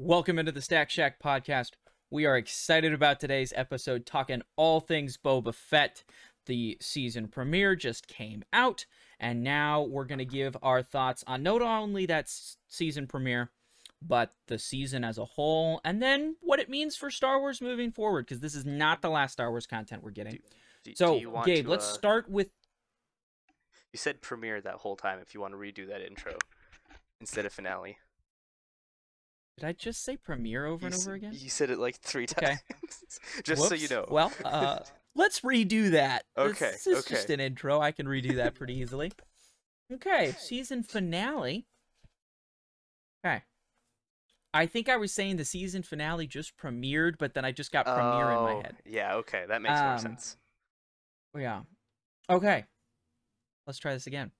Welcome 0.00 0.38
into 0.38 0.52
the 0.52 0.62
Stack 0.62 0.90
Shack 0.90 1.20
podcast. 1.20 1.70
We 2.08 2.24
are 2.24 2.36
excited 2.36 2.92
about 2.92 3.18
today's 3.18 3.52
episode, 3.56 4.06
talking 4.06 4.42
all 4.54 4.78
things 4.78 5.16
Boba 5.16 5.52
Fett. 5.52 6.04
The 6.46 6.78
season 6.80 7.26
premiere 7.26 7.74
just 7.74 8.06
came 8.06 8.44
out, 8.52 8.86
and 9.18 9.42
now 9.42 9.82
we're 9.82 10.04
going 10.04 10.20
to 10.20 10.24
give 10.24 10.56
our 10.62 10.84
thoughts 10.84 11.24
on 11.26 11.42
not 11.42 11.62
only 11.62 12.06
that 12.06 12.26
s- 12.26 12.58
season 12.68 13.08
premiere, 13.08 13.50
but 14.00 14.34
the 14.46 14.56
season 14.56 15.02
as 15.02 15.18
a 15.18 15.24
whole, 15.24 15.80
and 15.84 16.00
then 16.00 16.36
what 16.42 16.60
it 16.60 16.70
means 16.70 16.94
for 16.94 17.10
Star 17.10 17.40
Wars 17.40 17.60
moving 17.60 17.90
forward, 17.90 18.24
because 18.24 18.38
this 18.38 18.54
is 18.54 18.64
not 18.64 19.02
the 19.02 19.10
last 19.10 19.32
Star 19.32 19.50
Wars 19.50 19.66
content 19.66 20.04
we're 20.04 20.12
getting. 20.12 20.38
Do, 20.84 20.92
So, 20.94 21.14
do 21.14 21.20
you 21.22 21.30
want 21.30 21.46
Gabe, 21.46 21.64
to, 21.64 21.70
let's 21.72 21.90
uh, 21.90 21.94
start 21.94 22.30
with. 22.30 22.50
You 23.92 23.98
said 23.98 24.20
premiere 24.20 24.60
that 24.60 24.74
whole 24.74 24.94
time. 24.94 25.18
If 25.20 25.34
you 25.34 25.40
want 25.40 25.54
to 25.54 25.58
redo 25.58 25.88
that 25.88 26.02
intro 26.02 26.36
instead 27.20 27.46
of 27.46 27.52
finale. 27.52 27.98
Did 29.58 29.66
I 29.66 29.72
just 29.72 30.04
say 30.04 30.16
premiere 30.16 30.66
over 30.66 30.82
you 30.82 30.86
and 30.86 30.94
over 30.94 31.14
again? 31.14 31.32
You 31.34 31.48
said 31.50 31.70
it 31.70 31.78
like 31.78 31.96
three 31.96 32.26
Okay. 32.38 32.46
times. 32.46 33.20
Just 33.44 33.68
so 33.68 33.74
you 33.74 33.88
know. 33.88 34.04
Well, 34.08 34.32
uh, 34.44 34.78
let's 35.16 35.40
redo 35.40 35.90
that. 35.90 36.22
Okay, 36.36 36.70
This 36.70 36.86
is 36.86 37.04
just 37.04 37.28
an 37.30 37.40
intro. 37.40 37.80
I 37.80 37.90
can 37.90 38.06
redo 38.06 38.36
that 38.36 38.54
pretty 38.54 38.74
easily. 38.74 39.10
Okay, 39.92 40.32
season 40.38 40.84
finale. 40.84 41.66
Okay. 43.26 43.42
I 44.54 44.66
think 44.66 44.88
I 44.88 44.96
was 44.96 45.12
saying 45.12 45.36
the 45.38 45.44
season 45.44 45.82
finale 45.82 46.26
just 46.28 46.56
premiered, 46.56 47.14
but 47.18 47.34
then 47.34 47.44
I 47.44 47.50
just 47.50 47.72
got 47.72 47.84
premiere 47.86 48.30
in 48.30 48.42
my 48.42 48.54
Oh, 48.54 48.62
head. 48.62 48.76
Yeah. 48.86 49.14
Okay, 49.16 49.44
that 49.48 49.60
makes 49.60 49.80
more 49.80 49.92
Um, 49.94 49.98
sense. 49.98 50.36
Yeah. 51.36 51.62
Okay. 52.30 52.64
Let's 53.66 53.78
try 53.78 53.92
this 53.92 54.06
again. 54.06 54.30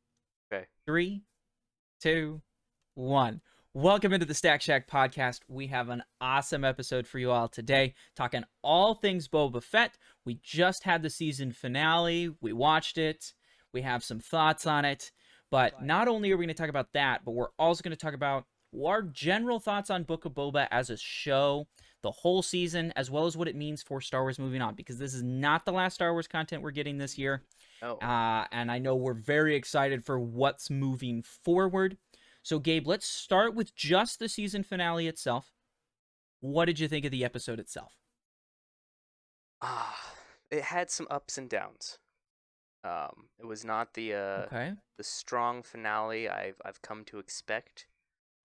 Okay. 0.53 0.67
Three, 0.87 1.23
two, 2.01 2.41
one. 2.95 3.41
Welcome 3.75 4.15
into 4.15 4.25
the 4.25 4.33
Stack 4.33 4.63
Shack 4.63 4.89
podcast. 4.89 5.41
We 5.47 5.67
have 5.67 5.91
an 5.91 6.03
awesome 6.23 6.65
episode 6.65 7.07
for 7.07 7.19
you 7.19 7.31
all 7.31 7.49
today, 7.49 7.95
talking 8.17 8.45
all 8.63 8.95
things 8.95 9.29
Boba 9.29 9.63
Fett. 9.63 9.99
We 10.25 10.41
just 10.43 10.85
had 10.85 11.03
the 11.03 11.11
season 11.11 11.53
finale. 11.53 12.35
We 12.41 12.55
watched 12.55 12.97
it. 12.97 13.35
We 13.75 13.83
have 13.83 14.03
some 14.03 14.21
thoughts 14.21 14.67
on 14.67 14.87
it. 14.87 15.13
But 15.51 15.85
not 15.85 16.09
only 16.09 16.33
are 16.33 16.39
we 16.39 16.47
going 16.47 16.55
to 16.55 16.61
talk 16.61 16.71
about 16.71 16.95
that, 16.95 17.27
but 17.27 17.33
we're 17.33 17.51
also 17.59 17.83
going 17.83 17.95
to 17.95 17.97
talk 17.97 18.15
about 18.15 18.47
our 18.87 19.03
general 19.03 19.61
thoughts 19.61 19.91
on 19.91 20.05
Book 20.05 20.25
of 20.25 20.33
Boba 20.33 20.67
as 20.71 20.89
a 20.89 20.97
show, 20.97 21.69
the 22.03 22.11
whole 22.11 22.43
season, 22.43 22.91
as 22.97 23.11
well 23.11 23.27
as 23.27 23.37
what 23.37 23.49
it 23.49 23.55
means 23.55 23.83
for 23.83 24.01
Star 24.01 24.23
Wars 24.23 24.39
moving 24.39 24.63
on, 24.63 24.77
because 24.77 24.99
this 24.99 25.13
is 25.13 25.23
not 25.23 25.67
the 25.67 25.73
last 25.73 25.95
Star 25.95 26.13
Wars 26.13 26.27
content 26.27 26.63
we're 26.63 26.71
getting 26.71 26.97
this 26.97 27.19
year. 27.19 27.43
Oh. 27.83 27.97
Uh, 27.97 28.47
and 28.51 28.71
I 28.73 28.79
know 28.79 28.97
we're 28.97 29.13
very 29.13 29.55
excited 29.57 30.07
for 30.07 30.19
what's 30.19 30.71
moving 30.71 31.23
forward. 31.23 31.99
So, 32.43 32.59
Gabe, 32.59 32.87
let's 32.87 33.07
start 33.07 33.55
with 33.55 33.75
just 33.75 34.19
the 34.19 34.29
season 34.29 34.63
finale 34.63 35.07
itself. 35.07 35.53
What 36.41 36.65
did 36.67 36.79
you 36.81 36.89
think 36.89 37.05
of 37.05 37.11
the 37.11 37.25
episode 37.25 37.59
itself? 37.59 37.95
Ah, 39.61 40.15
it 40.51 40.63
had 40.65 40.91
some 40.91 41.07
ups 41.11 41.37
and 41.37 41.49
downs. 41.49 41.99
Um, 42.85 43.29
it 43.39 43.45
was 43.47 43.65
not 43.65 43.95
the 43.95 44.15
uh 44.15 44.47
okay. 44.47 44.73
the 44.97 45.05
strong 45.05 45.63
finale 45.63 46.29
I've 46.29 46.61
I've 46.65 46.81
come 46.81 47.05
to 47.07 47.19
expect, 47.19 47.87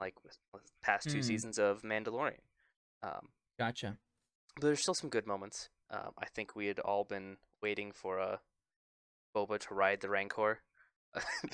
like 0.02 0.24
with, 0.24 0.38
with 0.52 0.64
past 0.82 1.10
two 1.10 1.18
Hmm. 1.20 1.22
seasons 1.22 1.60
of 1.60 1.84
Mandalorian. 1.84 2.40
Um, 3.04 3.30
Gotcha. 3.60 3.98
but 4.56 4.64
there's 4.64 4.82
still 4.82 4.96
some 4.96 5.10
good 5.12 5.28
moments. 5.28 5.70
Um, 5.92 6.14
I 6.18 6.26
think 6.26 6.56
we 6.56 6.66
had 6.66 6.80
all 6.80 7.04
been 7.04 7.38
waiting 7.62 7.92
for 7.92 8.20
uh, 8.20 8.38
Boba 9.36 9.60
to 9.60 9.74
ride 9.76 10.02
the 10.02 10.10
Rancor. 10.10 10.62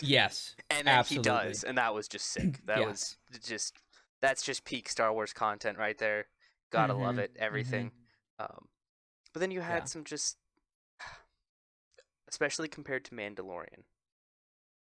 Yes. 0.02 0.56
and 0.70 0.88
then 0.88 0.98
absolutely. 0.98 1.32
he 1.32 1.46
does, 1.46 1.64
and 1.64 1.78
that 1.78 1.94
was 1.94 2.08
just 2.08 2.28
sick. 2.28 2.60
That 2.66 2.86
was 2.86 3.18
just 3.44 3.78
that's 4.22 4.44
just 4.44 4.66
peak 4.66 4.90
Star 4.90 5.14
Wars 5.14 5.34
content 5.34 5.78
right 5.78 5.98
there. 5.98 6.28
Gotta 6.72 6.94
love 6.94 7.16
Mhm, 7.16 7.24
it, 7.24 7.36
everything. 7.40 7.92
Um, 8.40 8.68
but 9.34 9.40
then 9.40 9.52
you 9.52 9.62
had 9.62 9.80
Yeah. 9.80 9.86
some 9.86 10.04
just, 10.04 10.38
especially 12.30 12.68
compared 12.68 13.06
to 13.06 13.16
Mandalorian. 13.16 13.84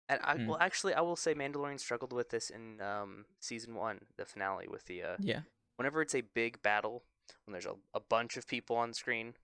And 0.08 0.20
I 0.22 0.36
Mm. 0.36 0.46
well, 0.48 0.58
actually, 0.60 0.94
I 0.94 1.00
will 1.00 1.16
say 1.16 1.34
Mandalorian 1.34 1.80
struggled 1.80 2.12
with 2.12 2.30
this 2.30 2.50
in 2.50 2.80
um, 2.80 3.24
season 3.40 3.74
one, 3.74 4.00
the 4.16 4.24
finale, 4.24 4.68
with 4.68 4.84
the 4.86 5.02
uh, 5.02 5.16
Yeah. 5.22 5.40
whenever 5.76 6.00
it's 6.00 6.14
a 6.14 6.20
big 6.22 6.62
battle, 6.62 7.02
when 7.44 7.52
there's 7.52 7.66
a, 7.66 7.74
a 7.94 8.00
bunch 8.00 8.36
of 8.36 8.46
people 8.46 8.76
on 8.76 8.92
screen 8.92 9.34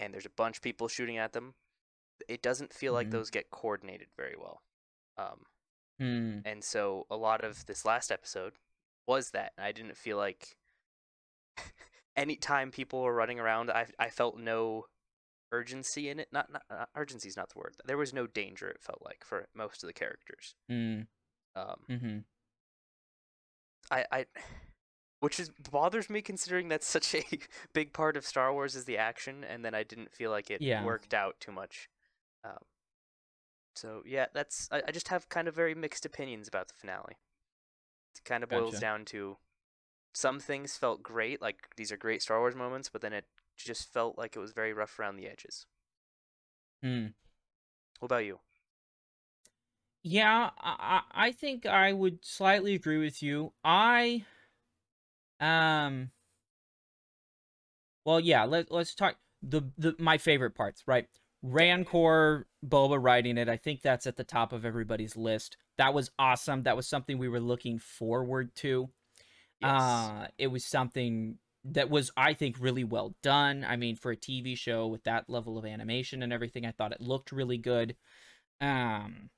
and 0.00 0.12
there's 0.12 0.26
a 0.26 0.30
bunch 0.30 0.56
of 0.56 0.62
people 0.62 0.88
shooting 0.88 1.18
at 1.18 1.32
them, 1.32 1.54
it 2.28 2.42
doesn't 2.42 2.72
feel 2.72 2.92
like 2.92 3.08
Mhm. 3.08 3.12
those 3.12 3.30
get 3.30 3.50
coordinated 3.50 4.08
very 4.16 4.36
well. 4.38 4.62
Um, 5.16 5.44
Hmm. 5.98 6.40
and 6.46 6.64
so 6.64 7.06
a 7.10 7.16
lot 7.16 7.44
of 7.44 7.66
this 7.66 7.84
last 7.84 8.10
episode 8.10 8.54
was 9.06 9.30
that. 9.32 9.52
I 9.58 9.72
didn't 9.72 9.96
feel 9.98 10.16
like 10.16 10.56
anytime 12.16 12.70
people 12.70 13.02
were 13.02 13.14
running 13.14 13.38
around, 13.40 13.70
I, 13.70 13.86
I 13.98 14.08
felt 14.10 14.38
no 14.38 14.86
urgency 15.52 16.08
in 16.08 16.18
it. 16.20 16.28
Not, 16.32 16.50
not 16.50 16.62
uh, 16.70 16.86
urgency 16.94 17.28
is 17.28 17.36
not 17.36 17.50
the 17.50 17.58
word. 17.58 17.76
There 17.84 17.98
was 17.98 18.12
no 18.14 18.26
danger. 18.26 18.68
It 18.68 18.80
felt 18.82 19.02
like 19.04 19.24
for 19.24 19.48
most 19.54 19.82
of 19.82 19.88
the 19.88 19.92
characters. 19.92 20.54
Hmm. 20.68 21.02
Um, 21.56 21.84
Mm-hmm. 21.88 22.18
I, 23.90 24.04
I 24.12 24.26
which 25.18 25.38
is 25.40 25.50
bothers 25.70 26.08
me 26.08 26.22
considering 26.22 26.68
that's 26.68 26.86
such 26.86 27.14
a 27.14 27.24
big 27.74 27.92
part 27.92 28.16
of 28.16 28.24
Star 28.24 28.52
Wars 28.52 28.74
is 28.74 28.84
the 28.84 28.96
action, 28.96 29.44
and 29.44 29.64
then 29.64 29.74
I 29.74 29.82
didn't 29.82 30.12
feel 30.14 30.30
like 30.30 30.50
it 30.50 30.62
Yeah. 30.62 30.84
worked 30.84 31.12
out 31.12 31.38
too 31.40 31.52
much. 31.52 31.88
Um, 32.44 32.64
so 33.74 34.02
yeah, 34.06 34.26
that's 34.32 34.68
I, 34.70 34.82
I 34.88 34.90
just 34.92 35.08
have 35.08 35.28
kind 35.28 35.48
of 35.48 35.54
very 35.54 35.74
mixed 35.74 36.04
opinions 36.06 36.48
about 36.48 36.68
the 36.68 36.74
finale. 36.74 37.16
It 38.16 38.24
kind 38.24 38.44
of 38.44 38.50
boils 38.50 38.74
Gotcha. 38.74 38.80
down 38.80 39.04
to 39.06 39.38
some 40.14 40.40
things 40.40 40.76
felt 40.76 41.02
great, 41.02 41.42
like 41.42 41.76
these 41.76 41.92
are 41.92 41.98
great 41.98 42.22
Star 42.22 42.40
Wars 42.40 42.56
moments, 42.56 42.88
but 42.90 43.02
then 43.02 43.12
it 43.14 43.26
just 43.56 43.92
felt 43.92 44.18
like 44.18 44.36
it 44.36 44.40
was 44.40 44.52
very 44.52 44.72
rough 44.72 44.98
around 44.98 45.16
the 45.16 45.28
edges. 45.28 45.66
Hmm. 46.82 47.14
What 48.00 48.06
about 48.06 48.24
you? 48.24 48.40
Yeah, 50.02 50.50
I, 50.58 51.02
I 51.12 51.26
I 51.28 51.32
think 51.32 51.66
I 51.66 51.92
would 51.92 52.24
slightly 52.24 52.74
agree 52.74 52.98
with 52.98 53.22
you. 53.22 53.52
I, 53.62 54.24
um, 55.40 56.10
well, 58.04 58.20
yeah. 58.20 58.44
Let 58.44 58.70
let's 58.70 58.94
talk 58.94 59.16
the 59.42 59.62
the 59.78 59.94
my 59.98 60.18
favorite 60.18 60.54
parts, 60.54 60.82
right? 60.86 61.08
Rancor, 61.42 62.46
Boba 62.66 63.02
riding 63.02 63.38
it. 63.38 63.48
I 63.48 63.56
think 63.56 63.82
that's 63.82 64.06
at 64.06 64.16
the 64.16 64.24
top 64.24 64.52
of 64.52 64.64
everybody's 64.64 65.16
list. 65.16 65.56
That 65.78 65.94
was 65.94 66.10
awesome. 66.18 66.64
That 66.64 66.76
was 66.76 66.86
something 66.86 67.18
we 67.18 67.28
were 67.28 67.40
looking 67.40 67.78
forward 67.78 68.54
to. 68.56 68.90
Uh, 69.62 70.26
it 70.38 70.48
was 70.48 70.64
something 70.64 71.38
that 71.64 71.90
was, 71.90 72.10
I 72.16 72.32
think, 72.34 72.56
really 72.58 72.84
well 72.84 73.14
done. 73.22 73.64
I 73.68 73.76
mean, 73.76 73.96
for 73.96 74.12
a 74.12 74.16
TV 74.16 74.56
show 74.56 74.86
with 74.86 75.04
that 75.04 75.28
level 75.28 75.58
of 75.58 75.66
animation 75.66 76.22
and 76.22 76.32
everything, 76.32 76.64
I 76.64 76.70
thought 76.70 76.92
it 76.92 77.00
looked 77.00 77.32
really 77.32 77.58
good. 77.58 77.96
Um, 78.60 79.30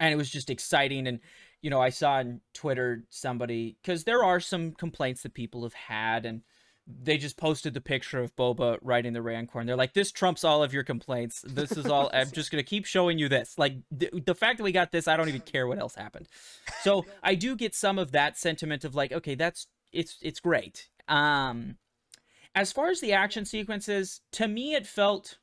and 0.00 0.12
it 0.12 0.16
was 0.16 0.30
just 0.30 0.50
exciting. 0.50 1.06
And, 1.06 1.20
you 1.60 1.70
know, 1.70 1.80
I 1.80 1.90
saw 1.90 2.14
on 2.14 2.40
Twitter 2.54 3.04
somebody, 3.10 3.76
because 3.82 4.04
there 4.04 4.24
are 4.24 4.40
some 4.40 4.72
complaints 4.72 5.22
that 5.22 5.34
people 5.34 5.62
have 5.62 5.74
had, 5.74 6.26
and 6.26 6.42
they 6.86 7.16
just 7.16 7.36
posted 7.36 7.74
the 7.74 7.80
picture 7.80 8.20
of 8.20 8.34
Boba 8.34 8.78
riding 8.82 9.12
the 9.12 9.22
Rancor, 9.22 9.60
and 9.60 9.68
they're 9.68 9.76
like, 9.76 9.94
"This 9.94 10.10
trumps 10.10 10.44
all 10.44 10.62
of 10.62 10.72
your 10.72 10.82
complaints. 10.82 11.44
This 11.46 11.72
is 11.72 11.86
all. 11.86 12.10
I'm 12.12 12.30
just 12.30 12.50
gonna 12.50 12.62
keep 12.62 12.86
showing 12.86 13.18
you 13.18 13.28
this. 13.28 13.56
Like 13.58 13.76
th- 13.98 14.12
the 14.24 14.34
fact 14.34 14.58
that 14.58 14.64
we 14.64 14.72
got 14.72 14.90
this, 14.90 15.06
I 15.06 15.16
don't 15.16 15.28
even 15.28 15.42
care 15.42 15.66
what 15.66 15.78
else 15.78 15.94
happened." 15.94 16.28
So 16.82 17.06
I 17.22 17.34
do 17.34 17.56
get 17.56 17.74
some 17.74 17.98
of 17.98 18.12
that 18.12 18.36
sentiment 18.36 18.84
of 18.84 18.94
like, 18.94 19.12
okay, 19.12 19.34
that's 19.34 19.66
it's 19.92 20.18
it's 20.22 20.40
great. 20.40 20.88
Um, 21.08 21.76
as 22.54 22.72
far 22.72 22.88
as 22.88 23.00
the 23.00 23.12
action 23.12 23.44
sequences, 23.44 24.20
to 24.32 24.48
me, 24.48 24.74
it 24.74 24.86
felt 24.86 25.38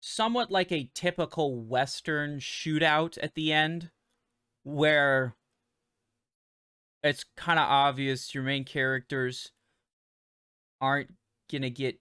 somewhat 0.00 0.50
like 0.50 0.72
a 0.72 0.90
typical 0.94 1.60
Western 1.62 2.38
shootout 2.38 3.18
at 3.22 3.34
the 3.34 3.52
end, 3.52 3.90
where 4.64 5.34
it's 7.02 7.24
kind 7.36 7.58
of 7.58 7.66
obvious 7.68 8.34
your 8.34 8.44
main 8.44 8.64
characters 8.64 9.52
aren't 10.80 11.14
gonna 11.50 11.70
get 11.70 12.00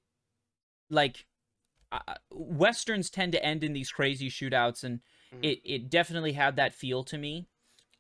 like 0.89 1.27
uh, 1.91 2.15
westerns 2.31 3.09
tend 3.09 3.33
to 3.33 3.43
end 3.45 3.63
in 3.63 3.73
these 3.73 3.91
crazy 3.91 4.29
shootouts 4.29 4.83
and 4.83 5.01
Mhm. 5.31 5.41
it 5.43 5.61
it 5.65 5.89
definitely 5.89 6.33
had 6.33 6.55
that 6.57 6.73
feel 6.75 7.03
to 7.05 7.17
me. 7.17 7.47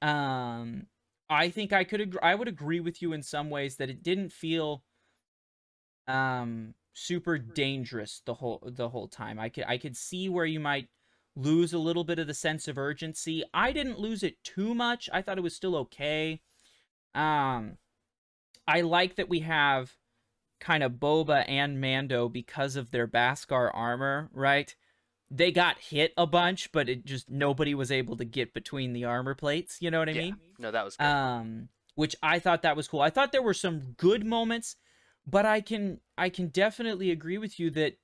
Um 0.01 0.87
i 1.29 1.49
think 1.49 1.73
i 1.73 1.83
could 1.85 2.01
ag- 2.01 2.19
i 2.23 2.35
would 2.35 2.47
agree 2.49 2.79
with 2.81 3.01
you 3.01 3.13
in 3.13 3.23
some 3.23 3.49
ways 3.49 3.77
that 3.77 3.89
it 3.89 4.03
didn't 4.03 4.31
feel 4.33 4.83
um 6.07 6.73
super 6.93 7.37
dangerous 7.37 8.21
the 8.25 8.33
whole 8.33 8.61
the 8.65 8.89
whole 8.89 9.07
time. 9.07 9.39
I 9.39 9.49
could 9.49 9.65
i 9.67 9.77
could 9.77 9.95
see 9.95 10.29
where 10.29 10.45
you 10.45 10.59
might 10.59 10.89
lose 11.35 11.73
a 11.73 11.77
little 11.79 12.03
bit 12.03 12.17
of 12.19 12.27
the 12.27 12.33
sense 12.33 12.67
of 12.67 12.77
urgency. 12.77 13.43
I 13.53 13.71
didn't 13.71 13.99
lose 13.99 14.23
it 14.23 14.43
too 14.43 14.73
much. 14.73 15.09
I 15.13 15.21
thought 15.21 15.37
it 15.37 15.41
was 15.41 15.55
still 15.55 15.75
okay 15.75 16.41
um 17.17 17.77
i 18.67 18.81
like 18.81 19.15
that 19.15 19.29
we 19.29 19.41
have 19.41 19.95
kind 20.59 20.83
of 20.83 20.93
boba 20.93 21.43
and 21.47 21.79
mando 21.81 22.29
because 22.29 22.75
of 22.75 22.91
their 22.91 23.07
beskar 23.07 23.69
armor 23.73 24.29
right 24.33 24.75
they 25.29 25.51
got 25.51 25.77
hit 25.79 26.13
a 26.17 26.25
bunch 26.25 26.71
but 26.71 26.87
it 26.87 27.05
just 27.05 27.29
nobody 27.29 27.75
was 27.75 27.91
able 27.91 28.15
to 28.15 28.25
get 28.25 28.53
between 28.53 28.93
the 28.93 29.03
armor 29.03 29.35
plates 29.35 29.77
you 29.81 29.91
know 29.91 29.99
what 29.99 30.09
i 30.09 30.13
yeah. 30.13 30.21
mean 30.21 30.37
No, 30.57 30.71
that 30.71 30.85
was 30.85 30.95
um 30.99 31.69
which 31.97 32.15
I 32.21 32.37
thought 32.37 32.61
that 32.61 32.75
was 32.77 32.87
cool. 32.87 33.01
I 33.01 33.09
thought 33.09 33.31
there 33.31 33.41
were 33.41 33.55
some 33.55 33.95
good 33.97 34.23
moments, 34.23 34.75
but 35.25 35.47
I 35.47 35.61
can 35.61 35.99
I 36.15 36.29
can 36.29 36.49
definitely 36.49 37.09
agree 37.09 37.39
with 37.39 37.59
you 37.59 37.71
that 37.71 37.97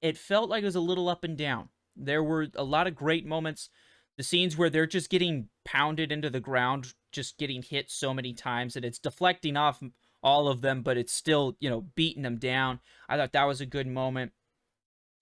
it 0.00 0.16
felt 0.16 0.48
like 0.48 0.62
it 0.62 0.66
was 0.66 0.76
a 0.76 0.80
little 0.80 1.08
up 1.08 1.24
and 1.24 1.36
down. 1.36 1.68
There 1.96 2.22
were 2.22 2.46
a 2.54 2.62
lot 2.62 2.86
of 2.86 2.94
great 2.94 3.26
moments. 3.26 3.68
The 4.16 4.22
scenes 4.22 4.56
where 4.56 4.70
they're 4.70 4.86
just 4.86 5.10
getting 5.10 5.48
pounded 5.64 6.12
into 6.12 6.30
the 6.30 6.38
ground, 6.38 6.94
just 7.12 7.38
getting 7.38 7.62
hit 7.62 7.90
so 7.90 8.12
many 8.12 8.32
times, 8.32 8.76
and 8.76 8.84
it's 8.84 8.98
deflecting 8.98 9.56
off 9.56 9.82
all 10.22 10.48
of 10.48 10.60
them, 10.60 10.82
but 10.82 10.96
it's 10.96 11.12
still, 11.12 11.56
you 11.60 11.68
know, 11.68 11.82
beating 11.94 12.22
them 12.22 12.36
down. 12.36 12.80
I 13.08 13.16
thought 13.16 13.32
that 13.32 13.44
was 13.46 13.60
a 13.60 13.66
good 13.66 13.86
moment. 13.86 14.32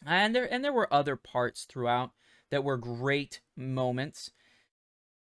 And 0.07 0.35
there 0.35 0.51
and 0.51 0.65
there 0.65 0.73
were 0.73 0.93
other 0.93 1.17
parts 1.17 1.65
throughout 1.65 2.13
that 2.51 2.65
were 2.65 2.77
great 2.77 3.41
moments. 3.57 4.31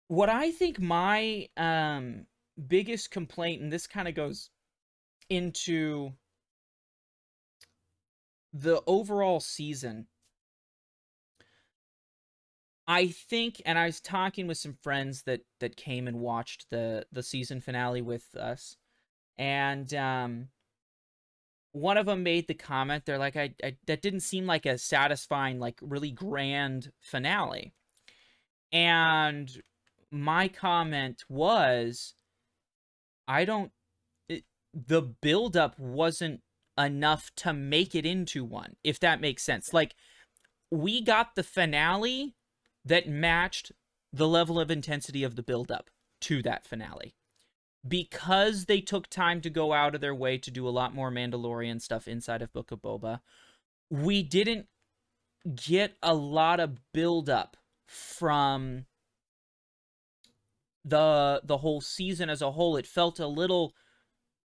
What 0.07 0.29
I 0.29 0.51
think 0.51 0.79
my 0.79 1.47
um 1.57 2.25
biggest 2.67 3.11
complaint, 3.11 3.61
and 3.61 3.71
this 3.71 3.87
kind 3.87 4.07
of 4.07 4.15
goes 4.15 4.49
into 5.29 6.11
the 8.53 8.81
overall 8.85 9.39
season. 9.39 10.07
I 12.87 13.07
think, 13.07 13.61
and 13.65 13.79
I 13.79 13.85
was 13.85 14.01
talking 14.01 14.47
with 14.47 14.57
some 14.57 14.73
friends 14.73 15.23
that 15.23 15.41
that 15.59 15.77
came 15.77 16.07
and 16.07 16.19
watched 16.19 16.69
the 16.69 17.05
the 17.11 17.23
season 17.23 17.61
finale 17.61 18.01
with 18.01 18.35
us, 18.35 18.75
and 19.37 19.93
um, 19.93 20.49
one 21.71 21.97
of 21.97 22.07
them 22.07 22.23
made 22.23 22.47
the 22.47 22.53
comment. 22.53 23.05
They're 23.05 23.17
like, 23.17 23.37
I, 23.37 23.55
I 23.63 23.77
that 23.87 24.01
didn't 24.01 24.19
seem 24.19 24.45
like 24.45 24.65
a 24.65 24.77
satisfying, 24.77 25.59
like 25.59 25.79
really 25.81 26.11
grand 26.11 26.91
finale, 26.99 27.73
and 28.73 29.49
my 30.11 30.49
comment 30.49 31.23
was, 31.29 32.15
I 33.27 33.45
don't. 33.45 33.71
It, 34.27 34.43
the 34.73 35.01
buildup 35.01 35.79
wasn't 35.79 36.41
enough 36.77 37.31
to 37.37 37.53
make 37.53 37.95
it 37.95 38.05
into 38.05 38.43
one, 38.43 38.75
if 38.83 38.99
that 38.99 39.21
makes 39.21 39.43
sense. 39.43 39.73
Like, 39.73 39.95
we 40.69 41.01
got 41.01 41.35
the 41.35 41.43
finale 41.43 42.35
that 42.85 43.07
matched 43.07 43.71
the 44.11 44.27
level 44.27 44.59
of 44.59 44.69
intensity 44.69 45.23
of 45.23 45.35
the 45.35 45.43
buildup 45.43 45.89
to 46.21 46.41
that 46.43 46.65
finale. 46.65 47.15
Because 47.85 48.65
they 48.65 48.79
took 48.79 49.09
time 49.09 49.41
to 49.41 49.49
go 49.49 49.73
out 49.73 49.95
of 49.95 50.01
their 50.01 50.15
way 50.15 50.37
to 50.37 50.51
do 50.51 50.67
a 50.67 50.71
lot 50.71 50.95
more 50.95 51.11
Mandalorian 51.11 51.81
stuff 51.81 52.07
inside 52.07 52.41
of 52.41 52.53
Book 52.53 52.71
of 52.71 52.81
Boba, 52.81 53.19
we 53.89 54.23
didn't 54.23 54.67
get 55.55 55.95
a 56.01 56.13
lot 56.13 56.59
of 56.59 56.79
buildup 56.93 57.57
from 57.85 58.85
the 60.85 61.41
the 61.43 61.57
whole 61.57 61.81
season 61.81 62.29
as 62.29 62.41
a 62.41 62.51
whole. 62.51 62.77
It 62.77 62.87
felt 62.87 63.19
a 63.19 63.27
little 63.27 63.73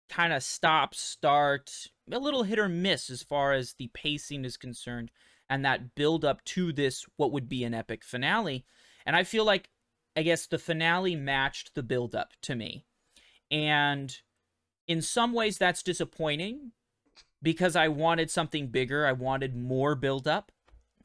kind 0.09 0.33
of 0.33 0.43
stop 0.43 0.95
start 0.95 1.87
a 2.11 2.19
little 2.19 2.43
hit 2.43 2.59
or 2.59 2.69
miss 2.69 3.09
as 3.09 3.23
far 3.23 3.53
as 3.53 3.75
the 3.75 3.91
pacing 3.95 4.45
is 4.45 4.59
concerned 4.59 5.11
and 5.53 5.67
that 5.67 5.95
build 5.95 6.25
up 6.25 6.43
to 6.47 6.73
this 6.73 7.05
what 7.19 7.31
would 7.31 7.47
be 7.47 7.63
an 7.63 7.75
epic 7.75 8.03
finale. 8.03 8.65
And 9.05 9.15
i 9.15 9.23
feel 9.23 9.45
like 9.45 9.69
i 10.17 10.23
guess 10.23 10.47
the 10.47 10.59
finale 10.59 11.15
matched 11.15 11.75
the 11.75 11.83
build 11.83 12.15
up 12.15 12.31
to 12.43 12.55
me. 12.55 12.87
And 13.51 14.17
in 14.89 15.03
some 15.03 15.35
ways 15.35 15.59
that's 15.59 15.83
disappointing 15.83 16.73
because 17.43 17.77
i 17.77 17.87
wanted 17.87 18.31
something 18.31 18.69
bigger. 18.69 19.07
I 19.07 19.13
wanted 19.13 19.55
more 19.55 19.95
build 19.95 20.27
up. 20.27 20.51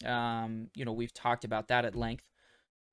Um 0.06 0.70
you 0.74 0.86
know 0.86 0.94
we've 0.94 1.14
talked 1.14 1.44
about 1.44 1.68
that 1.68 1.84
at 1.84 1.96
length. 1.96 2.24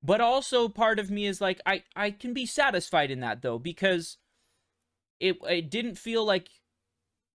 But 0.02 0.20
also 0.20 0.68
part 0.68 0.98
of 0.98 1.08
me 1.08 1.24
is 1.24 1.40
like 1.40 1.60
i 1.64 1.84
i 1.94 2.10
can 2.10 2.34
be 2.34 2.46
satisfied 2.46 3.12
in 3.12 3.20
that 3.20 3.42
though 3.42 3.60
because 3.60 4.18
it 5.20 5.36
it 5.48 5.70
didn't 5.70 5.98
feel 5.98 6.24
like 6.24 6.48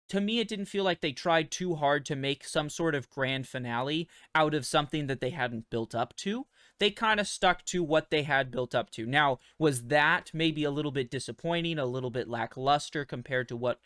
to 0.09 0.21
me 0.21 0.39
it 0.39 0.47
didn't 0.47 0.65
feel 0.65 0.83
like 0.83 1.01
they 1.01 1.11
tried 1.11 1.51
too 1.51 1.75
hard 1.75 2.05
to 2.05 2.15
make 2.15 2.43
some 2.43 2.69
sort 2.69 2.95
of 2.95 3.09
grand 3.09 3.47
finale 3.47 4.07
out 4.33 4.53
of 4.53 4.65
something 4.65 5.07
that 5.07 5.19
they 5.19 5.31
hadn't 5.31 5.69
built 5.69 5.95
up 5.95 6.15
to. 6.17 6.45
They 6.79 6.91
kind 6.91 7.19
of 7.19 7.27
stuck 7.27 7.63
to 7.65 7.83
what 7.83 8.09
they 8.11 8.23
had 8.23 8.51
built 8.51 8.75
up 8.75 8.91
to. 8.91 9.05
Now 9.05 9.39
was 9.57 9.83
that 9.83 10.31
maybe 10.33 10.63
a 10.63 10.71
little 10.71 10.91
bit 10.91 11.09
disappointing 11.09 11.79
a 11.79 11.85
little 11.85 12.11
bit 12.11 12.27
lackluster 12.27 13.05
compared 13.05 13.47
to 13.49 13.55
what 13.55 13.79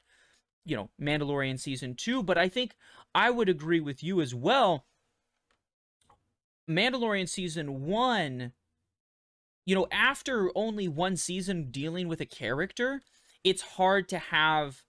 you 0.66 0.76
know 0.76 0.90
mandalorian 1.02 1.58
season 1.58 1.96
2 1.96 2.22
but 2.22 2.38
i 2.38 2.50
think 2.50 2.76
i 3.16 3.30
would 3.30 3.50
agree 3.50 3.80
with 3.80 4.04
you 4.04 4.22
as 4.22 4.36
well. 4.36 4.86
Mandalorian 6.70 7.28
season 7.30 7.86
1 7.86 8.52
you 9.66 9.76
know 9.76 9.88
after 9.92 10.52
only 10.56 10.88
one 10.88 11.16
season 11.16 11.72
dealing 11.72 12.08
with 12.08 12.20
a 12.20 12.26
character 12.26 13.02
it's 13.44 13.62
hard 13.62 14.10
to 14.10 14.18
have 14.18 14.84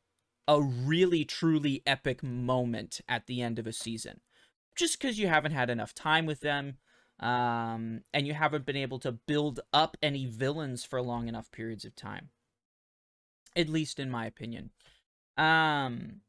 a 0.51 0.61
really 0.61 1.25
truly 1.25 1.81
epic 1.87 2.25
moment 2.25 3.01
at 3.09 3.29
the 3.29 3.41
end 3.41 3.61
of 3.61 3.69
a 3.69 3.73
season. 3.73 4.21
Just 4.75 4.99
because 5.01 5.17
you 5.17 5.29
haven't 5.29 5.53
had 5.53 5.71
enough 5.71 5.95
time 5.95 6.27
with 6.27 6.41
them 6.41 6.79
um, 7.21 8.01
and 8.13 8.27
you 8.27 8.35
haven't 8.35 8.67
been 8.67 8.77
able 8.77 8.99
to 8.99 9.13
build 9.13 9.61
up 9.73 9.97
any 10.03 10.27
villains 10.27 10.85
for 10.85 11.01
long 11.01 11.29
enough 11.29 11.53
periods 11.53 11.85
of 11.85 11.95
time. 11.95 12.31
At 13.55 13.69
least 13.69 14.01
in 14.01 14.11
my 14.11 14.27
opinion. 14.27 14.71
Um, 15.37 16.23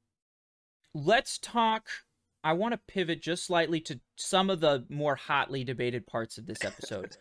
let's 0.93 1.37
talk 1.37 1.87
i 2.43 2.51
want 2.53 2.73
to 2.73 2.79
pivot 2.87 3.21
just 3.21 3.45
slightly 3.45 3.79
to 3.79 3.99
some 4.17 4.49
of 4.49 4.59
the 4.59 4.85
more 4.89 5.15
hotly 5.15 5.63
debated 5.63 6.05
parts 6.05 6.37
of 6.37 6.45
this 6.45 6.63
episode. 6.65 7.15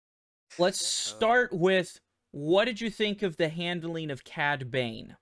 Let's 0.58 0.80
Uh. 0.80 1.16
start 1.16 1.52
with 1.52 2.00
what 2.32 2.64
did 2.64 2.80
you 2.80 2.90
think 2.90 3.22
of 3.22 3.36
the 3.36 3.48
handling 3.50 4.10
of 4.10 4.24
cad 4.24 4.70
bane 4.70 5.16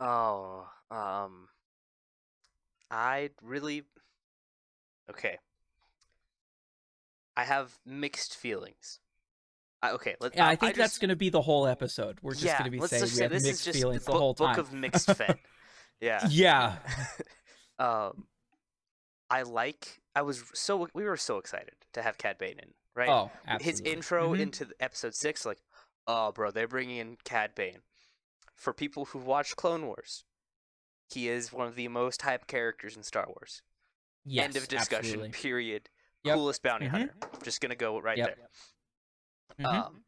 Oh, 0.00 0.66
um, 0.90 1.48
I 2.90 3.30
really. 3.42 3.82
Okay. 5.10 5.38
I 7.36 7.44
have 7.44 7.72
mixed 7.84 8.36
feelings. 8.36 9.00
I, 9.82 9.90
okay, 9.92 10.14
let, 10.20 10.34
Yeah, 10.36 10.46
I 10.46 10.52
I 10.52 10.56
think 10.56 10.76
that's 10.76 10.92
just- 10.94 11.00
going 11.00 11.08
to 11.10 11.16
be 11.16 11.28
the 11.30 11.42
whole 11.42 11.66
episode. 11.66 12.18
We're 12.22 12.32
just 12.32 12.44
yeah, 12.44 12.58
going 12.58 12.70
to 12.72 12.78
be 12.80 12.86
saying 12.86 13.02
we 13.02 13.08
say 13.08 13.22
have 13.24 13.32
this 13.32 13.42
mixed 13.44 13.60
is 13.60 13.64
just 13.66 13.78
feelings 13.78 14.04
the 14.04 14.12
book, 14.12 14.20
whole 14.20 14.34
time. 14.34 14.56
Book 14.56 14.66
of 14.66 14.72
mixed 14.72 15.10
fan. 15.12 15.36
Yeah. 16.00 16.26
yeah. 16.28 16.76
um, 17.78 18.26
I 19.30 19.42
like. 19.42 20.00
I 20.14 20.22
was 20.22 20.42
so 20.52 20.88
we 20.92 21.04
were 21.04 21.16
so 21.16 21.38
excited 21.38 21.72
to 21.94 22.02
have 22.02 22.18
Cad 22.18 22.36
Bane 22.36 22.58
in, 22.58 22.70
right? 22.94 23.08
Oh, 23.08 23.30
His 23.60 23.80
absolutely. 23.80 23.92
intro 23.92 24.32
Mhm. 24.34 24.40
into 24.40 24.66
episode 24.80 25.14
six, 25.14 25.46
like, 25.46 25.58
oh, 26.06 26.32
bro, 26.32 26.50
they're 26.50 26.68
bringing 26.68 26.96
in 26.98 27.16
Cad 27.24 27.54
Bane. 27.54 27.78
For 28.54 28.72
people 28.72 29.06
who've 29.06 29.26
watched 29.26 29.56
Clone 29.56 29.86
Wars, 29.86 30.24
he 31.08 31.28
is 31.28 31.52
one 31.52 31.66
of 31.66 31.74
the 31.74 31.88
most 31.88 32.20
hyped 32.22 32.46
characters 32.46 32.96
in 32.96 33.02
Star 33.02 33.26
Wars. 33.26 33.62
yes, 34.24 34.44
End 34.46 34.56
of 34.56 34.68
discussion. 34.68 34.96
absolutely. 35.20 35.30
Period. 35.30 35.90
Yep. 36.22 36.34
Coolest 36.36 36.62
bounty 36.62 36.86
Mhm. 36.86 36.90
hunter. 36.90 37.14
Just 37.42 37.60
gonna 37.60 37.74
go 37.74 37.98
right 38.00 38.16
Yep. 38.16 38.36
there. 38.36 38.48
Mhm. 39.58 39.64
Um, 39.66 40.04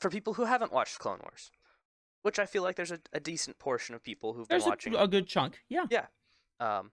for 0.00 0.08
people 0.10 0.34
who 0.34 0.44
haven't 0.44 0.72
watched 0.72 0.98
Clone 0.98 1.18
Wars, 1.22 1.50
which 2.22 2.38
I 2.38 2.46
feel 2.46 2.62
like 2.62 2.76
there's 2.76 2.90
a, 2.92 3.00
a 3.12 3.20
decent 3.20 3.58
portion 3.58 3.94
of 3.94 4.02
people 4.02 4.32
who've 4.32 4.48
There's 4.48 4.62
been 4.64 4.68
a, 4.68 4.72
watching. 4.72 4.94
a 4.96 5.06
good 5.06 5.26
chunk. 5.28 5.62
Yeah. 5.68 5.86
Yeah. 5.90 6.06
um, 6.60 6.92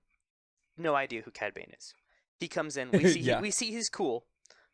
no 0.75 0.95
idea 0.95 1.21
who 1.21 1.31
Cad 1.31 1.53
Bane 1.53 1.71
is. 1.77 1.93
He 2.39 2.47
comes 2.47 2.75
in. 2.75 2.89
We 2.91 2.99
see. 3.13 3.19
Yeah. 3.19 3.35
he, 3.37 3.41
we 3.43 3.51
see 3.51 3.71
he's 3.71 3.89
cool. 3.89 4.25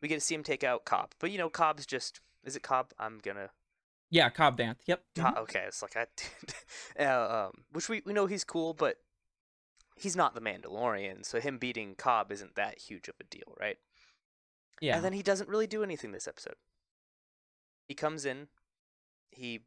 We 0.02 0.08
get 0.08 0.16
to 0.16 0.22
see 0.22 0.34
him 0.36 0.44
take 0.44 0.64
out 0.64 0.86
Cobb, 0.86 1.14
but 1.20 1.30
you 1.32 1.38
know, 1.38 1.50
Cobb's 1.50 1.86
just. 1.86 2.22
Is 2.44 2.56
it 2.56 2.64
Cobb? 2.64 2.94
I'm 3.00 3.20
gonna. 3.20 3.52
Yeah, 4.10 4.30
Cobb 4.30 4.58
Vanth. 4.58 4.78
Yep. 4.86 5.04
Mhm. 5.16 5.38
Okay, 5.38 5.64
it's 5.68 5.82
like 5.82 5.98
I. 5.98 6.06
uh, 7.04 7.48
um, 7.48 7.64
which 7.72 7.90
we 7.90 8.02
we 8.06 8.14
know 8.14 8.28
he's 8.28 8.44
cool, 8.44 8.74
but 8.74 8.98
he's 9.96 10.16
not 10.16 10.36
the 10.36 10.42
Mandalorian, 10.42 11.26
so 11.26 11.40
him 11.40 11.58
beating 11.58 11.96
Cobb 11.96 12.32
isn't 12.32 12.56
that 12.56 12.80
huge 12.80 13.08
of 13.08 13.16
a 13.20 13.24
deal, 13.24 13.56
right? 13.60 13.78
Yeah. 14.82 14.96
And 14.96 15.06
then 15.06 15.14
he 15.14 15.24
doesn't 15.24 15.50
really 15.50 15.68
do 15.68 15.84
anything 15.84 16.12
this 16.12 16.28
episode. 16.28 16.56
He 17.88 17.96
comes 17.96 18.26
in, 18.26 18.48
he 19.32 19.62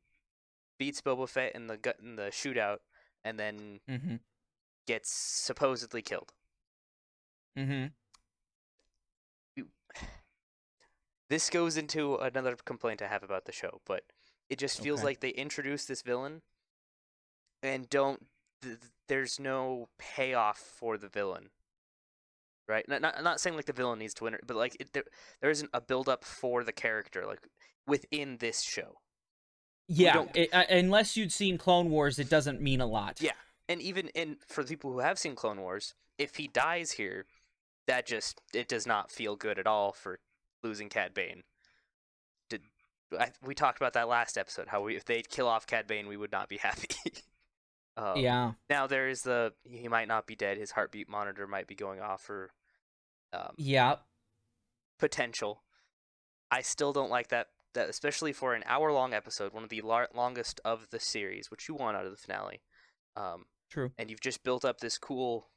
beats 0.78 1.00
Boba 1.00 1.28
Fett 1.28 1.54
in 1.54 1.66
the 1.66 1.76
gut 1.76 1.96
in 2.02 2.16
the 2.16 2.30
shootout, 2.30 2.78
and 3.24 3.38
then 3.38 3.80
mm-hmm. 3.88 4.16
gets 4.86 5.10
supposedly 5.10 6.02
killed. 6.02 6.32
Mm-hmm. 7.56 7.86
This 11.30 11.50
goes 11.50 11.76
into 11.76 12.16
another 12.16 12.56
complaint 12.64 13.02
I 13.02 13.08
have 13.08 13.22
about 13.22 13.44
the 13.44 13.52
show, 13.52 13.82
but 13.86 14.02
it 14.50 14.58
just 14.58 14.82
feels 14.82 15.00
Okay. 15.00 15.06
like 15.06 15.20
they 15.20 15.30
introduce 15.30 15.84
this 15.84 16.02
villain 16.02 16.42
and 17.62 17.88
don't. 17.88 18.26
Th- 18.62 18.78
th- 18.80 18.92
there's 19.08 19.38
no 19.40 19.88
payoff 19.98 20.58
for 20.58 20.98
the 20.98 21.08
villain, 21.08 21.50
right? 22.68 22.86
Not, 22.88 23.00
not, 23.00 23.22
not 23.22 23.40
saying 23.40 23.56
like 23.56 23.64
the 23.66 23.72
villain 23.72 23.98
needs 23.98 24.14
to 24.14 24.24
win, 24.24 24.36
but 24.46 24.56
like 24.56 24.76
it, 24.80 24.92
there, 24.92 25.04
there 25.40 25.50
isn't 25.50 25.70
a 25.72 25.80
build 25.80 26.08
up 26.08 26.24
for 26.24 26.62
the 26.64 26.72
character 26.72 27.24
like 27.26 27.40
within 27.86 28.36
this 28.38 28.62
show. 28.62 28.96
Yeah. 29.86 30.26
it- 30.34 30.52
uh, 30.52 30.64
unless 30.68 31.16
you'd 31.16 31.32
seen 31.32 31.56
Clone 31.56 31.88
Wars, 31.90 32.18
it 32.18 32.28
doesn't 32.28 32.60
mean 32.60 32.80
a 32.80 32.86
lot. 32.86 33.20
Yeah. 33.20 33.32
And 33.68 33.80
even 33.80 34.08
in 34.08 34.36
for 34.46 34.62
the 34.62 34.68
people 34.70 34.92
who 34.92 34.98
have 35.00 35.18
seen 35.18 35.34
Clone 35.34 35.60
Wars, 35.60 35.94
if 36.18 36.36
he 36.36 36.48
dies 36.48 36.92
here, 36.92 37.26
that 37.86 38.06
just 38.06 38.40
it 38.52 38.68
does 38.68 38.86
not 38.86 39.10
feel 39.10 39.36
good 39.36 39.58
at 39.58 39.66
all 39.66 39.92
for 39.92 40.18
losing 40.62 40.88
Cad 40.88 41.14
Bane. 41.14 41.42
I, 43.18 43.30
we 43.44 43.54
talked 43.54 43.78
about 43.78 43.92
that 43.94 44.08
last 44.08 44.36
episode. 44.36 44.68
How 44.68 44.82
we, 44.82 44.96
if 44.96 45.04
they'd 45.04 45.28
kill 45.28 45.46
off 45.48 45.66
Cad 45.66 45.86
Bane, 45.86 46.08
we 46.08 46.16
would 46.16 46.32
not 46.32 46.48
be 46.48 46.56
happy. 46.62 46.88
um, 47.96 48.16
yeah. 48.16 48.52
Now 48.68 48.86
there 48.86 49.08
is 49.08 49.22
the 49.22 49.52
he 49.64 49.88
might 49.88 50.08
not 50.08 50.26
be 50.26 50.36
dead. 50.36 50.58
His 50.58 50.70
heartbeat 50.72 51.08
monitor 51.08 51.46
might 51.46 51.66
be 51.66 51.74
going 51.74 52.00
off 52.00 52.22
for 52.22 52.50
um, 53.32 53.52
Yeah. 53.56 53.96
potential. 54.98 55.62
I 56.50 56.62
still 56.62 56.92
don't 56.92 57.10
like 57.10 57.28
that. 57.28 57.48
That 57.74 57.90
especially 57.90 58.32
for 58.32 58.54
an 58.54 58.64
hour 58.66 58.90
long 58.92 59.12
episode, 59.12 59.52
one 59.52 59.62
of 59.62 59.68
the 59.68 59.82
lar- 59.82 60.08
longest 60.14 60.60
of 60.64 60.88
the 60.90 60.98
series, 60.98 61.50
which 61.50 61.68
you 61.68 61.74
want 61.74 61.96
out 61.96 62.06
of 62.06 62.10
the 62.10 62.16
finale. 62.16 62.62
Um, 63.16 63.44
True. 63.70 63.92
and 63.98 64.10
you've 64.10 64.20
just 64.22 64.42
built 64.42 64.64
up 64.64 64.78
this 64.80 64.96
cool 64.96 65.48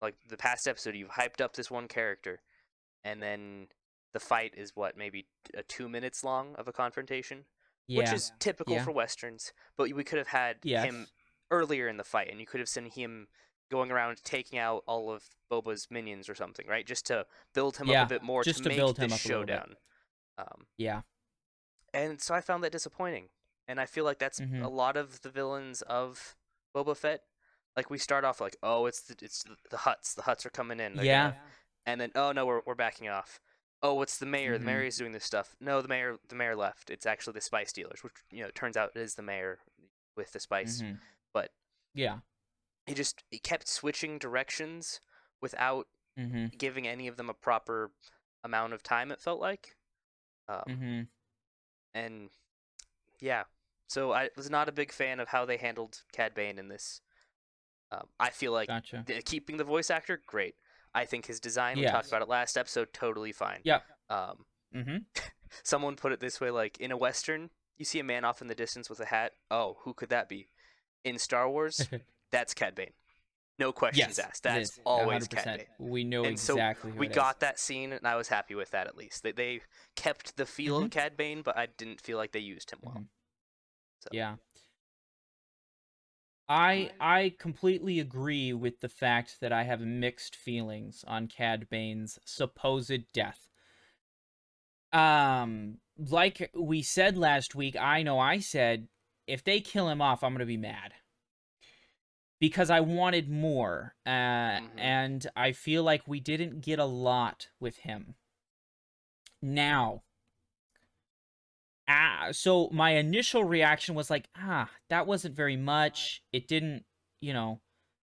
like 0.00 0.14
the 0.28 0.36
past 0.36 0.66
episode 0.66 0.96
you've 0.96 1.10
hyped 1.10 1.40
up 1.40 1.54
this 1.54 1.70
one 1.70 1.86
character 1.88 2.40
and 3.04 3.22
then 3.22 3.66
the 4.12 4.20
fight 4.20 4.52
is 4.56 4.76
what 4.76 4.96
maybe 4.96 5.26
t- 5.44 5.58
uh, 5.58 5.62
two 5.68 5.88
minutes 5.88 6.22
long 6.24 6.54
of 6.56 6.68
a 6.68 6.72
confrontation 6.72 7.44
Yeah. 7.86 7.98
which 7.98 8.12
is 8.12 8.32
typical 8.38 8.74
Yeah. 8.74 8.84
for 8.84 8.92
westerns 8.92 9.52
but 9.76 9.90
we 9.92 10.04
could 10.04 10.18
have 10.18 10.28
had 10.28 10.58
Yes. 10.62 10.84
him 10.84 11.06
earlier 11.50 11.88
in 11.88 11.96
the 11.96 12.04
fight 12.04 12.28
and 12.30 12.40
you 12.40 12.46
could 12.46 12.60
have 12.60 12.68
seen 12.68 12.86
him 12.86 13.28
going 13.70 13.90
around 13.90 14.22
taking 14.24 14.58
out 14.58 14.82
all 14.86 15.10
of 15.10 15.24
boba's 15.50 15.88
minions 15.90 16.28
or 16.28 16.34
something 16.34 16.66
right 16.66 16.86
just 16.86 17.06
to 17.06 17.26
build 17.54 17.76
him 17.78 17.88
Yeah, 17.88 18.02
up 18.02 18.08
a 18.08 18.14
bit 18.14 18.22
more 18.22 18.42
just 18.44 18.58
to 18.58 18.62
to 18.64 18.68
make 18.68 18.78
build 18.78 18.96
the 18.96 19.04
him 19.04 19.12
up 19.12 19.18
a 19.18 19.22
showdown 19.22 19.76
um, 20.38 20.66
yeah. 20.76 21.02
and 21.94 22.20
so 22.20 22.34
i 22.34 22.40
found 22.40 22.62
that 22.64 22.72
disappointing 22.72 23.28
and 23.68 23.80
i 23.80 23.86
feel 23.86 24.04
like 24.04 24.18
that's 24.18 24.40
Mhm. 24.40 24.62
a 24.62 24.68
lot 24.68 24.96
of 24.96 25.22
the 25.22 25.30
villains 25.30 25.82
of 25.82 26.36
boba 26.74 26.96
fett 26.96 27.24
like 27.76 27.88
we 27.90 27.98
start 27.98 28.24
off 28.24 28.40
like 28.40 28.56
oh 28.62 28.86
it's 28.86 29.00
the, 29.02 29.16
it's 29.22 29.42
the, 29.44 29.56
the 29.70 29.78
Hutts 29.78 30.14
the 30.14 30.22
Hutts 30.22 30.44
are 30.46 30.50
coming 30.50 30.78
in 30.80 30.94
they're 30.96 31.04
Yeah. 31.04 31.30
gonna- 31.30 31.42
and 31.86 32.00
then 32.00 32.12
oh 32.14 32.32
no 32.32 32.44
we're, 32.46 32.60
we're 32.66 32.74
backing 32.74 33.08
off 33.08 33.40
oh 33.82 34.00
it's 34.02 34.18
the 34.18 34.26
mayor 34.26 34.54
Mhm. 34.56 34.60
the 34.60 34.64
mayor 34.66 34.82
is 34.82 34.96
doing 34.96 35.12
this 35.12 35.24
stuff 35.24 35.56
no 35.60 35.82
the 35.82 35.88
mayor 35.88 36.18
the 36.28 36.34
mayor 36.34 36.54
left 36.56 36.90
it's 36.90 37.06
actually 37.06 37.32
the 37.34 37.40
spice 37.40 37.72
dealers 37.72 38.02
which 38.04 38.14
you 38.30 38.42
know 38.42 38.50
turns 38.54 38.76
out 38.76 38.92
it 38.94 39.00
is 39.00 39.14
the 39.14 39.22
mayor 39.22 39.58
with 40.16 40.32
the 40.32 40.40
spice 40.40 40.82
Mhm. 40.82 40.98
but 41.32 41.52
Yeah. 41.94 42.20
he 42.86 42.94
just 42.94 43.22
he 43.30 43.38
kept 43.38 43.68
switching 43.68 44.18
directions 44.18 45.00
without 45.40 45.88
Mm-hmm. 46.18 46.48
giving 46.58 46.86
any 46.86 47.08
of 47.08 47.16
them 47.16 47.30
a 47.30 47.34
proper 47.34 47.90
amount 48.44 48.74
of 48.74 48.82
time 48.82 49.10
it 49.10 49.20
felt 49.20 49.40
like 49.40 49.76
um, 50.48 50.62
Mm-hmm. 50.68 51.02
and 51.94 52.30
yeah 53.20 53.44
so 53.88 54.12
i 54.12 54.28
was 54.36 54.50
not 54.50 54.68
a 54.68 54.72
big 54.72 54.92
fan 54.92 55.20
of 55.20 55.28
how 55.28 55.44
they 55.46 55.56
handled 55.56 56.02
cad 56.12 56.34
bane 56.34 56.58
in 56.58 56.68
this 56.68 57.00
um, 57.90 58.08
i 58.20 58.28
feel 58.30 58.52
like 58.52 58.68
Gotcha. 58.68 59.04
keeping 59.24 59.56
the 59.56 59.64
voice 59.64 59.90
actor 59.90 60.20
great 60.26 60.54
i 60.94 61.04
think 61.04 61.26
his 61.26 61.40
design 61.40 61.78
we 61.78 61.86
talked 61.86 62.08
about 62.08 62.22
it 62.22 62.28
last 62.28 62.56
episode 62.56 62.88
totally 62.92 63.32
fine 63.32 63.60
Yeah. 63.64 63.80
um, 64.10 64.44
Mm-hmm. 64.74 64.96
someone 65.62 65.96
put 65.96 66.12
it 66.12 66.20
this 66.20 66.40
way 66.40 66.50
like 66.50 66.78
in 66.78 66.90
a 66.90 66.96
western 66.96 67.50
you 67.76 67.84
see 67.84 67.98
a 67.98 68.04
man 68.04 68.24
off 68.24 68.40
in 68.40 68.48
the 68.48 68.54
distance 68.54 68.88
with 68.88 69.00
a 69.00 69.04
hat 69.06 69.32
oh 69.50 69.76
who 69.82 69.92
could 69.94 70.08
that 70.08 70.28
be 70.28 70.48
in 71.04 71.18
star 71.18 71.48
wars 71.50 71.88
that's 72.30 72.54
cad 72.54 72.74
bane 72.74 72.92
no 73.58 73.70
questions 73.70 74.16
yes. 74.16 74.18
asked 74.18 74.42
that's 74.44 74.80
always 74.86 75.28
100%. 75.28 75.30
cad 75.30 75.58
bane 75.58 75.66
We 75.78 76.04
know 76.04 76.24
And 76.24 76.38
so 76.38 76.54
exactly 76.54 76.90
who 76.92 76.98
we 76.98 77.06
it 77.06 77.10
is. 77.10 77.16
got 77.16 77.40
that 77.40 77.58
scene 77.60 77.92
and 77.92 78.06
i 78.06 78.16
was 78.16 78.28
happy 78.28 78.54
with 78.54 78.70
that 78.70 78.86
at 78.86 78.96
least 78.96 79.22
they, 79.22 79.32
they 79.32 79.60
kept 79.94 80.36
the 80.38 80.46
feel 80.46 80.76
Mm-hmm. 80.76 80.84
of 80.86 80.90
cad 80.90 81.16
bane 81.18 81.42
but 81.42 81.56
i 81.58 81.66
didn't 81.76 82.00
feel 82.00 82.16
like 82.16 82.32
they 82.32 82.40
used 82.40 82.70
him 82.70 82.78
well 82.82 82.94
Mhm. 82.96 83.06
So. 84.00 84.08
Yeah. 84.10 84.34
I 86.48 86.92
I 87.00 87.34
completely 87.38 87.98
agree 87.98 88.52
with 88.52 88.78
the 88.80 88.88
fact 88.88 89.40
that 89.40 89.52
I 89.52 89.64
have 89.64 89.80
mixed 89.80 90.36
feelings 90.36 91.02
on 91.04 91.26
Cad 91.26 91.68
Bane's 91.68 92.20
supposed 92.24 93.12
death. 93.12 93.48
Um, 94.92 95.78
like 95.96 96.50
we 96.54 96.82
said 96.82 97.16
last 97.16 97.54
week, 97.54 97.76
I 97.76 98.02
know 98.02 98.18
I 98.18 98.38
said 98.38 98.88
if 99.26 99.42
they 99.44 99.60
kill 99.60 99.88
him 99.88 100.02
off, 100.02 100.22
I'm 100.22 100.32
gonna 100.34 100.46
be 100.46 100.56
mad 100.56 100.94
because 102.40 102.70
I 102.70 102.80
wanted 102.80 103.28
more, 103.30 103.94
uh, 104.04 104.10
Mhm. 104.10 104.78
and 104.78 105.26
I 105.36 105.52
feel 105.52 105.82
like 105.82 106.06
we 106.08 106.20
didn't 106.20 106.60
get 106.60 106.78
a 106.78 106.84
lot 106.84 107.48
with 107.60 107.78
him. 107.78 108.16
Now, 109.42 110.04
ah, 111.88 112.28
so 112.32 112.68
my 112.72 112.90
initial 112.92 113.44
reaction 113.44 113.94
was 113.94 114.10
like, 114.10 114.28
ah, 114.36 114.70
that 114.88 115.06
wasn't 115.06 115.34
very 115.34 115.56
much. 115.56 116.22
It 116.32 116.48
didn't, 116.48 116.84
you 117.20 117.32
know, 117.32 117.60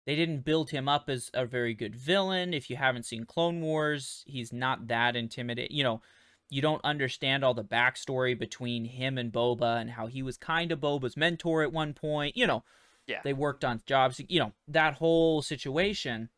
they 0.06 0.16
didn't 0.16 0.46
build 0.46 0.70
him 0.70 0.88
up 0.88 1.10
as 1.10 1.30
a 1.34 1.46
very 1.46 1.74
good 1.74 1.96
villain. 1.96 2.54
If 2.54 2.70
you 2.70 2.76
haven't 2.76 3.06
seen 3.06 3.26
Clone 3.26 3.62
Wars, 3.62 4.24
he's 4.28 4.54
not 4.54 4.88
that 4.88 5.16
intimidating. 5.16 5.76
You 5.76 5.84
know, 5.84 6.02
you 6.50 6.62
don't 6.62 6.84
understand 6.86 7.44
all 7.44 7.56
the 7.56 7.64
backstory 7.64 8.38
between 8.38 8.86
him 8.86 9.18
and 9.18 9.32
Boba 9.34 9.82
and 9.82 9.90
how 9.92 10.08
he 10.08 10.22
was 10.22 10.38
kind 10.38 10.72
of 10.72 10.80
Boba's 10.80 11.18
mentor 11.18 11.64
at 11.64 11.74
one 11.74 11.94
point. 11.94 12.38
You 12.38 12.46
know, 12.46 12.64
Yeah. 13.08 13.22
they 13.24 13.34
worked 13.34 13.66
on 13.66 13.82
jobs, 13.88 14.22
you 14.28 14.40
know, 14.40 14.54
that 14.68 14.94
whole 14.96 15.42
situation, 15.42 16.30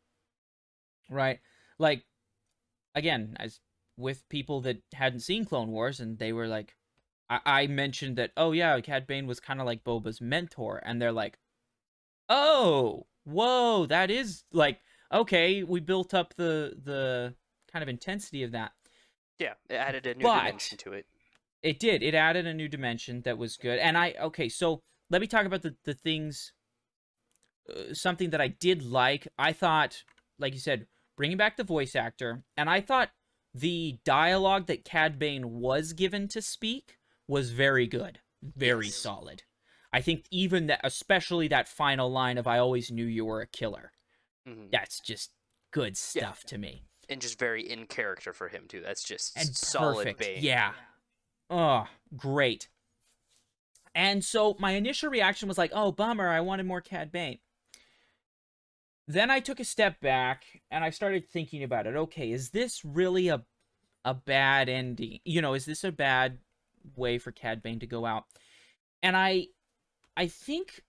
right? 1.10 1.40
Like, 1.78 2.04
again, 2.94 3.36
as 3.38 3.60
with 3.98 4.26
people 4.28 4.60
that 4.62 4.82
hadn't 4.94 5.20
seen 5.20 5.44
Clone 5.44 5.70
Wars 5.72 6.00
and 6.00 6.18
they 6.18 6.32
were 6.32 6.48
like, 6.48 6.74
I, 7.30 7.40
I 7.46 7.66
mentioned 7.66 8.16
that, 8.16 8.32
oh 8.36 8.52
yeah, 8.52 8.80
Cad 8.80 9.06
Bane 9.06 9.26
was 9.26 9.40
kind 9.40 9.60
of 9.60 9.66
like 9.66 9.84
Boba's 9.84 10.20
mentor, 10.20 10.80
and 10.84 11.00
they're 11.00 11.12
like, 11.12 11.38
oh, 12.28 13.06
whoa, 13.24 13.86
that 13.86 14.10
is 14.10 14.44
like, 14.52 14.80
okay, 15.12 15.62
we 15.62 15.80
built 15.80 16.14
up 16.14 16.34
the 16.36 16.74
the 16.82 17.34
kind 17.72 17.82
of 17.82 17.88
intensity 17.88 18.42
of 18.42 18.52
that. 18.52 18.72
yeah 19.38 19.54
it 19.68 19.74
added 19.74 20.06
a 20.06 20.14
new 20.14 20.22
But- 20.24 20.38
dimension 20.44 20.78
to 20.78 20.92
it 20.92 21.06
It 21.62 21.78
did. 21.78 22.02
It 22.02 22.14
added 22.14 22.46
a 22.46 22.54
new 22.54 22.68
dimension 22.68 23.22
that 23.22 23.36
was 23.38 23.56
good. 23.56 23.78
And 23.80 23.98
I 23.98 24.14
okay, 24.20 24.48
so 24.48 24.82
let 25.10 25.20
me 25.20 25.26
talk 25.26 25.44
about 25.46 25.62
the 25.62 25.74
the 25.84 25.94
things. 25.94 26.52
Uh, 27.68 27.92
something 27.92 28.30
that 28.30 28.40
I 28.40 28.48
did 28.48 28.82
like. 28.82 29.28
I 29.38 29.52
thought, 29.52 30.04
like 30.38 30.54
you 30.54 30.60
said, 30.60 30.86
bringing 31.16 31.36
back 31.36 31.56
the 31.56 31.64
voice 31.64 31.94
actor, 31.96 32.44
and 32.56 32.70
I 32.70 32.80
thought 32.80 33.10
the 33.54 33.98
dialogue 34.04 34.66
that 34.68 34.84
Cad 34.84 35.18
Bane 35.18 35.50
was 35.60 35.92
given 35.94 36.28
to 36.28 36.40
speak 36.40 36.97
was 37.28 37.52
very 37.52 37.86
good, 37.86 38.20
very 38.42 38.90
Yes. 38.90 38.92
solid. 38.92 39.44
I 39.92 40.00
think 40.02 40.26
even 40.30 40.66
that, 40.68 40.80
especially 40.84 41.48
that 41.48 41.68
final 41.68 42.10
line 42.10 42.38
of 42.38 42.46
"I 42.48 42.58
always 42.58 42.90
knew 42.90 43.06
you 43.06 43.24
were 43.26 43.40
a 43.42 43.46
killer." 43.46 43.92
Mhm. 44.46 44.70
That's 44.72 45.00
just 45.00 45.32
good 45.72 45.96
Yeah. 46.14 46.30
stuff 46.30 46.44
to 46.46 46.58
me. 46.58 46.84
and 47.08 47.20
just 47.22 47.38
very 47.38 47.68
in 47.68 47.86
character 47.86 48.32
for 48.32 48.48
him 48.48 48.68
too 48.68 48.80
that's 48.80 49.02
just 49.02 49.36
and 49.36 49.56
solid 49.56 50.04
perfect. 50.04 50.18
bane 50.18 50.42
Yeah. 50.42 50.74
Oh, 51.50 51.88
great. 52.16 52.68
And 53.94 54.24
so 54.24 54.56
my 54.58 54.72
initial 54.72 55.10
reaction 55.10 55.48
was 55.48 55.58
like, 55.58 55.70
"Oh, 55.74 55.92
bummer! 55.92 56.28
I 56.28 56.40
wanted 56.40 56.66
more 56.66 56.80
Cad 56.80 57.10
Bane." 57.12 57.38
Then 59.08 59.30
I 59.30 59.40
took 59.40 59.58
a 59.58 59.64
step 59.64 60.00
back 60.00 60.62
and 60.70 60.84
I 60.84 60.90
started 60.90 61.26
thinking 61.26 61.62
about 61.62 61.86
it. 61.86 61.96
Okay, 61.96 62.30
is 62.30 62.50
this 62.50 62.84
really 62.84 63.28
a 63.28 63.44
a 64.04 64.14
bad 64.14 64.68
ending? 64.68 65.20
You 65.24 65.42
know, 65.42 65.54
is 65.54 65.66
this 65.66 65.84
a 65.84 65.92
bad 65.92 66.40
way 66.96 67.18
for 67.18 67.32
Cad 67.32 67.62
Bane 67.62 67.80
to 67.80 67.86
go 67.86 68.06
out? 68.06 68.24
And 69.02 69.16
I 69.16 69.48
I 70.16 70.26
think 70.26 70.82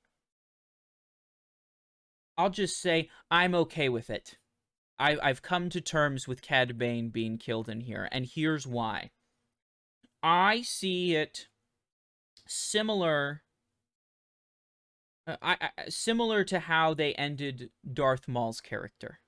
I'll 2.38 2.50
just 2.50 2.82
say 2.82 3.10
I'm 3.29 3.53
okay 3.53 3.89
with 3.89 4.10
it. 4.10 4.38
I, 4.98 5.18
I've 5.22 5.41
come 5.41 5.70
to 5.70 5.82
terms 5.82 6.27
with 6.27 6.41
Cad 6.41 6.77
Bane 6.77 7.10
being 7.10 7.38
killed 7.38 7.70
in 7.70 7.82
here, 7.82 8.10
and 8.12 8.25
here's 8.25 8.65
why. 8.65 9.12
I 10.22 10.62
see 10.62 11.15
it 11.15 11.48
similar. 12.48 13.44
uh, 15.27 15.38
I, 15.41 15.58
I 15.62 15.89
similar 15.89 16.44
to 16.46 16.60
how 16.60 16.94
they 16.94 17.13
ended 17.13 17.70
Darth 17.91 18.27
Maul's 18.27 18.60
character. 18.60 19.20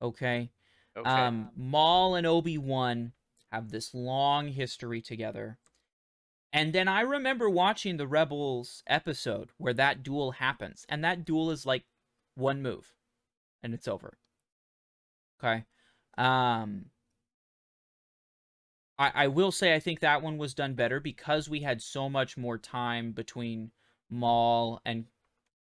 Okay. 0.00 0.50
okay 0.96 1.08
Um, 1.08 1.50
Maul 1.56 2.14
and 2.16 2.26
Obi 2.26 2.58
Wan 2.58 3.12
have 3.52 3.70
this 3.70 3.94
long 3.94 4.48
history 4.48 5.00
together, 5.02 5.58
and 6.52 6.72
then 6.72 6.88
I 6.88 7.02
remember 7.02 7.48
watching 7.48 7.96
the 7.96 8.06
Rebels 8.06 8.82
episode 8.86 9.50
where 9.58 9.74
that 9.74 10.02
duel 10.02 10.32
happens, 10.32 10.84
and 10.88 11.04
that 11.04 11.24
duel 11.24 11.50
is 11.50 11.64
like 11.66 11.84
one 12.34 12.62
move, 12.62 12.92
and 13.62 13.74
it's 13.74 13.88
over. 13.88 14.18
Okay. 15.42 15.64
Um 16.18 16.86
I 18.98 19.24
I 19.24 19.26
will 19.28 19.52
say 19.52 19.74
I 19.74 19.80
think 19.80 20.00
that 20.00 20.22
one 20.22 20.38
was 20.38 20.54
done 20.54 20.74
better 20.74 21.00
because 21.00 21.48
we 21.48 21.60
had 21.60 21.82
so 21.82 22.08
much 22.08 22.36
more 22.36 22.58
time 22.58 23.12
between 23.12 23.72
Maul 24.10 24.80
and 24.84 25.06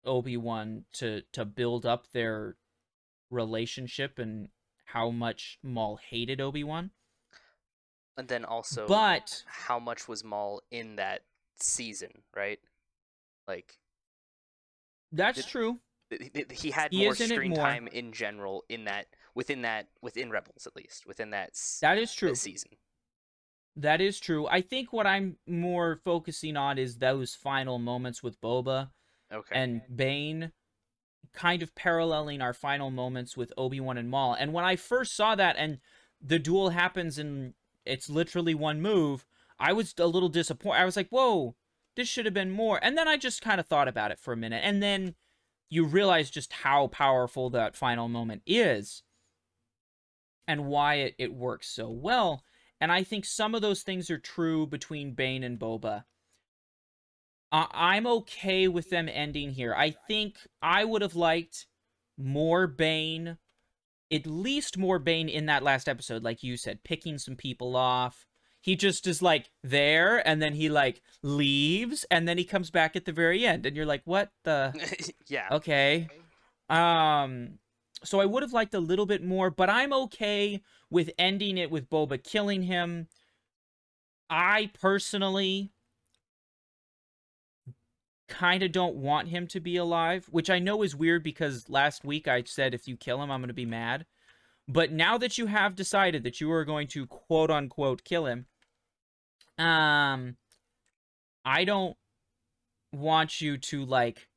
Obi-Wan 0.06 0.86
to 0.94 1.24
to 1.34 1.46
build 1.46 1.86
up 1.86 2.12
their 2.12 2.56
relationship 3.30 4.20
and 4.20 4.50
how 4.86 5.10
much 5.12 5.60
Maul 5.64 5.98
hated 5.98 6.40
Obi-Wan. 6.40 6.92
And 8.18 8.28
then 8.28 8.44
also 8.46 8.88
But 8.88 9.44
how 9.46 9.80
much 9.80 10.08
was 10.08 10.24
Maul 10.24 10.62
in 10.72 10.96
that 10.98 11.22
season, 11.60 12.24
right? 12.36 12.60
Like 13.48 13.78
that's 15.12 15.38
Did- 15.44 15.48
true. 15.48 15.80
th- 16.10 16.34
th- 16.34 16.62
he 16.62 16.72
had 16.72 16.92
He 16.92 17.04
more 17.04 17.10
in 17.20 17.30
screen 17.30 17.52
more. 17.52 17.60
time 17.66 17.88
in 17.88 18.12
general 18.12 18.66
in 18.70 18.86
that 18.86 19.08
within 19.36 19.62
that 19.62 19.90
within 20.02 20.30
Rebels 20.32 20.66
at 20.68 20.76
least 20.76 21.06
within 21.06 21.30
that 21.32 21.52
That 21.82 21.98
is 21.98 22.14
true. 22.14 22.36
season. 22.36 22.72
That 23.76 24.02
is 24.02 24.20
true. 24.20 24.48
I 24.48 24.62
think 24.62 24.92
what 24.92 25.06
I'm 25.06 25.38
more 25.46 25.98
focusing 26.04 26.58
on 26.58 26.78
is 26.80 26.98
those 26.98 27.36
final 27.36 27.78
moments 27.78 28.24
with 28.24 28.42
Boba 28.42 28.90
Okay. 29.32 29.56
and 29.56 29.82
Bane 29.96 30.52
kind 31.34 31.62
of 31.62 31.76
paralleling 31.76 32.42
our 32.42 32.54
final 32.54 32.90
moments 32.90 33.38
with 33.38 33.54
Obi-Wan 33.58 33.98
and 33.98 34.10
Maul. 34.10 34.34
And 34.34 34.52
when 34.54 34.66
I 34.66 34.76
first 34.78 35.16
saw 35.16 35.36
that 35.36 35.56
and 35.58 35.80
the 36.20 36.40
duel 36.40 36.70
happens 36.70 37.20
and 37.20 37.54
it's 37.88 38.10
literally 38.10 38.56
one 38.56 38.82
move, 38.82 39.26
I 39.60 39.74
was 39.74 39.94
a 39.98 40.08
little 40.08 40.30
disappointed. 40.30 40.82
I 40.82 40.86
was 40.86 40.96
like, 40.96 41.10
"Whoa, 41.10 41.56
this 41.96 42.08
should 42.08 42.26
have 42.26 42.34
been 42.34 42.52
more." 42.52 42.80
And 42.84 42.98
then 42.98 43.08
I 43.08 43.18
just 43.18 43.42
kind 43.42 43.60
of 43.60 43.68
thought 43.68 43.88
about 43.88 44.12
it 44.12 44.20
for 44.20 44.34
a 44.34 44.38
minute. 44.38 44.62
And 44.64 44.82
then 44.84 45.16
you 45.70 45.86
realize 45.86 46.30
just 46.30 46.54
how 46.54 46.88
powerful 46.88 47.50
that 47.52 47.76
final 47.76 48.08
moment 48.08 48.42
is 48.46 49.04
and 50.48 50.66
why 50.66 50.96
it, 50.96 51.16
it 51.18 51.34
works 51.34 51.68
so 51.68 51.90
well. 51.90 52.44
And 52.80 52.92
I 52.92 53.04
think 53.04 53.26
some 53.26 53.56
of 53.56 53.62
those 53.62 53.82
things 53.82 54.10
are 54.10 54.20
true 54.20 54.68
between 54.68 55.14
Bane 55.14 55.44
and 55.44 55.60
Boba. 55.60 56.06
I'm 57.52 58.06
okay 58.06 58.68
with 58.68 58.90
them 58.90 59.10
ending 59.10 59.52
here. 59.52 59.74
I 59.74 59.92
think 59.92 60.38
I 60.62 60.84
would 60.84 61.02
have 61.02 61.16
liked 61.16 61.66
more 62.18 62.68
Bane, 62.68 63.38
at 64.12 64.26
least 64.26 64.78
more 64.78 65.00
Bane 65.00 65.30
in 65.30 65.46
that 65.48 65.64
last 65.64 65.90
episode, 65.90 66.24
like 66.24 66.44
you 66.44 66.58
said, 66.58 66.84
picking 66.84 67.18
some 67.18 67.36
people 67.36 67.76
off. 67.76 68.26
He 68.62 68.76
just 68.76 69.08
is 69.08 69.22
like 69.22 69.52
there, 69.64 70.28
and 70.28 70.42
then 70.42 70.54
he 70.54 70.70
like 70.70 71.02
leaves, 71.24 72.06
and 72.10 72.28
then 72.28 72.38
he 72.38 72.44
comes 72.44 72.70
back 72.70 72.96
at 72.96 73.06
the 73.06 73.12
very 73.12 73.46
end, 73.46 73.66
and 73.66 73.76
you're 73.76 73.86
like, 73.86 74.02
what 74.06 74.32
the? 74.44 74.74
yeah. 75.28 75.48
Okay. 75.52 76.08
Um 76.70 77.60
so 78.04 78.20
I 78.20 78.26
would 78.26 78.44
have 78.44 78.54
liked 78.54 78.74
a 78.74 78.80
little 78.80 79.06
bit 79.06 79.24
more, 79.24 79.50
but 79.50 79.70
I'm 79.70 79.92
okay 79.92 80.62
with 80.90 81.10
ending 81.18 81.58
it 81.58 81.72
with 81.72 81.90
Boba 81.90 82.24
killing 82.24 82.64
him. 82.64 83.08
I 84.30 84.72
personally 84.80 85.72
kind 88.28 88.64
of 88.64 88.72
don't 88.72 88.96
want 88.96 89.30
him 89.30 89.48
to 89.48 89.60
be 89.60 89.78
alive, 89.78 90.28
which 90.32 90.50
I 90.50 90.60
know 90.60 90.84
is 90.84 90.96
weird 90.96 91.24
because 91.24 91.70
last 91.70 92.04
week 92.04 92.28
I 92.28 92.44
said 92.44 92.74
if 92.74 92.88
you 92.88 92.98
kill 92.98 93.22
him, 93.22 93.32
I'm 93.32 93.42
going 93.42 93.48
to 93.48 93.54
be 93.54 93.66
mad. 93.66 94.06
But 94.68 94.92
now 94.92 95.18
that 95.18 95.38
you 95.38 95.46
have 95.46 95.76
decided 95.76 96.24
that 96.24 96.42
you 96.42 96.52
are 96.52 96.66
going 96.66 96.88
to 96.90 97.08
quote 97.08 97.50
unquote 97.50 98.04
kill 98.04 98.26
him, 98.26 98.48
um, 99.58 100.36
I 101.46 101.64
don't 101.64 101.96
want 102.92 103.42
you 103.42 103.58
to 103.58 103.86
like. 103.86 104.28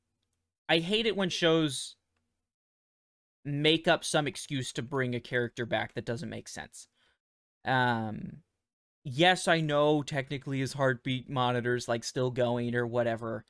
I 0.68 0.78
hate 0.78 1.06
it 1.06 1.16
when 1.16 1.30
shows 1.30 1.96
make 3.44 3.88
up 3.88 4.04
some 4.04 4.26
excuse 4.26 4.72
to 4.72 4.82
bring 4.82 5.14
a 5.14 5.20
character 5.20 5.66
back 5.66 5.94
that 5.94 6.04
doesn't 6.04 6.30
make 6.30 6.46
sense. 6.46 6.86
Um, 7.64 8.38
yes, 9.04 9.48
I 9.48 9.60
know 9.60 10.02
technically 10.02 10.60
his 10.60 10.74
heartbeat 10.74 11.28
monitor's 11.28 11.88
like 11.88 12.04
still 12.04 12.30
going 12.30 12.74
or 12.74 12.86
whatever. 12.86 13.44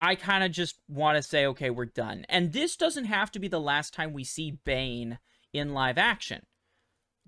I 0.00 0.14
kind 0.14 0.44
of 0.44 0.52
just 0.52 0.78
want 0.88 1.16
to 1.16 1.22
say, 1.22 1.46
okay, 1.46 1.70
we're 1.70 1.86
done. 1.86 2.24
And 2.28 2.52
this 2.52 2.76
doesn't 2.76 3.06
have 3.06 3.30
to 3.32 3.38
be 3.38 3.48
the 3.48 3.60
last 3.60 3.92
time 3.92 4.12
we 4.12 4.24
see 4.24 4.52
Bane 4.52 5.18
in 5.52 5.74
live 5.74 5.98
action. 5.98 6.46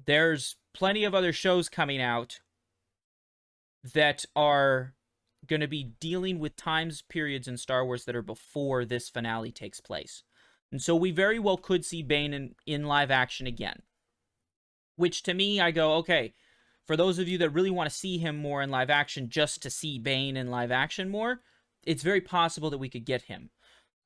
There's 0.07 0.57
plenty 0.73 1.05
of 1.05 1.15
other 1.15 1.33
shows 1.33 1.69
coming 1.69 2.01
out 2.01 2.41
that 3.95 4.25
are 4.37 4.95
going 5.47 5.61
to 5.61 5.67
be 5.67 5.93
dealing 5.99 6.39
with 6.39 6.57
times 6.57 7.03
periods 7.03 7.49
in 7.49 7.57
Star 7.57 7.85
Wars 7.85 8.05
that 8.05 8.15
are 8.15 8.23
before 8.23 8.85
this 8.85 9.09
finale 9.09 9.51
takes 9.51 9.81
place. 9.81 10.23
And 10.71 10.81
so 10.81 10.95
we 10.95 11.11
very 11.11 11.39
well 11.39 11.57
could 11.57 11.85
see 11.85 12.03
Bane 12.03 12.33
in, 12.33 12.55
in 12.67 12.85
live 12.85 13.11
action 13.11 13.47
again. 13.47 13.83
Which 14.97 15.23
to 15.25 15.35
me, 15.35 15.61
I 15.61 15.71
go, 15.71 15.95
okay, 15.95 16.35
for 16.87 16.97
those 16.97 17.19
of 17.19 17.27
you 17.27 17.39
that 17.39 17.51
really 17.51 17.71
want 17.71 17.91
to 17.91 17.97
see 17.97 18.19
him 18.19 18.37
more 18.37 18.63
in 18.63 18.71
live 18.71 18.91
action, 18.91 19.29
just 19.29 19.63
to 19.63 19.71
see 19.71 19.99
Bane 19.99 20.37
in 20.37 20.51
live 20.51 20.71
action 20.71 21.09
more, 21.09 21.41
it's 21.85 22.03
very 22.03 22.21
possible 22.21 22.71
that 22.71 22.79
we 22.79 22.89
could 22.89 23.05
get 23.05 23.23
him. 23.23 23.51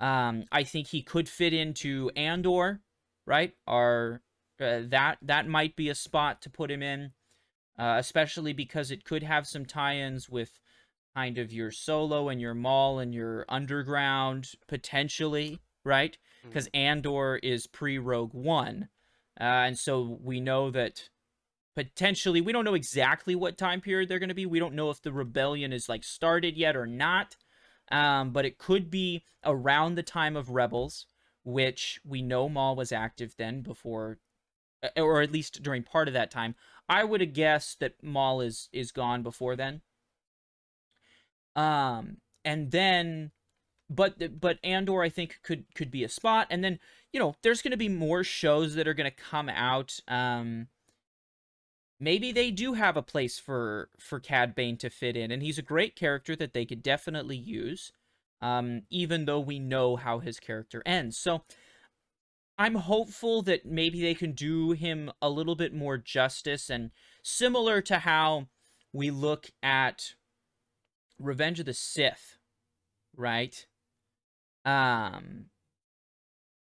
Um, 0.00 0.44
I 0.50 0.64
think 0.64 0.88
he 0.88 1.02
could 1.02 1.28
fit 1.28 1.52
into 1.52 2.10
Andor, 2.16 2.80
right? 3.26 3.52
Our 3.66 4.22
uh, 4.60 4.80
that 4.88 5.18
that 5.22 5.48
might 5.48 5.76
be 5.76 5.88
a 5.88 5.94
spot 5.94 6.42
to 6.42 6.50
put 6.50 6.70
him 6.70 6.82
in, 6.82 7.12
uh, 7.78 7.96
especially 7.98 8.52
because 8.52 8.90
it 8.90 9.04
could 9.04 9.22
have 9.22 9.46
some 9.46 9.64
tie-ins 9.64 10.28
with 10.28 10.60
kind 11.16 11.38
of 11.38 11.52
your 11.52 11.70
solo 11.70 12.28
and 12.28 12.40
your 12.40 12.54
Maul 12.54 12.98
and 12.98 13.14
your 13.14 13.44
underground 13.48 14.52
potentially, 14.68 15.60
right? 15.84 16.18
Because 16.42 16.68
Andor 16.74 17.36
is 17.42 17.66
pre 17.66 17.98
Rogue 17.98 18.34
One, 18.34 18.88
uh, 19.40 19.44
and 19.44 19.78
so 19.78 20.18
we 20.22 20.40
know 20.40 20.70
that 20.70 21.08
potentially 21.74 22.40
we 22.40 22.52
don't 22.52 22.64
know 22.64 22.74
exactly 22.74 23.34
what 23.34 23.58
time 23.58 23.80
period 23.80 24.08
they're 24.08 24.18
going 24.18 24.28
to 24.28 24.34
be. 24.34 24.46
We 24.46 24.58
don't 24.60 24.74
know 24.74 24.90
if 24.90 25.02
the 25.02 25.12
rebellion 25.12 25.72
is 25.72 25.88
like 25.88 26.04
started 26.04 26.56
yet 26.56 26.76
or 26.76 26.86
not. 26.86 27.36
Um, 27.90 28.30
but 28.30 28.44
it 28.44 28.58
could 28.58 28.90
be 28.90 29.24
around 29.44 29.94
the 29.94 30.02
time 30.02 30.36
of 30.36 30.50
Rebels, 30.50 31.06
which 31.44 32.00
we 32.04 32.22
know 32.22 32.48
Maul 32.48 32.76
was 32.76 32.92
active 32.92 33.34
then 33.36 33.60
before, 33.60 34.18
uh, 34.82 35.00
or 35.00 35.20
at 35.20 35.32
least 35.32 35.62
during 35.62 35.82
part 35.82 36.08
of 36.08 36.14
that 36.14 36.30
time. 36.30 36.54
I 36.88 37.04
would 37.04 37.20
have 37.20 37.32
guessed 37.32 37.80
that 37.80 38.02
Maul 38.02 38.40
is 38.40 38.68
is 38.72 38.92
gone 38.92 39.22
before 39.22 39.56
then. 39.56 39.82
Um, 41.56 42.18
and 42.44 42.70
then, 42.70 43.30
but 43.88 44.40
but 44.40 44.58
Andor 44.64 45.02
I 45.02 45.08
think 45.08 45.40
could 45.42 45.64
could 45.74 45.90
be 45.90 46.04
a 46.04 46.08
spot, 46.08 46.46
and 46.50 46.64
then 46.64 46.78
you 47.12 47.20
know 47.20 47.36
there's 47.42 47.62
going 47.62 47.70
to 47.70 47.76
be 47.76 47.88
more 47.88 48.24
shows 48.24 48.74
that 48.74 48.88
are 48.88 48.94
going 48.94 49.10
to 49.10 49.16
come 49.16 49.48
out. 49.48 50.00
Um, 50.08 50.68
maybe 52.00 52.32
they 52.32 52.50
do 52.50 52.74
have 52.74 52.96
a 52.96 53.02
place 53.02 53.38
for 53.38 53.90
for 53.98 54.20
Cad 54.20 54.54
Bane 54.54 54.76
to 54.78 54.90
fit 54.90 55.16
in, 55.16 55.30
and 55.30 55.42
he's 55.42 55.58
a 55.58 55.62
great 55.62 55.96
character 55.96 56.36
that 56.36 56.52
they 56.52 56.64
could 56.64 56.82
definitely 56.82 57.36
use. 57.36 57.92
Um, 58.42 58.82
even 58.90 59.24
though 59.24 59.40
we 59.40 59.58
know 59.58 59.96
how 59.96 60.18
his 60.18 60.38
character 60.38 60.82
ends, 60.84 61.16
so 61.16 61.44
I'm 62.58 62.74
hopeful 62.74 63.42
that 63.42 63.64
maybe 63.64 64.02
they 64.02 64.14
can 64.14 64.32
do 64.32 64.72
him 64.72 65.10
a 65.22 65.30
little 65.30 65.56
bit 65.56 65.72
more 65.72 65.96
justice, 65.96 66.68
and 66.68 66.90
similar 67.22 67.80
to 67.82 68.00
how 68.00 68.48
we 68.92 69.10
look 69.10 69.50
at 69.62 70.14
Revenge 71.18 71.60
of 71.60 71.66
the 71.66 71.74
Sith, 71.74 72.38
right? 73.16 73.66
Um, 74.64 75.46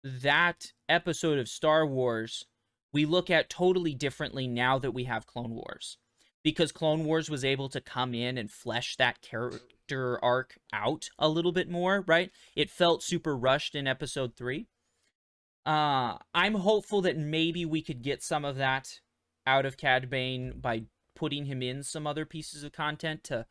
that 0.03 0.73
episode 0.89 1.39
of 1.39 1.47
Star 1.47 1.85
Wars 1.85 2.45
we 2.93 3.05
look 3.05 3.29
at 3.29 3.49
totally 3.49 3.93
differently 3.93 4.47
now 4.47 4.79
that 4.79 4.91
we 4.91 5.05
have 5.05 5.27
Clone 5.27 5.51
Wars. 5.51 5.97
Because 6.43 6.71
Clone 6.71 7.03
Wars 7.03 7.29
was 7.29 7.43
able 7.43 7.67
to 7.69 7.81
come 7.81 8.13
in 8.13 8.37
and 8.37 8.49
flesh 8.49 8.95
that 8.97 9.21
character 9.21 10.23
arc 10.23 10.57
out 10.71 11.09
a 11.19 11.27
little 11.27 11.51
bit 11.51 11.69
more, 11.69 12.03
right? 12.07 12.31
It 12.55 12.69
felt 12.69 13.03
super 13.03 13.35
rushed 13.35 13.75
in 13.75 13.87
episode 13.87 14.35
3. 14.35 14.67
Uh, 15.65 16.17
I'm 16.33 16.55
hopeful 16.55 17.01
that 17.01 17.17
maybe 17.17 17.65
we 17.65 17.81
could 17.81 18.01
get 18.01 18.23
some 18.23 18.45
of 18.45 18.55
that 18.55 19.01
out 19.45 19.65
of 19.65 19.75
Cad 19.75 20.09
Bane 20.09 20.53
by 20.61 20.83
putting 21.15 21.45
him 21.45 21.61
in 21.61 21.83
some 21.83 22.07
other 22.07 22.25
pieces 22.25 22.63
of 22.63 22.71
content 22.71 23.23
to 23.25 23.45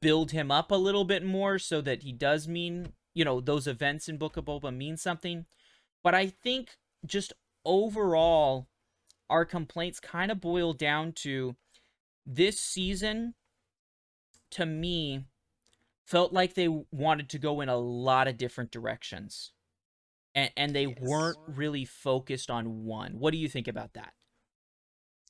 build 0.00 0.30
him 0.30 0.50
up 0.50 0.70
a 0.70 0.76
little 0.76 1.04
bit 1.04 1.24
more 1.24 1.58
so 1.58 1.80
that 1.80 2.02
he 2.02 2.12
does 2.12 2.46
mean, 2.46 2.92
you 3.14 3.24
know, 3.24 3.40
those 3.40 3.66
events 3.66 4.08
in 4.08 4.18
Book 4.18 4.36
of 4.36 4.44
Boba 4.44 4.74
mean 4.74 4.96
something. 4.96 5.46
But 6.04 6.14
I 6.14 6.28
think 6.28 6.76
just 7.04 7.32
overall, 7.64 8.68
our 9.28 9.44
complaints 9.44 10.00
kind 10.00 10.30
of 10.30 10.40
boil 10.40 10.72
down 10.72 11.12
to 11.12 11.56
this 12.26 12.60
season, 12.60 13.34
to 14.50 14.66
me, 14.66 15.26
felt 16.06 16.32
like 16.32 16.54
they 16.54 16.68
wanted 16.68 17.28
to 17.30 17.38
go 17.38 17.60
in 17.60 17.68
a 17.68 17.76
lot 17.76 18.28
of 18.28 18.36
different 18.36 18.70
directions. 18.70 19.52
And, 20.34 20.50
and 20.56 20.74
they 20.76 20.86
Yes. 20.86 20.98
weren't 21.00 21.38
really 21.46 21.84
focused 21.84 22.50
on 22.50 22.84
one. 22.84 23.18
What 23.18 23.32
do 23.32 23.38
you 23.38 23.48
think 23.48 23.68
about 23.68 23.94
that? 23.94 24.14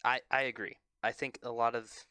I 0.04 0.20
I 0.30 0.42
agree. 0.42 0.76
I 1.02 1.12
think 1.12 1.38
a 1.42 1.50
lot 1.50 1.74
of 1.74 2.06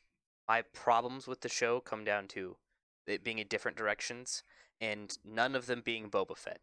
my 0.48 0.64
problems 0.64 1.28
with 1.28 1.42
the 1.42 1.50
show 1.50 1.80
come 1.80 2.04
down 2.04 2.28
to 2.30 2.58
it 3.06 3.24
being 3.24 3.40
in 3.40 3.48
different 3.48 3.78
directions 3.78 4.44
and 4.82 5.18
none 5.24 5.56
of 5.56 5.68
them 5.68 5.82
being 5.82 6.10
Boba 6.10 6.38
Fett 6.38 6.62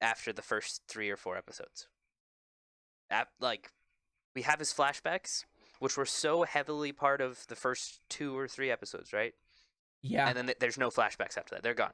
after 0.00 0.32
the 0.32 0.42
first 0.42 0.82
three 0.88 1.10
or 1.10 1.16
four 1.16 1.36
episodes. 1.36 1.88
Ap- 3.10 3.32
like 3.40 3.72
we 4.34 4.42
have 4.42 4.58
his 4.58 4.72
flashbacks, 4.72 5.44
which 5.80 5.96
were 5.96 6.06
so 6.06 6.42
heavily 6.44 6.92
part 6.92 7.20
of 7.20 7.46
the 7.48 7.56
first 7.56 8.00
two 8.08 8.36
or 8.38 8.46
three 8.48 8.70
episodes, 8.70 9.12
right? 9.12 9.34
Yeah. 10.02 10.28
And 10.28 10.36
then 10.36 10.46
th- 10.46 10.58
there's 10.60 10.78
no 10.78 10.90
flashbacks 10.90 11.36
after 11.36 11.54
that; 11.54 11.62
they're 11.62 11.74
gone. 11.74 11.92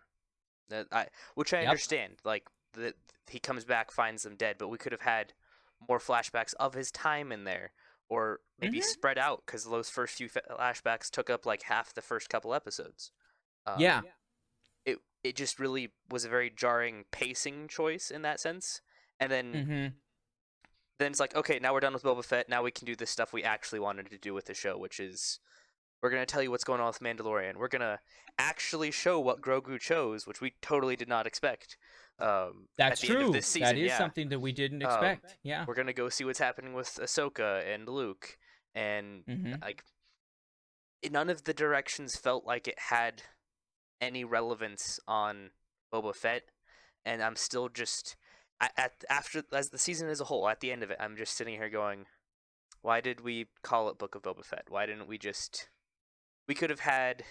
That 0.69 0.87
I, 0.93 1.07
which 1.35 1.53
I 1.55 1.61
Yep. 1.63 1.69
understand. 1.71 2.13
Like 2.25 2.45
that 2.75 2.95
he 3.29 3.39
comes 3.39 3.65
back, 3.65 3.91
finds 3.91 4.23
them 4.23 4.37
dead, 4.37 4.57
but 4.59 4.69
we 4.69 4.79
could 4.79 4.93
have 4.93 5.01
had 5.03 5.33
more 5.89 5.99
flashbacks 5.99 6.55
of 6.61 6.75
his 6.75 6.91
time 6.91 7.33
in 7.33 7.45
there, 7.45 7.73
or 8.09 8.41
maybe 8.59 8.81
Mhm. 8.81 8.85
spread 8.85 9.19
out 9.19 9.43
because 9.47 9.65
those 9.65 9.89
first 9.91 10.15
few 10.17 10.29
flashbacks 10.29 11.11
took 11.11 11.31
up 11.31 11.45
like 11.47 11.63
half 11.63 11.93
the 11.95 12.03
first 12.03 12.29
couple 12.29 12.55
episodes. 12.55 13.13
Um, 13.67 13.81
yeah. 13.81 14.03
it 14.85 14.99
it 15.25 15.35
just 15.35 15.59
really 15.59 15.93
was 16.09 16.25
a 16.25 16.29
very 16.29 16.51
jarring 16.51 17.05
pacing 17.11 17.67
choice 17.69 18.11
in 18.13 18.23
that 18.23 18.39
sense. 18.41 18.81
And 19.19 19.33
then 19.33 19.53
Mm-hmm. 19.53 19.97
Then 20.99 21.11
it's 21.11 21.21
like, 21.21 21.35
okay, 21.37 21.59
now 21.59 21.73
we're 21.73 21.81
done 21.81 21.93
with 21.93 22.03
Boba 22.03 22.25
Fett. 22.25 22.49
Now 22.49 22.63
we 22.63 22.71
can 22.71 22.87
do 22.87 22.97
the 22.97 23.07
stuff 23.07 23.33
we 23.33 23.43
actually 23.43 23.81
wanted 23.81 24.11
to 24.11 24.19
do 24.19 24.33
with 24.35 24.47
the 24.47 24.55
show, 24.55 24.79
which 24.79 24.99
is 25.01 25.39
we're 26.03 26.11
gonna 26.11 26.27
tell 26.27 26.43
you 26.43 26.51
what's 26.51 26.65
going 26.65 26.81
on 26.81 26.87
with 26.89 27.01
Mandalorian. 27.01 27.57
We're 27.57 27.69
gonna 27.69 28.01
actually 28.39 28.91
show 28.91 29.19
what 29.21 29.41
Grogu 29.41 29.79
chose, 29.81 30.27
which 30.27 30.41
we 30.41 30.55
totally 30.63 30.97
did 30.97 31.09
not 31.09 31.27
expect. 31.27 31.77
Um, 32.19 32.69
That's 32.79 33.03
at 33.03 33.07
the 33.09 33.13
end 33.15 33.19
true. 33.21 33.27
of 33.29 33.33
this 33.35 33.47
season, 33.47 33.77
that 33.77 33.79
is 33.79 33.89
yeah. 33.89 33.99
something 33.99 34.29
that 34.31 34.41
we 34.41 34.53
didn't 34.53 34.83
Um, 34.83 34.91
expect. 34.91 35.39
yeah. 35.43 35.65
We're 35.67 35.75
gonna 35.75 35.93
go 35.93 36.09
see 36.09 36.25
what's 36.25 36.39
happening 36.39 36.73
with 36.73 36.89
Ahsoka 37.03 37.63
and 37.67 37.89
Luke, 37.89 38.39
and 38.75 39.23
hmm 39.27 39.55
like 39.61 39.85
none 41.11 41.29
of 41.31 41.45
the 41.45 41.55
directions 41.55 42.17
felt 42.17 42.45
like 42.45 42.67
it 42.67 42.79
had 42.79 43.23
any 44.01 44.25
relevance 44.25 44.99
on 45.07 45.51
Boba 45.93 46.15
Fett, 46.15 46.45
and 47.05 47.23
I'm 47.23 47.37
still 47.37 47.69
just 47.69 48.17
at, 48.61 49.05
after 49.09 49.43
as 49.53 49.71
the 49.71 49.79
season 49.79 50.09
as 50.09 50.21
a 50.21 50.25
whole. 50.25 50.49
At 50.49 50.61
the 50.61 50.73
end 50.73 50.83
of 50.83 50.91
it, 50.91 50.99
I'm 51.01 51.17
just 51.17 51.37
sitting 51.37 51.55
here 51.55 51.71
going, 51.71 52.07
"Why 52.83 53.01
did 53.01 53.21
we 53.21 53.47
call 53.63 53.89
it 53.89 53.99
Book 53.99 54.15
of 54.15 54.23
Boba 54.23 54.45
Fett? 54.45 54.67
Why 54.69 54.87
didn't 54.87 55.09
we 55.09 55.19
just? 55.19 55.69
We 56.49 56.55
could 56.55 56.71
have 56.71 56.81
had 56.81 57.25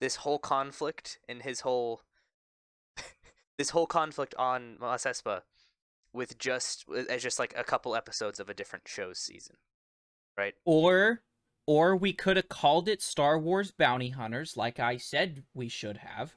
this 0.00 0.16
whole 0.16 0.38
conflict 0.38 1.18
and 1.28 1.42
his 1.42 1.60
whole 1.60 2.02
this 3.58 3.70
whole 3.70 3.86
conflict 3.86 4.34
on 4.36 4.76
Mos 4.80 5.04
Espa 5.04 5.42
with 6.12 6.38
just 6.38 6.84
as 7.08 7.22
just 7.22 7.38
like 7.38 7.54
a 7.56 7.64
couple 7.64 7.96
episodes 7.96 8.40
of 8.40 8.48
a 8.48 8.54
different 8.54 8.88
show's 8.88 9.18
season, 9.18 9.56
right? 10.36 10.54
Or 10.64 11.22
or 11.66 11.96
we 11.96 12.12
could 12.12 12.36
have 12.36 12.48
called 12.48 12.88
it 12.88 13.00
Star 13.00 13.38
Wars 13.38 13.70
Bounty 13.70 14.10
Hunters, 14.10 14.56
like 14.56 14.80
I 14.80 14.96
said 14.96 15.44
we 15.54 15.68
should 15.68 15.98
have, 15.98 16.34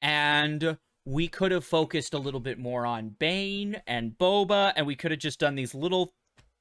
and 0.00 0.78
we 1.08 1.26
could 1.26 1.50
have 1.52 1.64
focused 1.64 2.12
a 2.12 2.18
little 2.18 2.38
bit 2.40 2.58
more 2.58 2.84
on 2.84 3.08
Bane 3.18 3.80
and 3.86 4.12
Boba, 4.18 4.74
and 4.76 4.86
we 4.86 4.94
could 4.94 5.10
have 5.10 5.20
just 5.20 5.40
done 5.40 5.54
these 5.54 5.74
little 5.74 6.12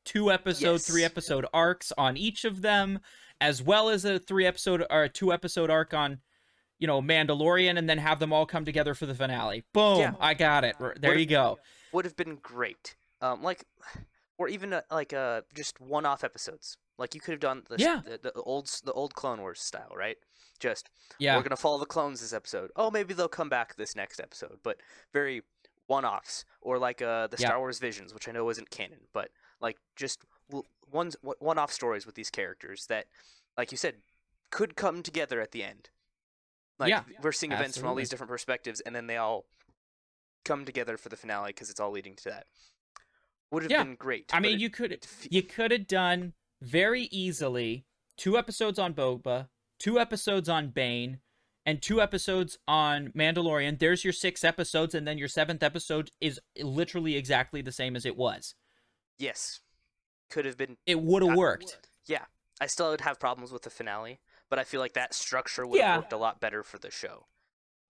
two 0.05 0.31
episode, 0.31 0.81
three 0.81 1.03
episode 1.03 1.45
arcs 1.53 1.91
on 1.97 2.15
each 2.15 2.45
of 2.45 2.61
them, 2.61 2.99
as 3.41 3.61
well 3.61 3.89
as 3.89 4.05
a 4.05 4.17
three 4.19 4.45
episode 4.45 4.85
or 4.89 5.03
a 5.03 5.09
two 5.09 5.33
episode 5.33 5.69
arc 5.69 5.93
on, 5.93 6.19
you 6.79 6.87
know, 6.87 7.01
Mandalorian, 7.01 7.77
and 7.77 7.89
then 7.89 7.97
have 7.97 8.19
them 8.19 8.31
all 8.31 8.45
come 8.45 8.63
together 8.63 8.93
for 8.93 9.05
the 9.05 9.13
finale. 9.13 9.65
Boom! 9.73 9.99
Yeah. 9.99 10.13
I 10.19 10.33
got 10.33 10.63
it. 10.63 10.77
There 10.79 10.95
What 11.11 11.19
you 11.19 11.25
go. 11.25 11.59
would 11.91 12.05
have 12.05 12.15
been 12.15 12.37
great. 12.41 12.95
Um, 13.21 13.43
like, 13.43 13.65
or 14.37 14.47
even 14.47 14.71
uh, 14.71 14.81
like 14.89 15.11
uh, 15.11 15.41
just 15.55 15.81
one-off 15.81 16.23
episodes. 16.23 16.77
Like 16.97 17.13
you 17.13 17.19
could 17.19 17.31
have 17.33 17.41
done 17.41 17.63
the, 17.69 17.75
Yeah. 17.77 17.99
the, 18.05 18.31
the 18.33 18.41
old 18.43 18.67
the 18.85 18.93
old 18.93 19.13
Clone 19.13 19.41
Wars 19.41 19.59
style, 19.59 19.91
right? 19.93 20.17
Just 20.59 20.89
Yeah. 21.19 21.35
we're 21.37 21.43
gonna 21.43 21.55
follow 21.55 21.77
the 21.77 21.85
clones 21.85 22.21
this 22.21 22.33
episode. 22.33 22.71
Oh, 22.75 22.89
maybe 22.91 23.13
they'll 23.13 23.27
come 23.27 23.49
back 23.49 23.75
this 23.75 23.95
next 23.95 24.19
episode, 24.19 24.59
but 24.63 24.77
very 25.13 25.43
one-offs. 25.87 26.45
Or 26.61 26.77
like 26.77 27.01
uh, 27.01 27.27
the 27.27 27.37
Yeah. 27.39 27.47
Star 27.49 27.59
Wars 27.59 27.79
Visions, 27.79 28.13
which 28.13 28.27
I 28.27 28.31
know 28.31 28.49
isn't 28.49 28.69
canon, 28.69 29.07
but 29.13 29.29
like 29.61 29.77
just 29.95 30.23
one 30.89 31.11
one-off 31.39 31.71
stories 31.71 32.05
with 32.05 32.15
these 32.15 32.29
characters 32.29 32.85
that, 32.87 33.07
like 33.57 33.71
you 33.71 33.77
said, 33.77 33.95
could 34.49 34.75
come 34.75 35.03
together 35.03 35.41
at 35.41 35.51
the 35.51 35.63
end. 35.63 35.89
Like 36.79 36.89
Yeah. 36.89 37.03
we're 37.21 37.31
seeing 37.31 37.51
events 37.51 37.77
from 37.77 37.87
all 37.87 37.95
these 37.95 38.09
different 38.09 38.29
perspectives, 38.29 38.79
and 38.81 38.95
then 38.95 39.07
they 39.07 39.17
all 39.17 39.45
come 40.45 40.63
together 40.65 40.97
for 40.97 41.09
the 41.09 41.17
finale 41.17 41.49
because 41.49 41.69
it's 41.69 41.79
all 41.79 41.91
leading 41.91 42.15
to 42.15 42.29
that. 42.29 42.47
Would 43.51 43.63
have 43.63 43.71
Yeah. 43.71 43.83
been 43.83 43.95
great. 43.95 44.33
I 44.33 44.39
mean, 44.39 44.59
you 44.59 44.69
could 44.69 45.05
you 45.29 45.43
could 45.43 45.71
have 45.71 45.87
done 45.87 46.33
very 46.61 47.03
easily 47.03 47.85
two 48.17 48.37
episodes 48.37 48.77
on 48.79 48.93
Boba, 48.93 49.49
two 49.79 49.99
episodes 49.99 50.49
on 50.49 50.69
Bane, 50.69 51.19
and 51.65 51.81
two 51.81 52.01
episodes 52.01 52.57
on 52.67 53.09
Mandalorian. 53.09 53.77
There's 53.79 54.03
your 54.03 54.13
six 54.13 54.43
episodes, 54.43 54.95
and 54.95 55.07
then 55.07 55.17
your 55.17 55.27
seventh 55.27 55.61
episode 55.63 56.11
is 56.21 56.39
literally 56.61 57.15
exactly 57.15 57.61
the 57.61 57.71
same 57.71 57.95
as 57.95 58.05
it 58.05 58.15
was. 58.17 58.55
yes, 59.17 59.61
could 60.29 60.45
have 60.45 60.57
been. 60.57 60.77
It 60.85 60.99
would 61.01 61.23
have 61.23 61.37
worked. 61.37 61.79
Yeah, 62.05 62.25
I 62.59 62.67
still 62.67 62.89
would 62.91 63.01
have 63.01 63.19
problems 63.19 63.51
with 63.51 63.61
the 63.63 63.69
finale, 63.69 64.19
but 64.49 64.59
I 64.59 64.63
feel 64.65 64.81
like 64.81 64.93
that 64.93 65.13
structure 65.13 65.65
would 65.65 65.79
Yeah. 65.79 65.93
have 65.93 66.01
worked 66.03 66.13
a 66.13 66.17
lot 66.17 66.39
better 66.41 66.63
for 66.63 66.77
the 66.77 66.91
show. 66.91 67.27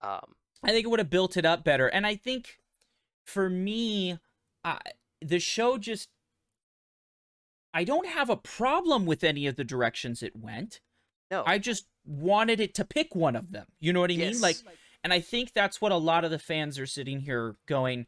Um, 0.01 0.35
I 0.63 0.69
think 0.69 0.85
it 0.85 0.89
would 0.89 0.99
have 0.99 1.09
built 1.09 1.35
it 1.37 1.45
up 1.45 1.63
better. 1.63 1.87
And 1.87 2.05
I 2.05 2.15
think 2.15 2.59
for 3.25 3.49
me, 3.49 4.19
I, 4.63 4.79
the 5.21 5.39
show 5.39 5.77
just. 5.77 6.09
I 7.73 7.83
don't 7.83 8.07
have 8.07 8.29
a 8.29 8.37
problem 8.37 9.05
with 9.05 9.23
any 9.23 9.45
of 9.47 9.55
the 9.55 9.63
directions 9.63 10.23
it 10.23 10.35
went. 10.35 10.79
No, 11.31 11.43
I 11.45 11.57
just 11.57 11.85
wanted 12.05 12.59
it 12.59 12.73
to 12.75 12.85
pick 12.85 13.15
one 13.15 13.35
of 13.35 13.51
them. 13.51 13.67
You 13.79 13.93
know 13.93 13.99
what 13.99 14.11
I 14.11 14.15
mean? 14.15 14.41
Like, 14.41 14.57
and 15.03 15.13
I 15.13 15.19
think 15.19 15.53
that's 15.53 15.81
what 15.81 15.91
a 15.91 15.97
lot 15.97 16.25
of 16.25 16.31
the 16.31 16.39
fans 16.39 16.79
are 16.79 16.85
sitting 16.85 17.21
here 17.21 17.55
going. 17.67 18.07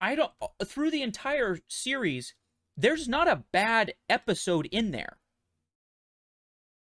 I 0.00 0.14
don't. 0.14 0.32
uh, 0.42 0.64
Through 0.64 0.90
the 0.90 1.02
entire 1.02 1.58
series, 1.68 2.34
there's 2.76 3.08
not 3.08 3.28
a 3.28 3.44
bad 3.52 3.94
episode 4.08 4.66
in 4.66 4.90
there. 4.90 5.18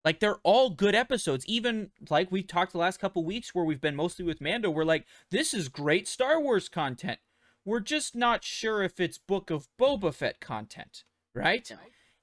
Like 0.06 0.20
they're 0.20 0.40
all 0.44 0.70
good 0.70 0.96
episodes. 0.96 1.46
Even 1.48 1.92
like 2.10 2.32
we've 2.32 2.48
talked 2.48 2.72
the 2.72 2.78
last 2.78 3.00
couple 3.00 3.26
weeks 3.26 3.54
where 3.54 3.66
we've 3.66 3.82
been 3.82 3.96
mostly 3.96 4.24
with 4.24 4.40
Mando, 4.40 4.70
we're 4.70 4.86
like, 4.86 5.06
this 5.32 5.54
is 5.54 5.68
great 5.68 6.08
Star 6.08 6.40
Wars 6.40 6.70
content. 6.70 7.20
We're 7.66 7.82
just 7.82 8.16
not 8.16 8.46
sure 8.46 8.84
if 8.84 9.00
it's 9.02 9.18
Book 9.18 9.50
of 9.50 9.68
Boba 9.78 10.14
Fett 10.14 10.40
content, 10.40 11.04
right? 11.36 11.68
No. 11.70 11.78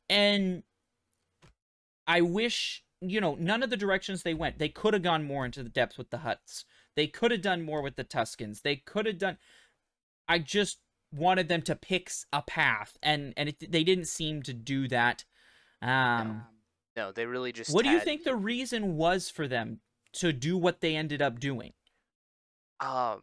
And 0.09 0.62
I 2.07 2.21
wish, 2.21 2.83
you 3.01 3.21
know, 3.21 3.37
none 3.38 3.62
of 3.62 3.71
the 3.71 3.77
directions 3.77 4.23
they 4.23 4.35
went, 4.35 4.59
they 4.59 4.69
could 4.69 4.95
have 4.95 5.03
gone 5.03 5.25
more 5.25 5.45
into 5.45 5.62
the 5.62 5.69
depths 5.69 5.99
with 5.99 6.11
the 6.11 6.19
Hutts. 6.19 6.64
They 6.97 7.07
could 7.07 7.31
have 7.31 7.43
done 7.43 7.62
more 7.62 7.83
with 7.83 7.97
the 7.97 8.05
Tuskens. 8.05 8.62
They 8.62 8.77
could 8.77 9.07
have 9.07 9.19
done. 9.19 9.38
I 10.29 10.38
just 10.38 10.79
wanted 11.12 11.49
them 11.49 11.62
to 11.62 11.77
pick 11.77 12.11
a 12.33 12.43
path, 12.43 12.97
and 13.03 13.35
and 13.37 13.51
it, 13.51 13.71
they 13.71 13.85
didn't 13.85 14.09
seem 14.09 14.43
to 14.43 14.53
do 14.53 14.88
that. 14.88 15.25
Um, 15.83 16.45
no, 16.97 17.12
they 17.12 17.27
really 17.27 17.53
just. 17.53 17.73
what 17.73 17.85
do 17.85 17.90
you 17.90 18.01
think 18.01 18.25
the 18.25 18.37
reason 18.37 18.97
was 18.97 19.29
for 19.29 19.49
them 19.49 19.81
to 20.14 20.33
do 20.33 20.57
what 20.57 20.81
they 20.81 20.95
ended 20.97 21.21
up 21.21 21.40
doing? 21.40 21.73
Um, 22.81 23.23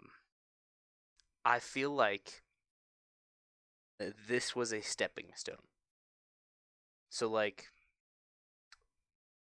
I 1.46 1.60
feel 1.60 1.92
like 1.92 2.44
this 4.28 4.56
was 4.56 4.74
a 4.74 4.82
stepping 4.82 5.28
stone. 5.36 5.56
So 7.10 7.30
like 7.30 7.68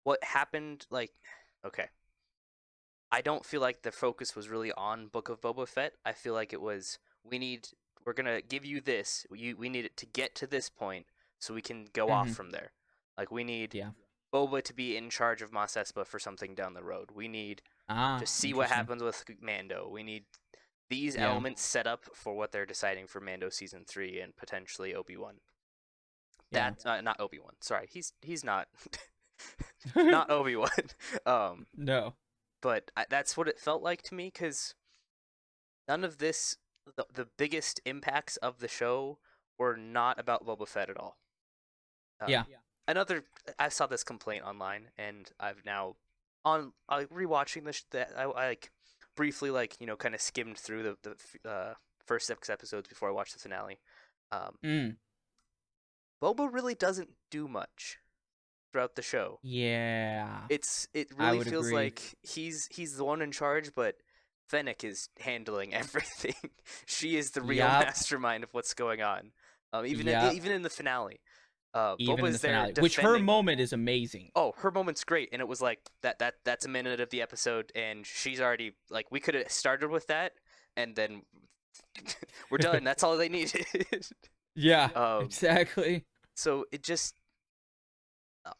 what 0.03 0.23
happened 0.23 0.85
like 0.89 1.11
okay. 1.65 1.87
I 3.13 3.21
don't 3.21 3.45
feel 3.45 3.59
like 3.59 3.81
the 3.81 3.91
focus 3.91 4.35
was 4.35 4.47
really 4.47 4.71
on 4.71 5.07
Book 5.07 5.27
of 5.27 5.41
Boba 5.41 5.67
Fett. 5.67 5.93
I 6.05 6.13
feel 6.13 6.33
like 6.33 6.53
it 6.53 6.61
was 6.61 6.97
we 7.23 7.37
need 7.39 7.67
we're 8.05 8.13
going 8.13 8.25
to 8.25 8.41
give 8.41 8.65
you 8.65 8.81
this. 8.81 9.25
You 9.33 9.55
we 9.57 9.69
need 9.69 9.85
it 9.85 9.97
to 9.97 10.05
get 10.05 10.33
to 10.35 10.47
this 10.47 10.69
point 10.69 11.05
so 11.39 11.53
we 11.53 11.61
can 11.61 11.87
go 11.93 12.09
off 12.09 12.29
Mhm. 12.29 12.35
from 12.35 12.49
there. 12.51 12.71
Like 13.17 13.31
we 13.31 13.43
need 13.43 13.73
Yeah. 13.73 13.91
Boba 14.33 14.63
to 14.63 14.73
be 14.73 14.95
in 14.95 15.09
charge 15.09 15.41
of 15.41 15.51
Mos 15.51 15.73
Espa 15.73 16.07
for 16.07 16.17
something 16.19 16.55
down 16.55 16.73
the 16.73 16.83
road. 16.83 17.11
We 17.11 17.27
need 17.27 17.61
Ah, 17.89 18.17
to 18.19 18.25
see 18.25 18.53
what 18.53 18.69
happens 18.69 19.03
with 19.03 19.25
Mando. 19.41 19.89
We 19.89 20.03
need 20.03 20.25
these 20.89 21.15
Yeah. 21.15 21.29
elements 21.31 21.61
set 21.61 21.85
up 21.85 22.05
for 22.15 22.33
what 22.33 22.51
they're 22.53 22.65
deciding 22.65 23.07
for 23.07 23.19
Mando 23.19 23.49
season 23.49 23.83
three 23.85 24.21
and 24.21 24.35
potentially 24.37 24.95
Obi 24.95 25.17
Wan. 25.17 25.41
Yeah. 26.49 26.71
That 26.71 26.85
uh, 26.85 27.01
not 27.01 27.19
Obi 27.19 27.39
Wan. 27.39 27.55
Sorry, 27.59 27.87
he's 27.87 28.13
he's 28.21 28.43
not 28.43 28.69
not 29.95 30.29
Obi 30.31 30.55
Wan. 30.55 30.69
um, 31.25 31.65
no. 31.75 32.13
but 32.61 32.91
I, 32.95 33.05
that's 33.09 33.35
what 33.35 33.47
it 33.47 33.59
felt 33.59 33.81
like 33.81 34.01
to 34.03 34.15
me 34.15 34.31
because 34.33 34.75
none 35.87 36.03
of 36.03 36.17
this, 36.19 36.57
the, 36.97 37.05
the 37.13 37.27
biggest 37.37 37.81
impacts 37.85 38.37
of 38.37 38.59
the 38.59 38.67
show 38.67 39.17
were 39.57 39.75
not 39.77 40.19
about 40.19 40.45
Boba 40.45 40.67
Fett 40.67 40.89
at 40.89 40.97
all. 40.97 41.17
Um, 42.19 42.29
Yeah. 42.29 42.43
Another, 42.87 43.23
I 43.59 43.69
saw 43.69 43.85
this 43.85 44.03
complaint 44.03 44.43
online, 44.43 44.89
and 44.97 45.31
I've 45.39 45.63
now 45.65 45.95
on 46.43 46.73
uh, 46.89 47.03
rewatching 47.13 47.63
this. 47.63 47.85
That 47.91 48.09
I, 48.17 48.23
I 48.23 48.47
like 48.47 48.71
briefly, 49.15 49.51
like 49.51 49.77
you 49.79 49.85
know, 49.85 49.95
kind 49.95 50.15
of 50.15 50.19
skimmed 50.21 50.57
through 50.57 50.83
the 50.83 50.97
the 51.43 51.49
uh, 51.49 51.73
first 52.05 52.25
six 52.27 52.49
episodes 52.49 52.89
before 52.89 53.07
I 53.07 53.11
watched 53.11 53.33
the 53.33 53.39
finale. 53.39 53.79
Um, 54.31 54.55
Mm. 54.63 54.95
Boba 56.21 56.51
really 56.51 56.75
doesn't 56.75 57.11
do 57.29 57.47
much 57.47 57.97
throughout 58.71 58.95
the 58.95 59.01
show. 59.01 59.39
Yeah. 59.43 60.41
It's 60.49 60.87
it 60.93 61.07
really 61.17 61.43
feels 61.43 61.67
agree. 61.67 61.75
like 61.75 62.01
he's 62.21 62.67
he's 62.71 62.95
the 62.97 63.03
one 63.03 63.21
in 63.21 63.31
charge, 63.31 63.71
but 63.75 63.95
Fennec 64.49 64.83
is 64.83 65.09
handling 65.19 65.73
everything. 65.73 66.35
she 66.85 67.15
is 67.17 67.31
the 67.31 67.41
real 67.41 67.59
Yup. 67.59 67.85
mastermind 67.85 68.43
of 68.43 68.53
what's 68.53 68.73
going 68.73 69.01
on. 69.01 69.31
Um, 69.73 69.85
even 69.85 70.07
in, 70.07 70.35
even 70.35 70.51
in 70.51 70.63
the 70.63 70.69
finale, 70.69 71.21
uh, 71.73 71.95
Even 71.97 72.25
in 72.25 72.33
the 72.33 72.37
there 72.37 72.51
finale, 72.51 72.73
which 72.81 72.97
her 72.97 73.17
moment 73.19 73.61
is 73.61 73.71
amazing. 73.71 74.29
Oh, 74.35 74.51
her 74.57 74.71
moment's 74.71 75.05
great, 75.05 75.29
and 75.31 75.41
it 75.41 75.47
was 75.47 75.61
like 75.61 75.79
that. 76.01 76.19
That 76.19 76.33
that's 76.43 76.65
a 76.65 76.69
minute 76.69 76.99
of 76.99 77.09
the 77.09 77.21
episode, 77.21 77.71
and 77.73 78.05
she's 78.05 78.41
already 78.41 78.73
like 78.89 79.09
we 79.09 79.21
could 79.21 79.35
have 79.35 79.49
started 79.49 79.89
with 79.89 80.07
that, 80.07 80.33
and 80.75 80.95
then 80.97 81.21
we're 82.51 82.57
done. 82.57 82.83
that's 82.83 83.03
all 83.03 83.17
they 83.17 83.29
needed. 83.29 83.65
Yeah. 84.53 84.89
um, 84.95 85.23
exactly. 85.23 86.03
so 86.35 86.65
it 86.73 86.83
just 86.83 87.15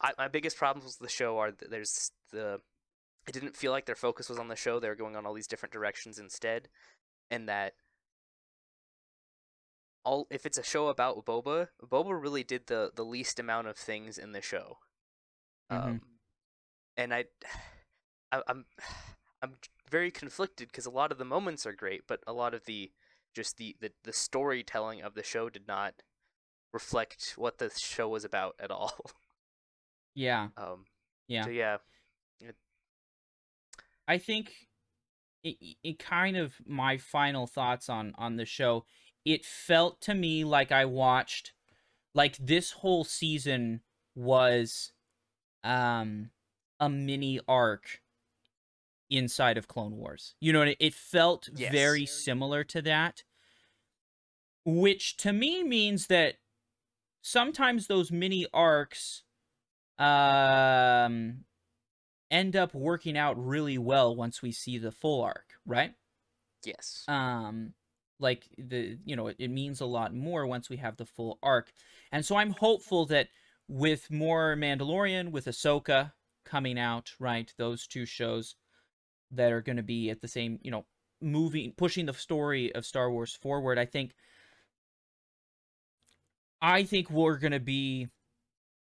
I, 0.00 0.12
my 0.18 0.28
biggest 0.28 0.56
problems 0.56 0.96
with 0.98 1.08
the 1.08 1.12
show 1.12 1.38
are 1.38 1.50
that 1.50 1.70
there's 1.70 2.12
the 2.30 2.60
it 3.26 3.32
didn't 3.32 3.56
feel 3.56 3.72
like 3.72 3.86
their 3.86 3.94
focus 3.94 4.28
was 4.28 4.38
on 4.38 4.48
the 4.48 4.56
show 4.56 4.78
they 4.78 4.88
were 4.88 4.96
going 4.96 5.16
on 5.16 5.26
all 5.26 5.34
these 5.34 5.46
different 5.46 5.72
directions 5.72 6.18
instead 6.18 6.68
and 7.30 7.48
that 7.48 7.74
all 10.04 10.26
if 10.30 10.46
it's 10.46 10.58
a 10.58 10.62
show 10.62 10.88
about 10.88 11.24
Boba, 11.24 11.68
Boba 11.82 12.20
really 12.20 12.44
did 12.44 12.66
the 12.66 12.90
the 12.94 13.04
least 13.04 13.38
amount 13.38 13.68
of 13.68 13.76
things 13.76 14.18
in 14.18 14.32
the 14.32 14.42
show. 14.42 14.78
Mhm. 15.70 15.84
Um, 15.84 16.00
and 16.96 17.14
I, 17.14 17.24
I, 18.30 18.42
I'm, 18.46 18.66
I'm 19.42 19.54
very 19.90 20.10
conflicted 20.10 20.68
because 20.68 20.86
a 20.86 20.90
lot 20.90 21.12
of 21.12 21.18
the 21.18 21.24
moments 21.24 21.66
are 21.66 21.72
great, 21.72 22.02
but 22.06 22.20
a 22.26 22.32
lot 22.32 22.54
of 22.54 22.64
the 22.66 22.92
just 23.34 23.56
the, 23.56 23.76
the 23.80 23.92
the 24.04 24.12
storytelling 24.12 25.02
of 25.02 25.14
the 25.14 25.22
show 25.22 25.48
did 25.48 25.66
not 25.66 26.02
reflect 26.72 27.34
what 27.36 27.58
the 27.58 27.70
show 27.70 28.08
was 28.08 28.24
about 28.24 28.54
at 28.58 28.70
all. 28.70 29.10
Yeah. 30.14 30.48
Um, 30.56 30.84
Yeah. 31.28 31.44
So 31.44 31.50
yeah, 31.50 31.76
I 34.08 34.18
think 34.18 34.68
it, 35.42 35.56
it 35.82 35.98
kind 35.98 36.36
of 36.36 36.54
my 36.66 36.98
final 36.98 37.46
thoughts 37.46 37.88
on 37.88 38.12
on 38.18 38.36
the 38.36 38.44
show. 38.44 38.84
It 39.24 39.44
felt 39.44 40.00
to 40.02 40.14
me 40.14 40.44
like 40.44 40.72
I 40.72 40.84
watched 40.84 41.52
like 42.14 42.36
this 42.36 42.72
whole 42.72 43.04
season 43.04 43.80
was 44.14 44.92
um 45.64 46.30
a 46.80 46.88
mini 46.88 47.40
arc 47.48 48.02
inside 49.08 49.56
of 49.56 49.68
Clone 49.68 49.96
Wars. 49.96 50.34
You 50.40 50.52
know, 50.52 50.62
it 50.78 50.94
felt 50.94 51.48
very 51.52 52.06
similar 52.06 52.64
to 52.64 52.82
that. 52.82 53.24
Which 54.64 55.16
to 55.18 55.32
me 55.32 55.62
means 55.62 56.06
that 56.06 56.36
sometimes 57.20 57.86
those 57.86 58.10
mini 58.10 58.46
arcs 58.52 59.22
um 60.02 61.44
end 62.30 62.56
up 62.56 62.74
working 62.74 63.16
out 63.16 63.42
really 63.44 63.78
well 63.78 64.16
once 64.16 64.42
we 64.42 64.52
see 64.52 64.78
the 64.78 64.90
full 64.92 65.22
arc, 65.22 65.46
right? 65.66 65.94
yes, 66.64 67.04
Um 67.08 67.74
like 68.18 68.48
the 68.56 68.98
you 69.04 69.16
know, 69.16 69.28
it, 69.28 69.36
it 69.38 69.48
means 69.50 69.80
a 69.80 69.86
lot 69.86 70.14
more 70.14 70.46
once 70.46 70.70
we 70.70 70.76
have 70.78 70.96
the 70.96 71.06
full 71.06 71.38
arc. 71.42 71.72
And 72.12 72.24
so 72.24 72.36
I'm 72.36 72.52
hopeful 72.52 73.06
that 73.06 73.28
with 73.68 74.10
more 74.10 74.56
Mandalorian, 74.56 75.30
with 75.32 75.46
Ahsoka 75.46 76.12
coming 76.44 76.78
out, 76.78 77.12
right? 77.18 77.52
Those 77.58 77.86
two 77.86 78.06
shows 78.06 78.54
that 79.32 79.52
are 79.52 79.62
going 79.62 79.76
to 79.76 79.82
be 79.82 80.10
at 80.10 80.20
the 80.20 80.28
same, 80.28 80.58
you 80.62 80.70
know, 80.70 80.84
moving 81.20 81.72
pushing 81.76 82.06
the 82.06 82.14
story 82.14 82.74
of 82.74 82.86
Star 82.86 83.10
Wars 83.10 83.34
forward, 83.34 83.78
I 83.78 83.86
think 83.86 84.14
I 86.60 86.84
think 86.84 87.10
we're 87.10 87.38
going 87.38 87.52
to 87.52 87.60
be 87.60 88.08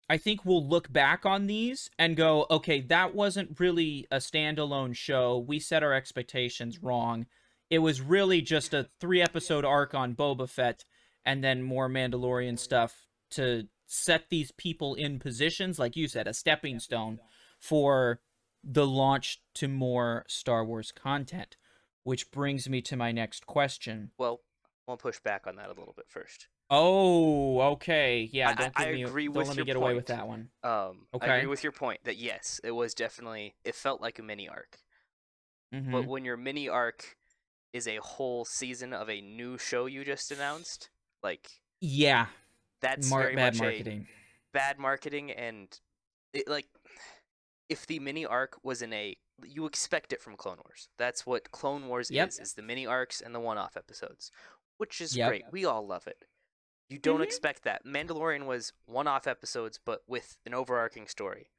I 0.08 0.18
think 0.18 0.44
we'll 0.44 0.66
look 0.66 0.92
back 0.92 1.26
on 1.26 1.46
these 1.46 1.90
and 1.98 2.16
go, 2.16 2.46
okay, 2.50 2.80
that 2.82 3.14
wasn't 3.14 3.58
really 3.58 4.06
a 4.10 4.18
standalone 4.18 4.94
show. 4.94 5.38
We 5.38 5.58
set 5.58 5.82
our 5.82 5.92
expectations 5.92 6.82
wrong. 6.82 7.26
It 7.70 7.80
was 7.80 8.00
really 8.00 8.40
just 8.40 8.72
a 8.72 8.88
three 9.00 9.20
episode 9.20 9.64
arc 9.64 9.94
on 9.94 10.14
Boba 10.14 10.48
Fett 10.48 10.84
and 11.24 11.42
then 11.42 11.62
more 11.62 11.88
Mandalorian 11.88 12.58
stuff 12.58 13.06
to 13.32 13.66
set 13.86 14.30
these 14.30 14.52
people 14.52 14.94
in 14.94 15.18
positions, 15.18 15.78
like 15.78 15.96
you 15.96 16.06
said, 16.06 16.28
a 16.28 16.34
stepping 16.34 16.78
stone 16.78 17.18
for 17.58 18.20
the 18.62 18.86
launch 18.86 19.42
to 19.54 19.66
more 19.66 20.24
Star 20.28 20.64
Wars 20.64 20.92
content. 20.92 21.56
Which 22.04 22.30
brings 22.30 22.68
me 22.68 22.80
to 22.82 22.96
my 22.96 23.10
next 23.10 23.46
question. 23.46 24.12
well, 24.16 24.42
I'll 24.86 24.96
push 24.96 25.18
back 25.18 25.48
on 25.48 25.56
that 25.56 25.66
a 25.66 25.74
little 25.74 25.94
bit 25.96 26.06
first. 26.08 26.46
Oh, 26.68 27.60
okay. 27.72 28.28
Yeah, 28.32 28.50
I- 28.50 28.54
don't 28.54 28.72
I 28.76 28.84
give 28.86 28.94
me 28.94 29.02
agree 29.04 29.26
don't 29.26 29.34
with 29.36 29.48
let 29.48 29.56
me 29.56 29.64
get 29.64 29.76
away 29.76 29.94
with 29.94 30.06
that 30.06 30.26
one. 30.26 30.50
Um, 30.64 31.06
I 31.12 31.16
Okay. 31.16 31.38
agree 31.38 31.46
with 31.46 31.62
your 31.62 31.72
point 31.72 32.02
that 32.04 32.16
yes, 32.16 32.60
it 32.64 32.72
was 32.72 32.94
definitely 32.94 33.54
it 33.64 33.74
felt 33.74 34.00
like 34.00 34.18
a 34.18 34.22
mini 34.22 34.48
arc. 34.48 34.78
Mhm. 35.72 35.92
But 35.92 36.06
when 36.06 36.24
your 36.24 36.36
mini 36.36 36.68
arc 36.68 37.16
is 37.72 37.86
a 37.86 37.96
whole 37.96 38.44
season 38.44 38.92
of 38.92 39.08
a 39.10 39.20
new 39.20 39.58
show 39.58 39.86
you 39.86 40.04
just 40.04 40.30
announced, 40.32 40.90
like 41.22 41.60
yeah, 41.80 42.28
that's 42.80 43.08
mar- 43.10 43.22
very 43.22 43.36
bad 43.36 43.54
much 43.54 43.62
marketing. 43.62 44.08
a 44.10 44.52
bad 44.52 44.78
marketing 44.78 45.30
and 45.30 45.80
it 46.32 46.48
like 46.48 46.68
if 47.68 47.86
the 47.86 47.98
mini 48.00 48.24
arc 48.26 48.58
was 48.64 48.82
in 48.82 48.92
a 48.92 49.16
you 49.44 49.66
expect 49.66 50.12
it 50.12 50.20
from 50.22 50.36
Clone 50.36 50.58
Wars. 50.64 50.88
That's 50.96 51.26
what 51.26 51.50
Clone 51.52 51.88
Wars 51.88 52.10
Yep. 52.10 52.28
is, 52.28 52.38
is 52.38 52.54
the 52.54 52.62
mini 52.62 52.86
arcs 52.86 53.20
and 53.20 53.34
the 53.34 53.40
one-off 53.40 53.76
episodes, 53.76 54.32
which 54.78 55.00
is 55.00 55.14
Yep. 55.14 55.28
great. 55.28 55.44
We 55.52 55.64
all 55.66 55.86
love 55.86 56.06
it. 56.06 56.24
You 56.88 56.98
don't 56.98 57.20
Mhm. 57.20 57.24
expect 57.24 57.62
that. 57.64 57.84
Mandalorian 57.84 58.46
was 58.46 58.72
one-off 58.84 59.26
episodes 59.26 59.78
but 59.78 60.02
with 60.08 60.38
an 60.46 60.54
overarching 60.54 61.08
story. 61.08 61.50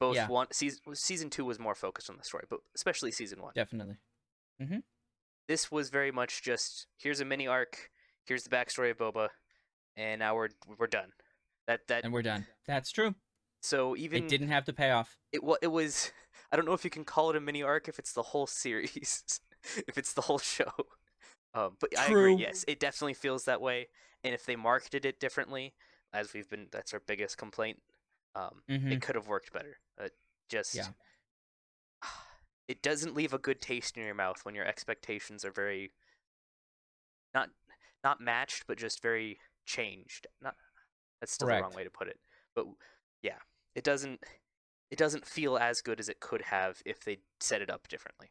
Both 0.00 0.16
Yeah. 0.16 0.28
one 0.28 0.50
season 0.52 0.94
season 0.94 1.30
2 1.30 1.44
was 1.44 1.58
more 1.58 1.74
focused 1.74 2.08
on 2.10 2.16
the 2.16 2.24
story, 2.24 2.46
but 2.48 2.60
especially 2.74 3.10
season 3.12 3.40
1. 3.42 3.54
Definitely. 3.54 3.98
This 5.46 5.70
was 5.70 5.88
very 5.90 6.10
much 6.12 6.42
just 6.42 6.86
here's 6.98 7.20
a 7.20 7.24
mini 7.24 7.46
arc, 7.46 7.90
here's 8.26 8.44
the 8.44 8.50
backstory 8.50 8.90
of 8.90 8.98
Boba, 8.98 9.30
and 9.96 10.18
now 10.18 10.34
we're 10.34 10.50
we're 10.66 10.86
done. 10.86 11.12
That 11.66 11.86
that 11.88 12.04
And 12.04 12.12
we're 12.12 12.22
done. 12.22 12.46
That's 12.66 12.90
true. 12.90 13.14
so 13.62 13.96
even 13.96 14.24
It 14.24 14.28
didn't 14.28 14.48
have 14.48 14.64
to 14.66 14.72
pay 14.72 14.90
off. 14.90 15.18
it 15.32 15.42
wa- 15.42 15.58
it 15.62 15.68
was 15.68 16.12
I 16.52 16.56
don't 16.56 16.64
know 16.64 16.74
if 16.74 16.84
you 16.84 16.90
can 16.90 17.04
call 17.04 17.30
it 17.30 17.36
a 17.36 17.40
mini 17.40 17.62
arc 17.62 17.88
if 17.88 17.98
it's 17.98 18.12
the 18.12 18.22
whole 18.22 18.46
series, 18.46 19.40
if 19.88 19.96
it's 19.98 20.12
the 20.12 20.22
whole 20.22 20.38
show. 20.38 20.72
Um, 21.54 21.78
but 21.80 21.98
I 21.98 22.06
agree. 22.08 22.34
Yes, 22.34 22.62
it 22.68 22.78
definitely 22.78 23.14
feels 23.14 23.46
that 23.46 23.62
way. 23.62 23.88
And 24.24 24.34
if 24.34 24.44
they 24.44 24.56
marketed 24.56 25.04
it 25.04 25.20
differently, 25.20 25.74
as 26.12 26.32
we've 26.32 26.48
been, 26.48 26.68
that's 26.70 26.92
our 26.92 27.00
biggest 27.00 27.38
complaint. 27.38 27.80
Um, 28.34 28.62
Mhm. 28.68 28.92
it 28.92 29.00
could 29.02 29.14
have 29.14 29.28
worked 29.28 29.52
better. 29.52 29.78
Uh, 29.96 30.08
just 30.48 30.74
Yeah. 30.76 30.92
it 32.68 32.82
doesn't 32.82 33.14
leave 33.14 33.32
a 33.32 33.38
good 33.38 33.60
taste 33.60 33.96
in 33.96 34.04
your 34.04 34.14
mouth 34.14 34.44
when 34.44 34.54
your 34.54 34.66
expectations 34.66 35.44
are 35.44 35.50
very 35.52 35.92
not 37.34 37.50
not 38.04 38.20
matched, 38.20 38.66
but 38.66 38.78
just 38.78 39.02
very 39.02 39.40
changed. 39.66 40.26
Not 40.40 40.56
that's 41.20 41.32
still 41.32 41.48
the 41.48 41.58
wrong 41.58 41.74
way 41.74 41.84
to 41.84 41.90
put 41.90 42.08
it. 42.08 42.20
But 42.54 42.66
yeah, 43.22 43.38
it 43.74 43.84
doesn't 43.84 44.22
it 44.90 44.98
doesn't 44.98 45.26
feel 45.26 45.58
as 45.58 45.82
good 45.82 46.00
as 46.00 46.08
it 46.08 46.20
could 46.20 46.42
have 46.42 46.82
if 46.86 47.00
they 47.04 47.18
set 47.40 47.62
it 47.62 47.70
up 47.70 47.88
differently. 47.88 48.30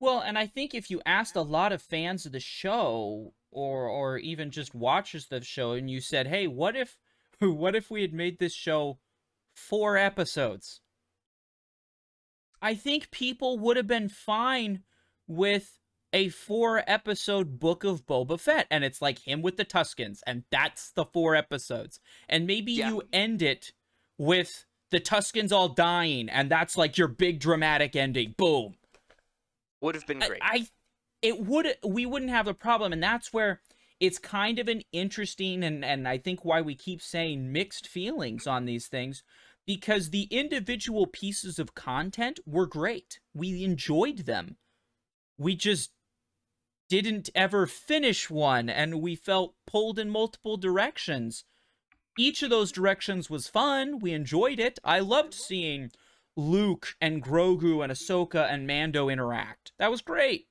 Well, 0.00 0.20
and 0.20 0.38
I 0.38 0.46
think 0.46 0.74
if 0.74 0.90
you 0.90 1.02
asked 1.04 1.36
a 1.36 1.42
lot 1.42 1.72
of 1.72 1.82
fans 1.82 2.24
of 2.26 2.32
the 2.32 2.40
show 2.40 3.34
or 3.50 3.88
or 3.88 4.18
even 4.18 4.50
just 4.50 4.74
watches 4.74 5.26
the 5.26 5.42
show 5.42 5.72
and 5.72 5.90
you 5.90 6.00
said, 6.00 6.26
"Hey, 6.26 6.46
what 6.46 6.76
if 6.76 6.96
what 7.40 7.74
if 7.74 7.90
we 7.90 8.02
had 8.02 8.12
made 8.12 8.38
this 8.38 8.54
show 8.54 8.98
four 9.54 9.96
episodes?" 9.96 10.80
I 12.62 12.74
think 12.74 13.10
people 13.10 13.58
would 13.58 13.76
have 13.76 13.86
been 13.86 14.08
fine 14.08 14.82
with 15.26 15.78
a 16.12 16.28
four 16.28 16.82
episode 16.86 17.58
book 17.58 17.84
of 17.84 18.04
Boba 18.04 18.38
Fett 18.38 18.66
and 18.70 18.84
it's 18.84 19.00
like 19.00 19.20
him 19.20 19.42
with 19.42 19.56
the 19.56 19.64
Tuskens 19.64 20.20
and 20.26 20.44
that's 20.50 20.90
the 20.90 21.04
four 21.04 21.34
episodes. 21.34 22.00
And 22.28 22.46
maybe 22.46 22.72
Yeah. 22.72 22.88
you 22.90 23.02
end 23.12 23.40
it 23.42 23.72
with 24.18 24.66
the 24.90 25.00
Tuskens 25.00 25.52
all 25.52 25.68
dying 25.68 26.28
and 26.28 26.50
that's 26.50 26.76
like 26.76 26.98
your 26.98 27.08
big 27.08 27.38
dramatic 27.40 27.94
ending. 27.96 28.34
Boom. 28.36 28.74
Would 29.80 29.94
have 29.94 30.06
been 30.06 30.22
I- 30.22 30.26
great. 30.28 30.40
I, 30.42 30.68
it 31.22 31.44
would 31.44 31.74
we 31.86 32.06
wouldn't 32.06 32.30
have 32.30 32.48
a 32.48 32.54
problem, 32.54 32.92
and 32.92 33.02
that's 33.02 33.32
where 33.32 33.60
it's 34.00 34.18
kind 34.18 34.58
of 34.58 34.68
an 34.68 34.82
interesting 34.92 35.62
and 35.62 35.84
and 35.84 36.08
I 36.08 36.18
think 36.18 36.44
why 36.44 36.60
we 36.60 36.74
keep 36.74 37.02
saying 37.02 37.52
mixed 37.52 37.86
feelings 37.86 38.46
on 38.46 38.64
these 38.64 38.86
things 38.86 39.22
because 39.66 40.10
the 40.10 40.24
individual 40.30 41.06
pieces 41.06 41.58
of 41.58 41.74
content 41.74 42.40
were 42.46 42.66
great. 42.66 43.20
We 43.34 43.62
enjoyed 43.62 44.20
them. 44.20 44.56
We 45.38 45.54
just 45.54 45.92
didn't 46.88 47.30
ever 47.36 47.66
finish 47.66 48.28
one 48.28 48.68
and 48.68 49.00
we 49.00 49.14
felt 49.14 49.54
pulled 49.66 49.98
in 49.98 50.10
multiple 50.10 50.56
directions. 50.56 51.44
Each 52.18 52.42
of 52.42 52.50
those 52.50 52.72
directions 52.72 53.30
was 53.30 53.46
fun. 53.46 54.00
We 54.00 54.12
enjoyed 54.12 54.58
it. 54.58 54.78
I 54.82 54.98
loved 54.98 55.34
seeing 55.34 55.92
Luke 56.36 56.96
and 57.00 57.22
Grogu 57.22 57.82
and 57.82 57.92
Ahsoka 57.92 58.52
and 58.52 58.66
Mando 58.66 59.08
interact. 59.08 59.72
That 59.78 59.90
was 59.90 60.02
great. 60.02 60.48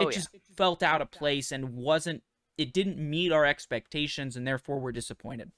It 0.00 0.04
Oh, 0.04 0.08
yeah. 0.10 0.14
just 0.16 0.28
felt 0.56 0.82
out 0.82 1.02
of 1.02 1.10
place 1.10 1.52
and 1.52 1.74
wasn't 1.74 2.22
it 2.56 2.72
didn't 2.72 2.98
meet 2.98 3.32
our 3.32 3.46
expectations 3.46 4.36
and 4.36 4.46
therefore 4.46 4.78
we're 4.80 4.92
disappointed. 4.92 5.52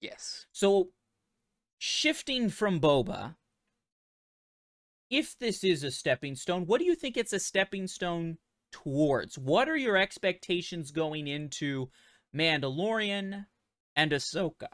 yes. 0.00 0.46
So 0.52 0.90
shifting 1.78 2.48
from 2.50 2.80
Boba, 2.80 3.36
if 5.10 5.38
this 5.38 5.62
is 5.64 5.82
a 5.84 5.90
stepping 5.90 6.34
stone, 6.34 6.66
what 6.66 6.78
do 6.78 6.84
you 6.84 6.94
think 6.94 7.16
it's 7.16 7.32
a 7.32 7.38
stepping 7.38 7.86
stone 7.86 8.38
towards? 8.72 9.38
What 9.38 9.68
are 9.68 9.76
your 9.76 9.96
expectations 9.96 10.90
going 10.90 11.26
into 11.28 11.90
Mandalorian 12.34 13.46
and 13.94 14.10
Ahsoka? 14.10 14.68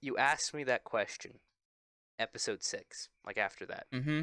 You 0.00 0.16
asked 0.16 0.52
me 0.54 0.64
that 0.64 0.84
question, 0.84 1.38
episode 2.18 2.62
six, 2.62 3.08
like 3.24 3.38
after 3.38 3.64
that. 3.66 3.86
Mm-hmm. 3.94 4.22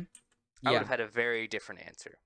I 0.65 0.71
would 0.71 0.79
have 0.79 0.89
had 0.89 0.99
a 0.99 1.07
very 1.07 1.47
different 1.47 1.81
answer. 1.85 2.17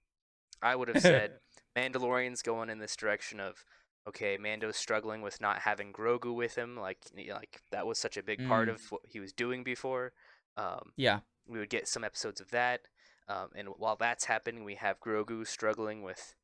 I 0.61 0.75
would 0.75 0.87
have 0.87 1.01
said 1.01 1.33
Mandalorian's 1.79 2.41
going 2.41 2.69
in 2.69 2.79
this 2.79 2.95
direction 2.95 3.39
of 3.39 3.63
okay, 4.07 4.37
Mando's 4.37 4.75
struggling 4.77 5.21
with 5.21 5.39
not 5.39 5.59
having 5.59 5.93
Grogu 5.93 6.33
with 6.33 6.55
him, 6.55 6.75
like 6.77 6.99
like 7.29 7.61
that 7.71 7.85
was 7.85 7.99
such 7.99 8.17
a 8.17 8.23
big 8.23 8.45
part 8.47 8.67
Mm. 8.67 8.73
of 8.75 8.91
what 8.91 9.01
he 9.05 9.19
was 9.19 9.31
doing 9.33 9.63
before. 9.63 10.13
Um, 10.57 10.93
Yeah. 10.95 11.19
we 11.45 11.59
would 11.59 11.69
get 11.69 11.87
some 11.87 12.03
episodes 12.03 12.41
of 12.41 12.49
that, 12.51 12.87
um, 13.27 13.49
and 13.55 13.69
while 13.69 13.95
that's 13.97 14.25
happening, 14.25 14.63
we 14.63 14.75
have 14.75 14.99
Grogu 14.99 15.45
struggling 15.45 16.01
with, 16.01 16.35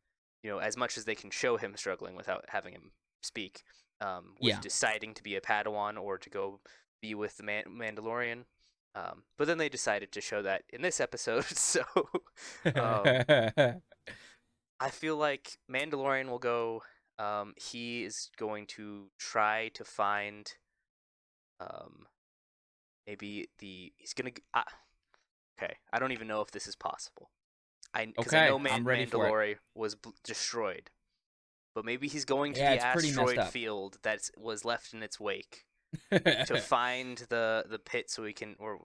you 0.44 0.50
know, 0.52 0.60
as 0.60 0.78
much 0.78 0.98
as 0.98 1.06
they 1.06 1.16
can 1.16 1.32
show 1.32 1.58
him 1.58 1.76
struggling 1.76 2.16
without 2.16 2.46
having 2.50 2.74
him 2.74 2.92
speak, 3.24 3.64
um, 4.00 4.36
with 4.40 4.50
Yeah. 4.56 4.60
deciding 4.62 5.14
to 5.16 5.24
be 5.24 5.36
a 5.36 5.42
Padawan 5.42 6.00
or 6.00 6.18
to 6.20 6.30
go 6.30 6.62
be 7.02 7.16
with 7.16 7.38
the 7.38 7.44
Man- 7.44 7.66
Mandalorian. 7.68 8.46
Um, 8.94 9.24
but 9.38 9.48
then 9.48 9.58
they 9.58 9.70
decided 9.70 10.12
to 10.12 10.22
show 10.22 10.42
that 10.44 10.64
in 10.70 10.82
this 10.84 11.00
episode, 11.00 11.44
so 11.58 11.84
um, 12.76 13.82
I 14.80 14.90
feel 14.90 15.16
like 15.16 15.58
Mandalorian 15.72 16.30
will 16.30 16.40
go. 16.40 16.84
Um, 17.18 17.54
he 17.56 18.04
is 18.04 18.30
going 18.38 18.68
to 18.68 19.10
try 19.18 19.70
to 19.76 19.86
find, 19.86 20.52
um, 21.60 22.08
maybe 23.08 23.50
the 23.60 23.94
he's 23.98 24.14
gonna. 24.14 24.32
Uh, 24.54 24.64
okay, 25.58 25.76
I 25.94 26.00
don't 26.00 26.12
even 26.12 26.28
know 26.28 26.42
if 26.42 26.52
this 26.52 26.68
is 26.68 26.76
possible. 26.76 27.32
I 27.94 28.08
because 28.08 28.34
I 28.34 28.50
know 28.50 28.60
Man- 28.60 28.74
I'm 28.74 28.84
ready 28.88 29.06
for 29.06 29.26
it. 29.26 29.32
Mandalore 29.32 29.56
was 29.76 29.96
bl- 29.96 30.10
destroyed, 30.24 30.92
but 31.74 31.86
maybe 31.86 32.10
he's 32.10 32.26
going 32.26 32.54
to 32.54 32.60
Yeah, 32.60 32.72
the 32.72 32.76
it's 32.76 32.86
pretty 32.94 33.08
messed 33.16 33.38
asteroid 33.38 33.48
field 33.52 33.98
that 34.04 34.30
was 34.38 34.66
left 34.66 34.94
in 34.94 35.02
its 35.02 35.20
wake 35.20 35.66
to 36.12 36.58
find 36.62 37.20
the 37.30 37.64
the 37.70 37.80
pit 37.80 38.10
so 38.10 38.26
he 38.26 38.34
can 38.34 38.56
or 38.60 38.80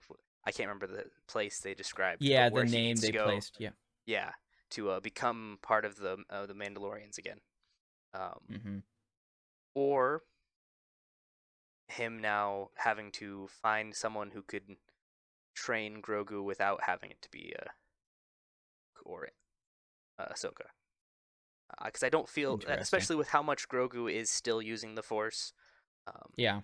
I 0.45 0.51
can't 0.51 0.69
remember 0.69 0.87
the 0.87 1.05
place 1.27 1.59
they 1.59 1.73
described. 1.73 2.21
yeah, 2.21 2.49
the 2.49 2.63
name 2.63 2.95
they 2.95 3.11
go 3.11 3.25
placed. 3.25 3.57
Yeah. 3.59 3.71
yeah 4.05 4.31
to 4.71 4.89
uh, 4.91 4.99
become 4.99 5.59
part 5.61 5.85
of 5.85 5.97
the 5.97 6.17
uh, 6.29 6.45
the 6.45 6.53
Mandalorians 6.53 7.17
again, 7.17 7.39
um, 8.13 8.39
hmm 8.61 8.77
or 9.73 10.23
him 11.87 12.19
now 12.19 12.69
having 12.75 13.11
to 13.11 13.47
find 13.61 13.95
someone 13.95 14.31
who 14.31 14.41
could 14.41 14.63
train 15.55 16.01
Grogu 16.01 16.43
without 16.43 16.83
having 16.83 17.09
it 17.11 17.21
to 17.21 17.29
be 17.29 17.53
uh, 17.59 17.69
or 19.05 19.29
uh, 20.19 20.25
Ahsoka. 20.33 20.67
Because 21.85 22.03
I 22.03 22.09
don't 22.09 22.27
feel, 22.27 22.59
especially 22.67 23.15
with 23.15 23.29
how 23.29 23.41
much 23.41 23.69
Grogu 23.69 24.11
is 24.11 24.29
still 24.29 24.61
using 24.61 24.95
the 24.95 25.03
Force, 25.03 25.53
um, 26.05 26.31
Yeah. 26.35 26.61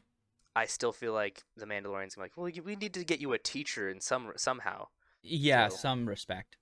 I 0.55 0.65
still 0.65 0.91
feel 0.91 1.13
like 1.13 1.43
the 1.55 1.65
Mandalorians 1.65 2.17
are 2.17 2.21
like, 2.21 2.35
well, 2.35 2.51
we 2.63 2.75
need 2.75 2.93
to 2.95 3.05
get 3.05 3.21
you 3.21 3.31
a 3.31 3.37
teacher 3.37 3.89
in 3.89 4.01
some 4.01 4.33
somehow. 4.35 4.87
Yeah. 5.21 5.69
So- 5.69 5.77
Some 5.77 6.09
respect. 6.09 6.57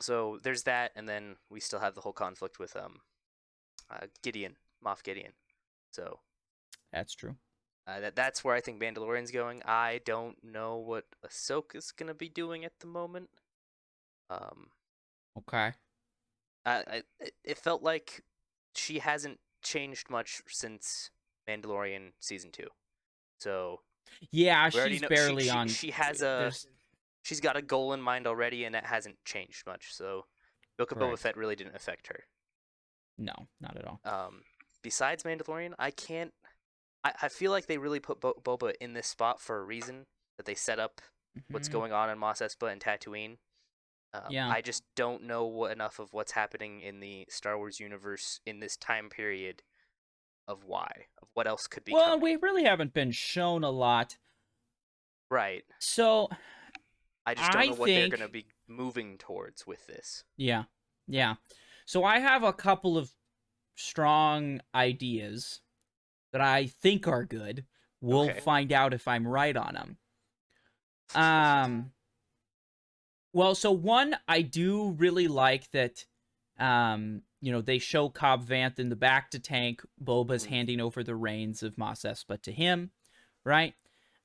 So 0.00 0.38
there's 0.42 0.64
that, 0.64 0.92
and 0.96 1.08
then 1.08 1.36
we 1.50 1.60
still 1.60 1.78
have 1.80 1.94
the 1.94 2.00
whole 2.00 2.12
conflict 2.12 2.58
with 2.58 2.74
um, 2.76 3.00
uh, 3.90 4.06
Gideon, 4.22 4.56
Moff 4.84 5.02
Gideon. 5.02 5.32
So 5.92 6.18
That's 6.92 7.14
true. 7.14 7.36
uh, 7.86 8.00
that 8.00 8.16
that's 8.16 8.42
where 8.42 8.54
I 8.56 8.60
think 8.60 8.82
Mandalorian's 8.82 9.30
going. 9.30 9.62
I 9.64 10.00
don't 10.04 10.42
know 10.42 10.76
what 10.78 11.04
Ahsoka's 11.24 11.92
gonna 11.92 12.14
be 12.14 12.28
doing 12.28 12.64
at 12.64 12.78
the 12.80 12.86
moment. 12.86 13.30
Um, 14.30 14.70
Okay. 15.36 15.72
I, 16.64 16.74
I 16.86 17.02
it- 17.44 17.58
felt 17.58 17.82
like 17.82 18.22
she 18.74 18.98
hasn't 19.00 19.38
changed 19.62 20.08
much 20.10 20.42
since 20.48 21.10
Mandalorian 21.48 22.12
season 22.20 22.50
two. 22.52 22.68
So 23.38 23.80
Yeah, 24.30 24.68
she's 24.70 25.02
know 25.02 25.08
she- 25.08 25.14
barely 25.14 25.44
she, 25.44 25.50
on. 25.50 25.68
She 25.68 25.90
has 25.92 26.20
a 26.20 26.24
there's- 26.50 26.66
she's 27.24 27.40
got 27.40 27.56
a 27.56 27.62
goal 27.62 27.92
in 27.92 28.00
mind 28.00 28.28
already, 28.28 28.64
and 28.64 28.76
it 28.76 28.84
hasn't 28.84 29.16
changed 29.24 29.66
much. 29.66 29.92
So 29.92 30.26
Book 30.78 30.92
of 30.92 30.98
Boba 30.98 31.18
Fett 31.18 31.36
really 31.36 31.56
didn't 31.56 31.74
affect 31.74 32.06
her. 32.06 32.24
No, 33.18 33.34
not 33.60 33.76
at 33.76 33.84
all. 33.86 34.00
Um, 34.04 34.42
besides 34.82 35.24
Mandalorian, 35.24 35.72
I 35.78 35.90
can't. 35.90 36.32
I, 37.02 37.12
I 37.22 37.28
feel 37.28 37.50
like 37.50 37.66
they 37.66 37.78
really 37.78 38.00
put 38.00 38.20
Bo- 38.20 38.40
Boba 38.42 38.74
in 38.80 38.92
this 38.92 39.06
spot 39.08 39.40
for 39.40 39.58
a 39.58 39.64
reason. 39.64 40.06
That 40.36 40.46
they 40.46 40.54
set 40.54 40.78
up 40.80 41.00
what's 41.48 41.68
Mhm. 41.68 41.72
going 41.72 41.92
on 41.92 42.10
in 42.10 42.18
Mos 42.18 42.40
Espa 42.40 42.72
and 42.72 42.80
Tatooine. 42.80 43.36
Um, 44.12 44.24
Yeah. 44.30 44.48
I 44.48 44.60
just 44.60 44.82
don't 44.96 45.22
know 45.24 45.44
what, 45.44 45.70
enough 45.72 45.98
of 46.00 46.12
what's 46.12 46.32
happening 46.32 46.80
in 46.80 47.00
the 47.00 47.26
Star 47.28 47.56
Wars 47.58 47.78
universe 47.80 48.40
in 48.46 48.58
this 48.60 48.76
time 48.76 49.08
period. 49.10 49.62
Of 50.46 50.64
why, 50.64 51.06
of 51.22 51.28
what 51.32 51.46
else 51.46 51.66
could 51.66 51.84
be. 51.84 51.92
Well, 51.92 52.04
coming. 52.18 52.20
we 52.20 52.36
really 52.36 52.64
haven't 52.64 52.92
been 52.92 53.12
shown 53.12 53.64
a 53.64 53.70
lot. 53.70 54.18
right. 55.30 55.64
So, 55.78 56.28
I 57.26 57.34
just 57.34 57.50
don't 57.50 57.60
I 57.60 57.66
know 57.66 57.74
what 57.74 57.94
they're 57.94 58.06
going 58.08 58.20
to 58.20 58.28
be 58.28 58.46
moving 58.66 59.18
towards 59.18 59.66
with 59.66 59.86
this. 59.86 60.24
yeah. 60.36 60.64
Yeah. 61.06 61.34
So 61.86 62.04
I 62.04 62.18
have 62.18 62.42
a 62.42 62.52
couple 62.52 62.96
of 62.96 63.10
strong 63.76 64.60
ideas 64.74 65.60
that 66.32 66.40
I 66.40 66.66
think 66.66 67.06
are 67.08 67.24
good. 67.24 67.66
We'll 68.00 68.30
Okay. 68.30 68.40
find 68.40 68.72
out 68.72 68.94
if 68.94 69.08
I'm 69.08 69.26
right 69.26 69.56
on 69.56 69.74
them. 69.74 69.98
Um 71.14 71.92
well, 73.32 73.54
so 73.54 73.72
one 73.72 74.16
I 74.28 74.42
do 74.42 74.90
really 74.92 75.28
like 75.28 75.70
that 75.72 76.04
um 76.58 77.22
you 77.40 77.52
know, 77.52 77.60
they 77.60 77.78
show 77.78 78.08
Cobb 78.08 78.46
Vanth 78.46 78.78
in 78.78 78.88
the 78.88 78.96
bacta 78.96 79.42
tank. 79.42 79.82
Boba's 80.02 80.44
Mhm. 80.44 80.48
handing 80.48 80.80
over 80.80 81.04
the 81.04 81.14
reins 81.14 81.62
of 81.62 81.76
Mos 81.76 82.00
Espa 82.02 82.40
to 82.40 82.50
him, 82.52 82.90
right? 83.44 83.74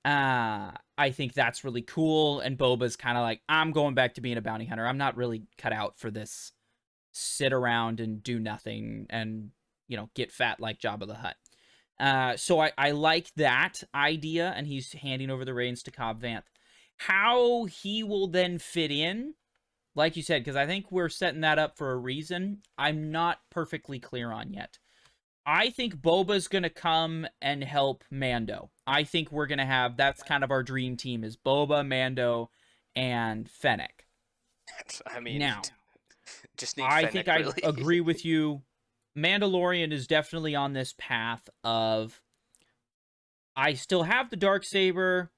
Uh 0.06 0.72
I 0.98 1.12
think 1.12 1.34
that's 1.34 1.64
really 1.64 1.82
cool 1.82 2.40
and 2.40 2.58
Boba's 2.58 2.96
kind 2.96 3.18
of 3.18 3.24
like 3.24 3.42
I'm 3.48 3.72
going 3.72 3.96
back 3.96 4.16
to 4.16 4.22
being 4.22 4.38
a 4.38 4.42
bounty 4.42 4.66
hunter. 4.66 4.86
I'm 4.86 4.98
not 4.98 5.18
really 5.18 5.44
cut 5.58 5.74
out 5.74 5.98
for 5.98 6.12
this 6.12 6.52
sit 7.12 7.54
around 7.54 8.00
and 8.00 8.22
do 8.24 8.40
nothing 8.40 9.08
and 9.10 9.52
you 9.90 9.98
know, 9.98 10.10
get 10.16 10.32
fat 10.32 10.62
like 10.62 10.80
Jabba 10.80 11.06
the 11.08 11.16
Hutt. 11.16 11.36
Uh, 12.00 12.38
so 12.38 12.62
I, 12.62 12.72
I 12.78 12.92
like 12.92 13.34
that 13.36 13.84
idea, 13.94 14.54
and 14.56 14.66
he's 14.66 14.94
handing 14.94 15.30
over 15.30 15.44
the 15.44 15.54
reins 15.54 15.84
to 15.84 15.92
Cobb 15.92 16.22
Vanth. 16.22 16.44
How 16.96 17.66
he 17.66 18.04
will 18.04 18.28
then 18.28 18.58
fit 18.58 18.92
in, 18.92 19.34
like 19.96 20.16
you 20.16 20.24
said, 20.24 20.42
because 20.42 20.56
I 20.56 20.66
think 20.66 20.92
we're 20.92 21.10
setting 21.10 21.42
that 21.42 21.60
up 21.60 21.78
for 21.78 21.92
a 21.92 21.98
reason. 21.98 22.62
I'm 22.78 23.12
not 23.12 23.40
perfectly 23.50 24.00
clear 24.00 24.32
on 24.32 24.54
yet. 24.54 24.78
I 25.46 25.72
think 25.72 25.96
Boba's 25.96 26.48
gonna 26.48 26.70
come 26.70 27.28
and 27.42 27.64
help 27.64 28.04
Mando. 28.12 28.70
I 28.90 29.04
think 29.04 29.32
we're 29.32 29.46
gonna 29.48 29.66
have 29.66 29.98
that's 29.98 30.24
kind 30.24 30.44
of 30.44 30.52
our 30.52 30.64
dream 30.64 30.98
team 30.98 31.24
is 31.24 31.38
Boba, 31.38 31.88
Mando, 31.88 32.50
and 32.96 33.50
Fennec. 33.50 34.06
I 35.08 35.20
mean, 35.20 35.40
Now, 35.40 35.62
just 36.58 36.78
need 36.78 36.84
I 36.84 37.02
Fennec, 37.02 37.12
think 37.14 37.28
I 37.28 37.38
really. 37.38 37.62
agree 37.64 38.02
with 38.02 38.26
you. 38.26 38.64
Mandalorian 39.18 39.92
is 39.92 40.08
definitely 40.08 40.56
on 40.56 40.74
this 40.74 40.94
path 40.98 41.50
of 41.64 42.22
I 43.56 43.74
still 43.74 44.04
have 44.04 44.30
the 44.30 44.36
dark 44.38 44.64
saber. 44.64 45.32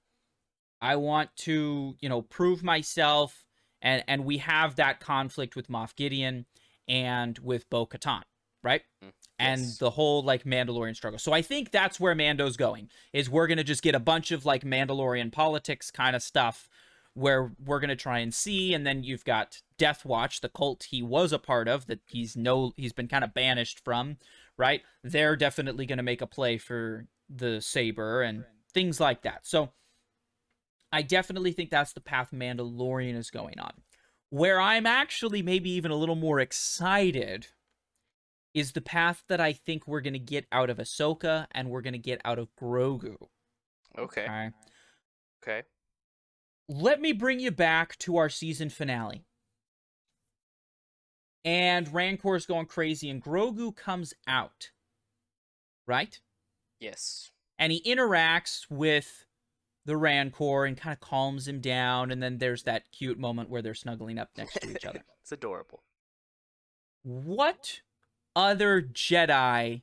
I 0.81 0.95
want 0.95 1.35
to, 1.37 1.95
you 1.99 2.09
know, 2.09 2.21
prove 2.21 2.63
myself 2.63 3.45
and 3.81 4.03
and 4.07 4.25
we 4.25 4.37
have 4.39 4.75
that 4.77 4.99
conflict 4.99 5.55
with 5.55 5.67
Moff 5.67 5.95
Gideon 5.95 6.45
and 6.87 7.37
with 7.39 7.69
Bo-Katan, 7.69 8.23
right? 8.63 8.81
Mm, 9.03 9.11
And 9.41 9.61
yes. 9.61 9.77
the 9.77 9.89
whole 9.89 10.23
like 10.23 10.43
Mandalorian 10.43 10.95
struggle. 10.95 11.19
So 11.19 11.33
I 11.33 11.41
think 11.41 11.71
that's 11.71 11.99
where 11.99 12.15
Mando's 12.15 12.57
going. 12.57 12.89
Is 13.13 13.29
we're 13.29 13.47
going 13.47 13.57
to 13.57 13.63
just 13.63 13.81
get 13.81 13.95
a 13.95 13.99
bunch 13.99 14.31
of 14.31 14.45
like 14.45 14.63
Mandalorian 14.63 15.31
politics 15.31 15.89
kind 15.91 16.15
of 16.15 16.21
stuff 16.21 16.69
where 17.13 17.51
we're 17.63 17.79
going 17.79 17.89
to 17.89 17.95
try 17.95 18.19
and 18.19 18.33
see 18.33 18.73
and 18.73 18.85
then 18.85 19.03
you've 19.03 19.25
got 19.25 19.61
Death 19.77 20.05
Watch, 20.05 20.41
the 20.41 20.49
cult 20.49 20.83
he 20.89 21.01
was 21.01 21.33
a 21.33 21.39
part 21.39 21.67
of 21.67 21.87
that 21.87 21.99
he's 22.07 22.37
no 22.37 22.71
he's 22.77 22.93
been 22.93 23.07
kind 23.07 23.23
of 23.23 23.33
banished 23.33 23.83
from, 23.83 24.17
right? 24.57 24.81
They're 25.03 25.35
definitely 25.35 25.85
going 25.85 25.97
to 25.97 26.03
make 26.03 26.21
a 26.21 26.27
play 26.27 26.57
for 26.57 27.07
the 27.29 27.61
saber 27.61 28.21
and 28.21 28.45
things 28.73 28.99
like 28.99 29.23
that. 29.23 29.45
So 29.45 29.71
I 30.91 31.01
definitely 31.01 31.51
think 31.51 31.69
that's 31.69 31.93
the 31.93 32.01
path 32.01 32.29
Mandalorian 32.33 33.15
is 33.15 33.29
going 33.29 33.59
on. 33.59 33.71
Where 34.29 34.61
I'm 34.61 34.85
actually 34.85 35.41
maybe 35.41 35.71
even 35.71 35.91
a 35.91 35.95
little 35.95 36.15
more 36.15 36.39
excited 36.39 37.47
is 38.53 38.73
the 38.73 38.81
path 38.81 39.23
that 39.27 39.39
I 39.39 39.53
think 39.53 39.87
we're 39.87 40.01
going 40.01 40.13
to 40.13 40.19
get 40.19 40.45
out 40.51 40.69
of 40.69 40.77
Ahsoka 40.77 41.47
and 41.51 41.69
we're 41.69 41.81
going 41.81 41.93
to 41.93 41.99
get 41.99 42.19
out 42.25 42.39
of 42.39 42.49
Grogu. 42.55 43.15
okay, 43.97 44.23
Okay. 44.23 44.49
okay. 45.43 45.63
Let 46.67 47.01
me 47.01 47.11
bring 47.11 47.39
you 47.39 47.51
back 47.51 47.97
to 47.99 48.17
our 48.17 48.29
season 48.29 48.69
finale. 48.69 49.25
And 51.43 51.87
Rancor's 51.87 52.45
going 52.45 52.67
crazy, 52.67 53.09
and 53.09 53.21
Grogu 53.21 53.75
comes 53.75 54.13
out. 54.27 54.69
Right? 55.87 56.19
Yes. 56.79 57.31
And 57.57 57.71
he 57.71 57.81
interacts 57.81 58.69
with 58.69 59.25
the 59.85 59.97
Rancor 59.97 60.65
and 60.65 60.77
kind 60.77 60.93
of 60.93 60.99
calms 60.99 61.47
him 61.47 61.59
down. 61.59 62.11
And 62.11 62.21
then 62.21 62.37
there's 62.37 62.63
that 62.63 62.91
cute 62.91 63.17
moment 63.19 63.49
where 63.49 63.61
they're 63.61 63.73
snuggling 63.73 64.19
up 64.19 64.29
next 64.37 64.53
to 64.61 64.69
each 64.71 64.85
other. 64.85 65.03
it's 65.21 65.31
adorable. 65.31 65.83
What 67.03 67.81
other 68.35 68.81
Jedi 68.81 69.81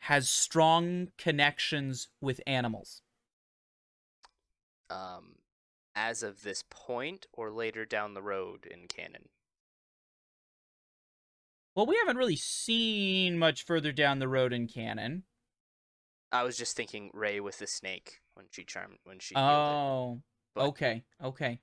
has 0.00 0.28
strong 0.28 1.08
connections 1.18 2.08
with 2.20 2.40
animals? 2.46 3.02
Um, 4.90 5.36
as 5.94 6.22
of 6.22 6.42
this 6.42 6.62
point, 6.68 7.26
or 7.32 7.50
later 7.50 7.84
down 7.84 8.14
the 8.14 8.22
road 8.22 8.66
in 8.66 8.86
canon. 8.86 9.28
Well, 11.74 11.86
we 11.86 11.96
haven't 11.96 12.18
really 12.18 12.36
seen 12.36 13.38
much 13.38 13.64
further 13.64 13.90
down 13.92 14.18
the 14.20 14.28
road 14.28 14.52
in 14.52 14.68
canon. 14.68 15.24
I 16.30 16.42
was 16.44 16.56
just 16.56 16.76
thinking 16.76 17.10
Rey 17.12 17.40
with 17.40 17.58
the 17.58 17.66
snake 17.66 18.20
when 18.34 18.46
she 18.50 18.64
charmed 18.64 18.98
when 19.04 19.18
she. 19.18 19.34
Oh, 19.36 20.20
but- 20.54 20.66
okay, 20.68 21.04
okay. 21.22 21.60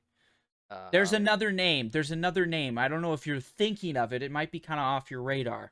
it. 0.70 0.78
There's 0.92 1.14
Um, 1.14 1.22
another 1.22 1.52
name. 1.52 1.90
There's 1.90 2.12
another 2.12 2.46
name. 2.46 2.78
I 2.78 2.88
don't 2.88 3.02
know 3.02 3.14
if 3.14 3.28
you're 3.28 3.40
thinking 3.42 3.98
of 3.98 4.14
it. 4.14 4.24
It 4.24 4.32
might 4.32 4.52
be 4.52 4.60
kind 4.60 4.80
of 4.80 4.86
off 4.86 5.12
your 5.12 5.22
radar. 5.22 5.72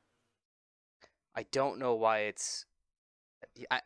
I 1.39 1.45
don't 1.53 1.79
know 1.79 1.95
why 1.95 2.19
it's 2.23 2.65
I 3.71 3.79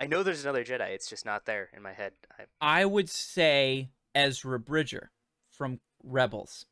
I 0.00 0.08
know 0.08 0.24
there's 0.24 0.42
another 0.42 0.64
Jedi. 0.64 0.90
It's 0.90 1.08
just 1.08 1.24
not 1.24 1.46
there 1.46 1.68
in 1.72 1.80
my 1.80 1.92
head. 1.92 2.14
I, 2.60 2.80
I 2.80 2.84
would 2.86 3.08
say 3.08 3.90
Ezra 4.16 4.58
Bridger 4.58 5.12
from 5.48 5.78
Rebels. 6.02 6.66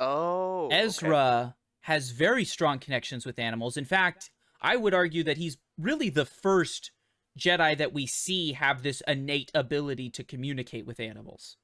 oh, 0.00 0.64
okay. 0.66 0.76
Ezra 0.76 1.56
has 1.82 2.10
very 2.12 2.46
strong 2.46 2.78
connections 2.78 3.26
with 3.26 3.38
animals. 3.38 3.76
In 3.76 3.84
fact, 3.84 4.30
I 4.62 4.76
would 4.76 4.94
argue 4.94 5.22
that 5.24 5.36
he's 5.36 5.58
really 5.78 6.08
the 6.08 6.24
first 6.24 6.92
Jedi 7.38 7.76
that 7.76 7.92
we 7.92 8.06
see 8.06 8.54
have 8.54 8.82
this 8.82 9.02
innate 9.06 9.50
ability 9.54 10.08
to 10.08 10.24
communicate 10.24 10.86
with 10.86 11.00
animals. 11.00 11.58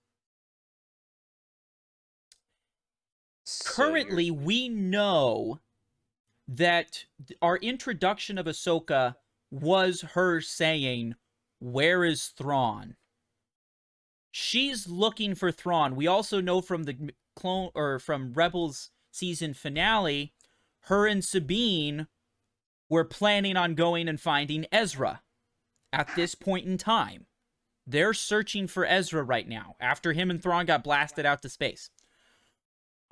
So 3.47 3.73
Currently, 3.73 4.25
you're- 4.27 4.37
we 4.45 4.69
know 4.69 5.61
that 6.49 7.05
our 7.41 7.57
introduction 7.57 8.39
of 8.39 8.47
Ahsoka 8.47 9.17
was 9.51 10.03
her 10.15 10.41
saying, 10.41 11.15
Where 11.61 12.05
is 12.05 12.29
Thrawn? 12.29 12.97
She's 14.31 14.89
looking 14.89 15.35
for 15.35 15.53
Thrawn. 15.53 15.95
We 15.95 16.07
also 16.07 16.41
know 16.41 16.61
from 16.61 16.85
the 16.85 17.11
clone 17.37 17.71
or 17.75 17.99
from 17.99 18.33
Rebels 18.33 18.91
season 19.11 19.55
finale, 19.55 20.33
her 20.87 21.07
and 21.07 21.25
Sabine 21.25 22.09
were 22.89 23.05
planning 23.05 23.57
on 23.57 23.75
going 23.75 24.09
and 24.09 24.21
finding 24.21 24.67
Ezra 24.73 25.23
at 25.93 26.15
this 26.17 26.35
point 26.35 26.67
in 26.67 26.79
time. 26.79 27.27
They're 27.87 28.15
searching 28.15 28.67
for 28.67 28.87
Ezra 28.87 29.23
right 29.23 29.49
now 29.49 29.77
after 29.81 30.13
him 30.13 30.31
and 30.31 30.43
Thrawn 30.43 30.67
got 30.67 30.85
blasted 30.85 31.27
out 31.27 31.43
to 31.43 31.49
space. 31.49 31.91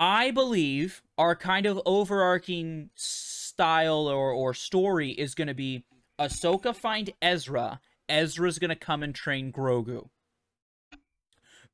I 0.00 0.30
believe 0.30 1.02
our 1.18 1.36
kind 1.36 1.66
of 1.66 1.78
overarching 1.84 2.88
style 2.94 4.08
or, 4.08 4.32
or 4.32 4.54
story 4.54 5.10
is 5.10 5.34
going 5.34 5.48
to 5.48 5.54
be 5.54 5.84
Ahsoka 6.18 6.74
find 6.74 7.10
Ezra. 7.20 7.80
Ezra's 8.08 8.58
going 8.58 8.70
to 8.70 8.76
come 8.76 9.02
and 9.02 9.14
train 9.14 9.52
Grogu. 9.52 10.08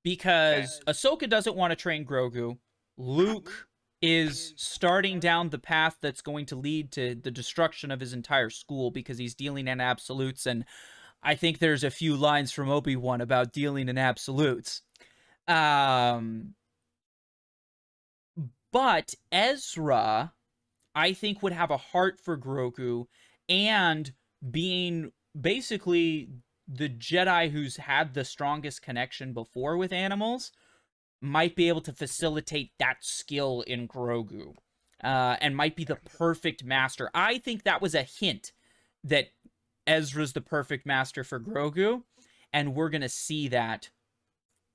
Because 0.03 0.81
Ahsoka 0.87 1.29
doesn't 1.31 1.57
want 1.57 1.70
to 1.70 1.77
train 1.77 2.05
Grogu. 2.05 2.59
Luke 2.99 3.68
is 4.03 4.55
starting 4.57 5.20
down 5.20 5.49
the 5.49 5.59
path 5.59 5.97
that's 6.01 6.20
going 6.20 6.47
to 6.47 6.57
lead 6.57 6.93
to 6.93 7.14
the 7.14 7.31
destruction 7.31 7.91
of 7.91 8.01
his 8.01 8.12
entire 8.12 8.51
school 8.51 8.91
because 8.91 9.18
he's 9.18 9.35
dealing 9.35 9.68
in 9.68 9.81
absolutes. 9.81 10.47
And 10.47 10.64
I 11.22 11.35
think 11.37 11.59
there's 11.59 11.85
a 11.85 11.91
few 11.91 12.16
lines 12.16 12.53
from 12.53 12.70
Obi 12.70 12.97
Wan 12.97 13.20
about 13.20 13.53
dealing 13.53 13.89
in 13.89 13.99
absolutes. 13.99 14.83
Um, 15.49 16.55
but 18.77 19.14
Ezra, 19.33 20.35
I 20.95 21.14
think, 21.14 21.43
would 21.43 21.55
have 21.55 21.70
a 21.70 21.79
heart 21.79 22.20
for 22.20 22.37
Grogu 22.37 23.07
and 23.49 24.12
being 24.51 25.12
basically 25.41 26.29
the 26.68 26.91
Jedi 26.91 27.51
who's 27.51 27.79
had 27.79 28.12
the 28.12 28.22
strongest 28.22 28.83
connection 28.83 29.33
before 29.33 29.79
with 29.79 29.95
animals 29.95 30.53
might 31.22 31.57
be 31.57 31.70
able 31.70 31.81
to 31.81 31.93
facilitate 31.95 32.72
that 32.79 32.99
skill 33.01 33.62
in 33.62 33.89
Grogu 33.89 34.53
uh, 35.03 35.37
and 35.41 35.57
might 35.57 35.74
be 35.74 35.85
the 35.85 35.97
perfect 35.97 36.62
master. 36.62 37.09
I 37.14 37.39
think 37.39 37.62
that 37.62 37.81
was 37.81 37.95
a 37.95 38.03
hint 38.03 38.53
that 39.05 39.29
Ezra's 39.87 40.35
the 40.35 40.43
perfect 40.43 40.85
master 40.85 41.24
for 41.24 41.41
Grogu, 41.41 42.03
and 42.53 42.74
we're 42.74 42.91
going 42.91 43.01
to 43.01 43.09
see 43.09 43.49
that 43.49 43.89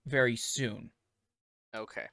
very 0.07 0.37
soon. 0.37 0.89
okay. 1.75 2.07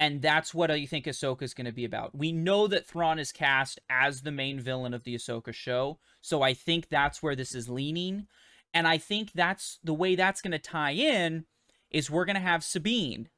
And 0.00 0.22
that's 0.22 0.54
what 0.54 0.70
I 0.70 0.86
think 0.86 1.06
Ahsoka 1.06 1.42
is 1.42 1.54
going 1.54 1.66
to 1.66 1.72
be 1.72 1.84
about. 1.84 2.16
We 2.16 2.32
know 2.32 2.66
that 2.68 2.86
Thrawn 2.86 3.18
is 3.18 3.32
cast 3.32 3.80
as 3.90 4.22
the 4.22 4.30
main 4.30 4.60
villain 4.60 4.94
of 4.94 5.04
the 5.04 5.14
Ahsoka 5.14 5.52
show, 5.52 5.98
so 6.20 6.42
I 6.42 6.54
think 6.54 6.88
that's 6.88 7.22
where 7.22 7.36
this 7.36 7.54
is 7.54 7.68
leaning, 7.68 8.26
and 8.72 8.86
I 8.86 8.98
think 8.98 9.32
that's 9.34 9.78
the 9.82 9.94
way 9.94 10.14
that's 10.14 10.42
going 10.42 10.52
to 10.52 10.58
tie 10.58 10.92
in 10.92 11.44
is 11.90 12.10
we're 12.10 12.24
going 12.24 12.36
to 12.36 12.40
have 12.40 12.62
Sabine 12.62 13.28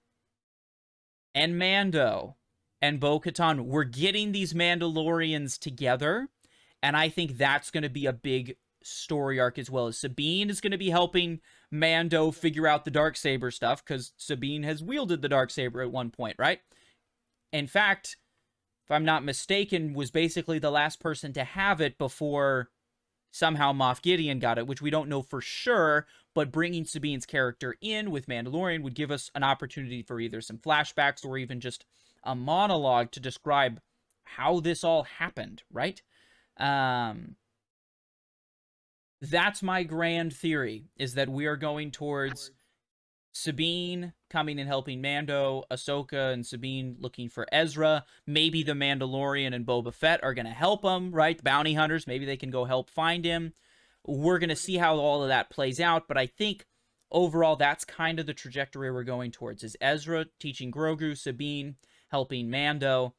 and 1.35 1.59
Mando 1.59 2.37
and 2.83 2.99
Bo-Katan. 2.99 3.67
We're 3.67 3.85
getting 3.85 4.33
these 4.33 4.53
Mandalorians 4.53 5.59
together, 5.59 6.29
and 6.83 6.97
I 6.97 7.09
think 7.09 7.37
that's 7.37 7.71
going 7.71 7.83
to 7.83 7.89
be 7.89 8.07
a 8.07 8.13
big 8.13 8.57
story 8.83 9.39
arc 9.39 9.59
as 9.59 9.71
well. 9.71 9.87
As 9.87 9.99
Sabine 9.99 10.51
is 10.51 10.61
going 10.61 10.71
to 10.73 10.79
be 10.79 10.91
helping 10.91 11.41
Mando 11.71 12.31
figure 12.31 12.67
out 12.67 12.85
the 12.85 12.91
dark 12.91 13.17
saber 13.17 13.51
stuff 13.51 13.85
because 13.85 14.13
Sabine 14.17 14.63
has 14.63 14.83
wielded 14.83 15.23
the 15.23 15.29
dark 15.29 15.51
saber 15.51 15.83
at 15.83 15.91
one 15.91 16.11
point, 16.11 16.37
right? 16.39 16.61
In 17.53 17.67
fact, 17.67 18.17
if 18.85 18.91
I'm 18.91 19.05
not 19.05 19.25
mistaken, 19.25 19.95
was 19.95 20.11
basically 20.11 20.59
the 20.59 20.71
last 20.71 21.01
person 21.01 21.33
to 21.35 21.45
have 21.45 21.81
it 21.81 21.99
before 21.99 22.71
somehow 23.31 23.73
Moff 23.73 24.03
Gideon 24.03 24.39
got 24.39 24.59
it, 24.59 24.67
which 24.67 24.83
we 24.83 24.91
don't 24.91 25.09
know 25.09 25.23
for 25.23 25.41
sure. 25.41 26.07
But 26.35 26.53
bringing 26.53 26.85
Sabine's 26.85 27.27
character 27.27 27.77
in 27.81 28.11
with 28.11 28.27
Mandalorian 28.27 28.83
would 28.83 28.95
give 28.95 29.11
us 29.11 29.31
an 29.35 29.43
opportunity 29.43 30.03
for 30.03 30.21
either 30.21 30.41
some 30.41 30.59
flashbacks 30.59 31.25
or 31.25 31.39
even 31.39 31.61
just 31.61 31.85
a 32.25 32.35
monologue 32.35 33.11
to 33.13 33.21
describe 33.21 33.81
how 34.25 34.61
this 34.61 34.85
all 34.85 35.05
happened, 35.05 35.63
right? 35.73 36.03
Um, 36.57 37.37
that's 39.21 39.63
my 39.63 39.83
grand 39.83 40.35
theory 40.35 40.85
is 40.97 41.15
that 41.15 41.29
we 41.29 41.47
are 41.47 41.57
going 41.57 41.91
towards 41.91 42.51
Sabine 43.33 44.13
coming 44.29 44.59
and 44.59 44.69
helping 44.69 45.01
Mando, 45.01 45.65
Ahsoka 45.71 46.33
and 46.33 46.47
Sabine 46.47 46.97
looking 46.99 47.29
for 47.29 47.47
Ezra. 47.53 48.05
Maybe 48.27 48.63
the 48.63 48.73
Mandalorian 48.73 49.55
and 49.55 49.67
Boba 49.67 49.93
Fett 49.93 50.23
are 50.23 50.35
going 50.35 50.47
to 50.47 50.53
help 50.53 50.85
him, 50.85 51.13
right? 51.13 51.43
Bounty 51.43 51.75
hunters, 51.75 52.07
maybe 52.07 52.25
they 52.25 52.37
can 52.37 52.51
go 52.51 52.65
help 52.65 52.91
find 52.91 53.25
him. 53.25 53.53
We're 54.07 54.39
going 54.39 54.51
to 54.51 54.57
see 54.57 54.79
how 54.79 54.97
all 54.97 55.23
of 55.23 55.29
that 55.29 55.51
plays 55.51 55.79
out, 55.79 56.09
but 56.09 56.17
I 56.17 56.27
think 56.27 56.67
overall 57.11 57.57
that's 57.57 57.85
kind 57.85 58.19
of 58.19 58.27
the 58.27 58.35
trajectory 58.35 58.91
we're 58.91 59.05
going 59.05 59.31
towards 59.31 59.63
is 59.63 59.77
Ezra 59.81 60.27
teaching 60.39 60.73
Grogu, 60.73 61.17
Sabine 61.17 61.77
helping 62.09 62.51
Mando. 62.51 63.15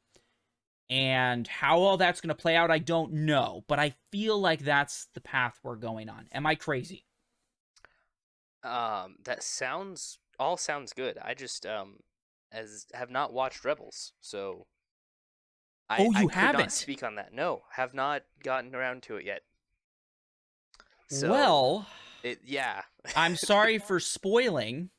And 0.92 1.48
how 1.48 1.80
all 1.80 1.98
that's 1.98 2.22
going 2.22 2.30
to 2.30 2.36
play 2.36 2.56
out, 2.58 2.72
I 2.72 2.80
don't 2.80 3.14
know, 3.14 3.66
but 3.68 3.80
I 3.80 3.96
feel 4.12 4.40
like 4.40 4.62
that's 4.62 5.08
the 5.16 5.22
path 5.22 5.60
we're 5.64 5.78
going 5.78 6.10
on. 6.10 6.28
Am 6.34 6.46
I 6.48 6.56
crazy? 6.56 7.06
Um, 8.64 9.16
that 9.24 9.44
sounds 9.44 10.20
all 10.40 10.58
sounds 10.58 10.94
good. 10.94 11.18
I 11.20 11.34
just 11.34 11.66
um 11.66 12.00
as 12.52 12.86
have 12.94 13.10
not 13.10 13.34
watched 13.34 13.64
Rebels, 13.66 14.14
so 14.22 14.68
I, 15.92 16.08
Oh, 16.08 16.12
I 16.16 16.26
you 16.26 16.30
could 16.30 16.72
haven't? 16.72 16.72
speak 16.72 17.04
on 17.04 17.14
that. 17.16 17.34
No, 17.34 17.66
have 17.74 17.94
not 17.94 18.24
gotten 18.42 18.74
around 18.74 19.04
to 19.04 19.18
it 19.18 19.26
yet. 19.26 19.44
So, 21.08 21.68
well, 21.70 21.88
it 22.24 22.42
yeah, 22.46 22.84
I'm 23.16 23.36
sorry 23.38 23.78
for 23.80 24.00
spoiling. 24.02 24.90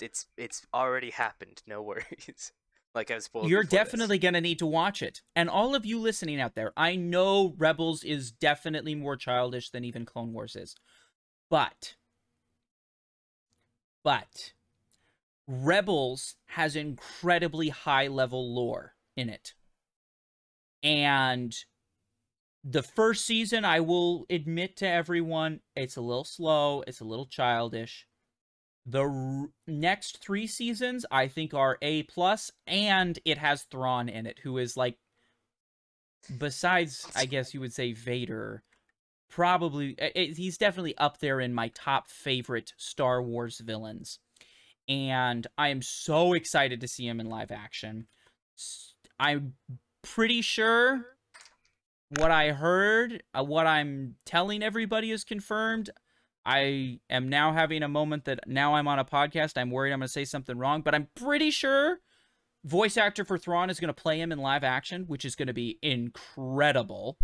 It's 0.00 0.26
it's 0.36 0.66
already 0.74 1.10
happened. 1.10 1.62
No 1.66 1.80
worries. 1.82 2.52
Like 2.94 3.10
I've 3.10 3.22
spoiled. 3.22 3.48
You're 3.48 3.62
this. 3.62 3.70
definitely 3.70 4.18
going 4.18 4.34
to 4.34 4.40
need 4.40 4.58
to 4.58 4.66
watch 4.66 5.02
it. 5.02 5.22
And 5.34 5.48
all 5.48 5.74
of 5.74 5.86
you 5.86 5.98
listening 5.98 6.40
out 6.40 6.54
there, 6.54 6.72
I 6.76 6.96
know 6.96 7.54
Rebels 7.56 8.04
is 8.04 8.30
definitely 8.30 8.94
more 8.94 9.16
childish 9.16 9.70
than 9.70 9.84
even 9.84 10.04
Clone 10.04 10.32
Wars 10.32 10.56
is. 10.56 10.74
But, 11.48 11.96
but, 14.02 14.52
Rebels 15.46 16.36
has 16.46 16.76
incredibly 16.76 17.68
high 17.68 18.06
level 18.06 18.54
lore 18.54 18.94
in 19.16 19.28
it. 19.28 19.54
And 20.82 21.54
the 22.64 22.82
first 22.82 23.26
season, 23.26 23.64
I 23.64 23.80
will 23.80 24.26
admit 24.30 24.76
to 24.78 24.88
everyone, 24.88 25.60
it's 25.76 25.96
a 25.96 26.00
little 26.00 26.24
slow, 26.24 26.82
it's 26.86 27.00
a 27.00 27.04
little 27.04 27.26
childish. 27.26 28.06
The 28.84 29.02
r- 29.02 29.48
next 29.66 30.18
three 30.22 30.46
seasons, 30.46 31.06
I 31.10 31.28
think, 31.28 31.54
are 31.54 31.78
A 31.82 32.02
plus, 32.04 32.50
and 32.66 33.18
it 33.24 33.38
has 33.38 33.62
Thrawn 33.64 34.08
in 34.08 34.26
it, 34.26 34.40
who 34.40 34.58
is 34.58 34.76
like, 34.76 34.98
besides, 36.38 37.06
I 37.14 37.26
guess 37.26 37.54
you 37.54 37.60
would 37.60 37.72
say 37.72 37.92
Vader, 37.92 38.64
probably 39.28 39.94
i- 40.00 40.12
i- 40.16 40.34
he's 40.36 40.58
definitely 40.58 40.96
up 40.98 41.18
there 41.18 41.40
in 41.40 41.54
my 41.54 41.68
top 41.68 42.08
favorite 42.10 42.72
Star 42.76 43.22
Wars 43.22 43.60
villains, 43.60 44.18
and 44.88 45.46
I 45.56 45.68
am 45.68 45.80
so 45.80 46.32
excited 46.32 46.80
to 46.80 46.88
see 46.88 47.06
him 47.06 47.20
in 47.20 47.26
live 47.26 47.52
action. 47.52 48.08
I'm 49.18 49.54
pretty 50.02 50.42
sure 50.42 51.16
what 52.08 52.30
I 52.32 52.50
heard, 52.50 53.22
uh, 53.32 53.44
what 53.44 53.66
I'm 53.66 54.16
telling 54.26 54.62
everybody 54.62 55.12
is 55.12 55.22
confirmed. 55.24 55.90
I 56.44 57.00
am 57.08 57.28
now 57.28 57.52
having 57.52 57.82
a 57.82 57.88
moment 57.88 58.24
that 58.24 58.40
now 58.46 58.74
I'm 58.74 58.88
on 58.88 58.98
a 58.98 59.04
podcast. 59.04 59.56
I'm 59.56 59.70
worried 59.70 59.92
I'm 59.92 60.00
going 60.00 60.08
to 60.08 60.12
say 60.12 60.24
something 60.24 60.58
wrong, 60.58 60.82
but 60.82 60.94
I'm 60.94 61.08
pretty 61.14 61.50
sure 61.50 62.00
voice 62.64 62.96
actor 62.96 63.24
for 63.24 63.38
Thrawn 63.38 63.70
is 63.70 63.80
going 63.80 63.88
to 63.88 64.02
play 64.02 64.20
him 64.20 64.32
in 64.32 64.38
live 64.38 64.64
action, 64.64 65.04
which 65.06 65.24
is 65.24 65.34
going 65.34 65.48
to 65.48 65.52
be 65.52 65.78
incredible. 65.82 67.18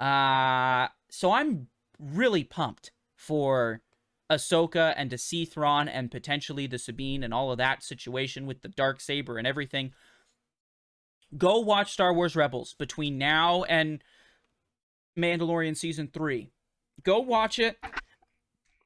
Uh, 0.00 0.88
so 1.10 1.32
I'm 1.32 1.68
really 1.98 2.44
pumped 2.44 2.92
for 3.16 3.82
Ahsoka 4.30 4.94
and 4.96 5.10
to 5.10 5.18
see 5.18 5.44
Thrawn 5.44 5.88
and 5.88 6.10
potentially 6.10 6.66
the 6.66 6.78
Sabine 6.78 7.22
and 7.22 7.34
all 7.34 7.50
of 7.50 7.58
that 7.58 7.82
situation 7.82 8.46
with 8.46 8.62
the 8.62 8.68
dark 8.68 9.00
saber 9.00 9.38
and 9.38 9.46
everything. 9.46 9.92
Go 11.36 11.60
watch 11.60 11.92
Star 11.92 12.12
Wars 12.12 12.34
Rebels 12.34 12.74
between 12.78 13.18
now 13.18 13.64
and 13.64 14.02
Mandalorian 15.18 15.76
season 15.76 16.08
three. 16.12 16.50
Go 17.02 17.20
watch 17.20 17.58
it. 17.58 17.76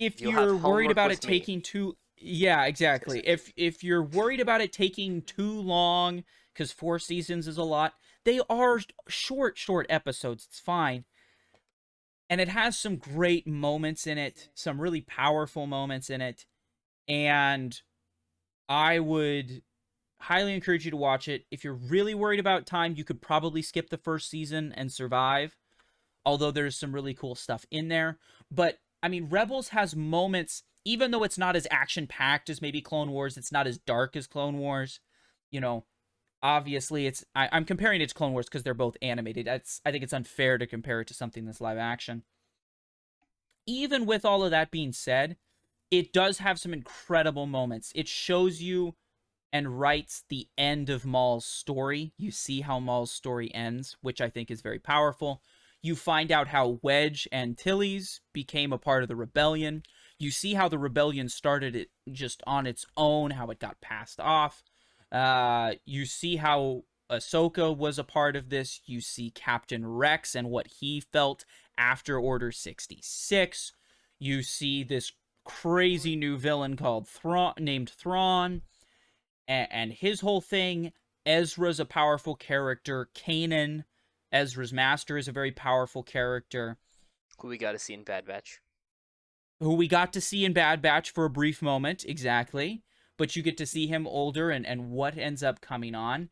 If 0.07 0.21
have 0.21 0.33
you're 0.33 0.57
worried 0.57 0.91
about 0.91 1.11
it 1.11 1.23
me. 1.25 1.29
taking 1.29 1.61
too 1.61 1.97
yeah, 2.17 2.65
exactly. 2.65 3.21
If 3.27 3.53
if 3.57 3.85
you're 3.85 4.03
worried 4.03 4.41
about 4.41 4.61
it 4.61 4.73
taking 4.73 5.23
too 5.23 5.61
long 5.61 6.25
cuz 6.55 6.73
4 6.73 6.99
seasons 6.99 7.49
is 7.49 7.59
a 7.59 7.65
lot, 7.65 7.95
they 8.25 8.41
are 8.49 8.81
short 9.09 9.59
short 9.59 9.87
episodes. 9.91 10.47
It's 10.49 10.61
fine. 10.61 11.05
And 12.31 12.41
it 12.41 12.49
has 12.49 12.79
some 12.79 12.97
great 12.97 13.47
moments 13.47 14.07
in 14.07 14.17
it, 14.17 14.49
some 14.55 14.81
really 14.81 15.03
powerful 15.03 15.67
moments 15.67 16.09
in 16.09 16.21
it. 16.21 16.47
And 17.07 17.79
I 18.69 18.99
would 18.99 19.63
highly 20.21 20.55
encourage 20.55 20.87
you 20.87 20.91
to 20.91 20.97
watch 20.97 21.29
it. 21.29 21.45
If 21.51 21.65
you're 21.65 21.75
really 21.75 22.15
worried 22.15 22.41
about 22.41 22.65
time, 22.65 22.95
you 22.97 23.05
could 23.05 23.21
probably 23.21 23.61
skip 23.61 23.91
the 23.91 23.99
first 23.99 24.31
season 24.31 24.73
and 24.75 24.91
survive. 24.91 25.57
Although 26.25 26.51
there's 26.51 26.77
some 26.77 26.95
really 26.95 27.13
cool 27.13 27.35
stuff 27.35 27.67
in 27.71 27.89
there. 27.89 28.19
But 28.51 28.79
I 29.05 29.09
mean, 29.09 29.29
Rebels 29.29 29.69
has 29.69 29.95
moments, 29.95 30.63
even 30.87 31.11
though 31.11 31.25
it's 31.25 31.37
not 31.37 31.57
as 31.57 31.67
action 31.71 32.07
packed 32.07 32.49
as 32.49 32.63
maybe 32.63 32.81
Clone 32.81 33.11
Wars, 33.11 33.37
it's 33.37 33.53
not 33.53 33.67
as 33.67 33.77
dark 33.77 34.17
as 34.17 34.27
Clone 34.27 34.57
Wars. 34.57 34.99
You 35.51 35.61
know, 35.61 35.85
obviously 36.43 37.07
it's 37.07 37.23
I, 37.37 37.51
I'm 37.53 37.67
comparing 37.67 38.01
it 38.01 38.09
to 38.09 38.15
Clone 38.15 38.33
Wars 38.33 38.47
because 38.47 38.63
they're 38.63 38.73
both 38.73 38.97
animated. 39.03 39.47
That's 39.47 39.83
I 39.85 39.93
think 39.93 40.05
it's 40.05 40.15
unfair 40.15 40.57
to 40.57 40.67
compare 40.67 41.03
it 41.03 41.09
to 41.09 41.15
something 41.15 41.45
that's 41.45 41.61
live 41.61 41.77
action. 41.77 42.23
Even 43.67 44.07
with 44.07 44.25
all 44.25 44.43
of 44.43 44.51
that 44.53 44.71
being 44.71 44.93
said, 44.93 45.37
it 45.91 46.11
does 46.11 46.39
have 46.39 46.59
some 46.59 46.73
incredible 46.73 47.45
moments. 47.45 47.93
It 47.95 48.09
shows 48.09 48.63
you 48.63 48.95
and 49.53 49.79
writes 49.79 50.25
the 50.31 50.49
end 50.57 50.89
of 50.89 51.05
Maul's 51.05 51.45
story. 51.45 52.15
You 52.17 52.31
see 52.31 52.63
how 52.63 52.81
Maul's 52.81 53.11
story 53.11 53.55
ends, 53.55 53.99
which 54.01 54.23
I 54.23 54.31
think 54.31 54.51
is 54.51 54.63
very 54.63 54.79
powerful. 54.79 55.43
You 55.85 55.95
find 55.97 56.33
out 56.33 56.49
how 56.49 56.79
Wedge 56.81 57.29
Antilles 57.31 58.23
became 58.33 58.73
a 58.73 58.79
part 58.79 59.03
of 59.03 59.09
the 59.11 59.15
rebellion. 59.15 59.83
You 60.19 60.31
see 60.31 60.55
how 60.55 60.67
the 60.67 60.79
rebellion 60.79 61.29
started 61.29 61.77
it 61.77 61.91
just 62.11 62.43
on 62.47 62.67
its 62.67 62.87
own, 62.97 63.33
how 63.33 63.51
it 63.51 63.61
got 63.61 63.83
passed 63.83 64.19
off. 64.19 64.63
Uh, 65.13 65.73
you 65.85 66.07
see 66.07 66.37
how 66.37 66.85
Ahsoka 67.13 67.77
was 67.77 67.99
a 67.99 68.03
part 68.03 68.35
of 68.35 68.49
this. 68.49 68.81
You 68.87 69.03
see 69.03 69.29
Captain 69.29 69.87
Rex 69.87 70.35
and 70.35 70.49
what 70.49 70.69
he 70.81 71.01
felt 71.01 71.45
after 71.77 72.19
Order 72.19 72.51
66. 72.51 73.73
You 74.19 74.43
see 74.43 74.85
this 74.85 75.13
crazy 75.45 76.17
new 76.17 76.39
villain 76.39 76.77
called 76.77 77.07
Thrawn, 77.07 77.53
named 77.61 77.91
Thrawn, 77.91 78.63
and, 79.47 79.69
and 79.71 79.93
his 79.93 80.23
whole 80.23 80.41
thing. 80.41 80.93
Ezra's 81.27 81.79
a 81.79 81.85
powerful 81.85 82.37
character. 82.37 83.11
Kanan, 83.15 83.85
Ezra's 84.35 84.73
master, 84.73 85.17
is 85.17 85.29
a 85.29 85.33
very 85.33 85.53
powerful 85.53 86.03
character 86.03 86.77
Who 87.41 87.49
we 87.49 87.57
got 87.57 87.73
to 87.73 87.79
see 87.79 87.95
in 87.95 88.03
Bad 88.05 88.27
Batch. 88.27 88.61
who 89.61 89.75
we 89.75 89.89
got 89.89 90.13
to 90.13 90.21
see 90.21 90.45
in 90.45 90.53
Bad 90.53 90.83
Batch 90.83 91.11
for 91.11 91.25
a 91.25 91.31
brief 91.31 91.63
moment, 91.63 92.05
exactly. 92.05 92.83
But 93.17 93.37
you 93.37 93.43
get 93.43 93.57
to 93.59 93.67
see 93.67 93.87
him 93.87 94.07
older 94.07 94.51
and, 94.51 94.67
and 94.67 94.91
what 94.91 95.17
ends 95.17 95.43
up 95.43 95.61
coming 95.61 95.95
on. 95.95 96.31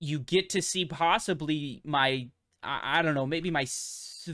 You 0.00 0.18
get 0.18 0.50
to 0.50 0.60
see 0.62 0.84
possibly 0.84 1.80
my, 1.84 2.28
I, 2.62 2.98
I 2.98 3.02
don't 3.02 3.14
know, 3.14 3.26
maybe 3.26 3.50
my 3.50 3.62
s- 3.62 4.28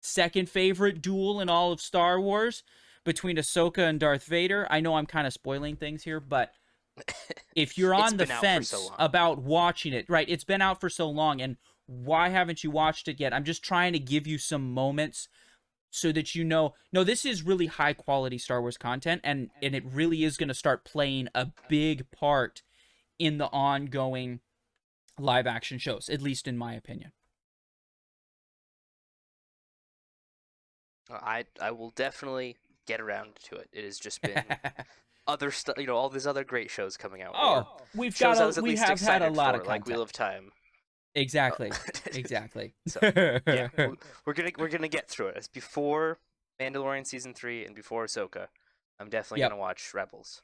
second 0.00 0.48
favorite 0.50 1.00
duel 1.00 1.40
in 1.40 1.48
all 1.48 1.72
of 1.72 1.80
Star 1.80 2.20
Wars 2.20 2.62
between 3.04 3.36
Ahsoka 3.36 3.88
and 3.88 3.98
Darth 3.98 4.24
Vader. 4.24 4.66
I 4.70 4.80
know 4.80 4.96
I'm 4.96 5.06
kind 5.06 5.26
of 5.26 5.32
spoiling 5.32 5.76
things 5.76 6.02
here, 6.02 6.20
but 6.20 6.52
if 7.54 7.76
you're 7.78 7.94
on 7.94 8.16
the 8.16 8.24
been 8.24 8.32
out 8.32 8.40
for 8.40 8.46
fence 8.46 8.68
so 8.68 8.94
about 8.98 9.38
watching 9.38 9.92
it, 9.92 10.06
right? 10.08 10.28
It's 10.28 10.44
been 10.44 10.62
out 10.62 10.80
for 10.80 10.88
so 10.88 11.08
long, 11.08 11.40
and 11.40 11.56
why 11.86 12.28
haven't 12.28 12.64
you 12.64 12.70
watched 12.70 13.08
it 13.08 13.20
yet? 13.20 13.32
I'm 13.32 13.44
just 13.44 13.62
trying 13.62 13.92
to 13.92 13.98
give 13.98 14.26
you 14.26 14.38
some 14.38 14.72
moments 14.72 15.28
so 15.90 16.10
that 16.10 16.34
you 16.34 16.42
know 16.42 16.72
no 16.90 17.04
this 17.04 17.26
is 17.26 17.42
really 17.42 17.66
high 17.66 17.92
quality 17.92 18.38
star 18.38 18.62
wars 18.62 18.78
content 18.78 19.20
and 19.22 19.50
and 19.60 19.74
it 19.74 19.84
really 19.84 20.24
is 20.24 20.38
going 20.38 20.48
to 20.48 20.54
start 20.54 20.86
playing 20.86 21.28
a 21.34 21.48
big 21.68 22.10
part 22.10 22.62
in 23.18 23.36
the 23.36 23.44
ongoing 23.48 24.40
live 25.18 25.46
action 25.46 25.76
shows 25.76 26.08
at 26.08 26.22
least 26.22 26.48
in 26.48 26.56
my 26.56 26.72
opinion 26.72 27.12
I 31.10 31.44
I 31.60 31.70
will 31.72 31.90
definitely 31.90 32.56
get 32.86 33.00
around 33.00 33.36
to 33.44 33.56
it. 33.56 33.68
It 33.72 33.84
has 33.84 33.98
just 33.98 34.22
been 34.22 34.44
other 35.26 35.50
stuff, 35.50 35.76
you 35.78 35.86
know, 35.86 35.96
all 35.96 36.08
these 36.08 36.26
other 36.26 36.44
great 36.44 36.70
shows 36.70 36.96
coming 36.96 37.22
out. 37.22 37.32
oh 37.36 37.76
we've 37.94 38.18
got 38.18 38.38
a, 38.58 38.60
we 38.62 38.70
least 38.70 38.82
have 38.84 39.00
had 39.00 39.22
a 39.22 39.30
lot 39.30 39.54
for, 39.54 39.60
of 39.62 39.66
like 39.66 39.86
Wheel 39.86 40.02
of 40.02 40.12
Time. 40.12 40.50
exactly 41.14 41.70
exactly 42.14 42.74
So, 42.88 42.98
yeah, 43.46 43.68
we're- 43.76 43.96
we're 44.26 44.32
gonna 44.34 44.50
we're 44.58 44.68
gonna 44.68 44.88
get 44.88 45.08
through 45.08 45.28
it. 45.28 45.36
It's 45.36 45.48
before 45.48 46.18
Mandalorian 46.60 47.06
season 47.06 47.34
three 47.34 47.64
and 47.64 47.74
before 47.74 48.04
Ahsoka. 48.06 48.46
I'm 49.00 49.08
definitely 49.10 49.40
Yep. 49.40 49.50
gonna 49.50 49.60
watch 49.60 49.92
Rebels. 49.94 50.42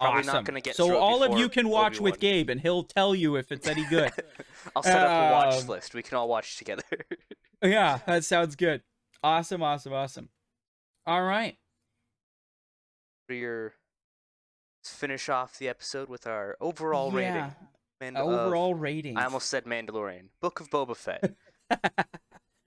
Probably 0.00 0.20
awesome. 0.20 0.34
not 0.34 0.44
gonna 0.46 0.60
get 0.62 0.76
so 0.76 0.96
all 0.96 1.22
of 1.22 1.38
you 1.38 1.48
can 1.50 1.68
watch 1.68 2.00
with 2.00 2.14
Obi-Wan. 2.14 2.32
gabe 2.32 2.50
and 2.50 2.60
he'll 2.62 2.84
tell 2.84 3.14
you 3.14 3.36
if 3.36 3.52
it's 3.52 3.66
any 3.66 3.84
good 3.84 4.10
I'll 4.74 4.82
set 4.82 4.96
up 5.06 5.30
a 5.30 5.32
watch 5.32 5.62
Um, 5.62 5.66
list. 5.68 5.94
We 5.94 6.02
can 6.02 6.16
all 6.16 6.28
watch 6.28 6.56
together. 6.56 6.82
yeah 7.62 7.98
that 8.06 8.24
sounds 8.24 8.56
good 8.56 8.82
awesome 9.22 9.62
awesome 9.62 9.92
awesome 9.92 10.30
all 11.06 11.22
right 11.22 11.58
your 13.34 13.74
let's 14.80 14.94
finish 14.94 15.28
off 15.28 15.58
the 15.58 15.68
episode 15.68 16.08
with 16.08 16.26
our 16.26 16.56
overall 16.60 17.12
yeah. 17.12 17.34
rating. 17.34 17.54
Mand- 18.00 18.16
of- 18.16 18.28
overall 18.28 18.74
ratings 18.74 19.18
I 19.18 19.24
almost 19.24 19.48
said 19.48 19.64
Mandalorian. 19.64 20.28
Book 20.40 20.60
of 20.60 20.70
Boba 20.70 20.96
Fett. 20.96 21.34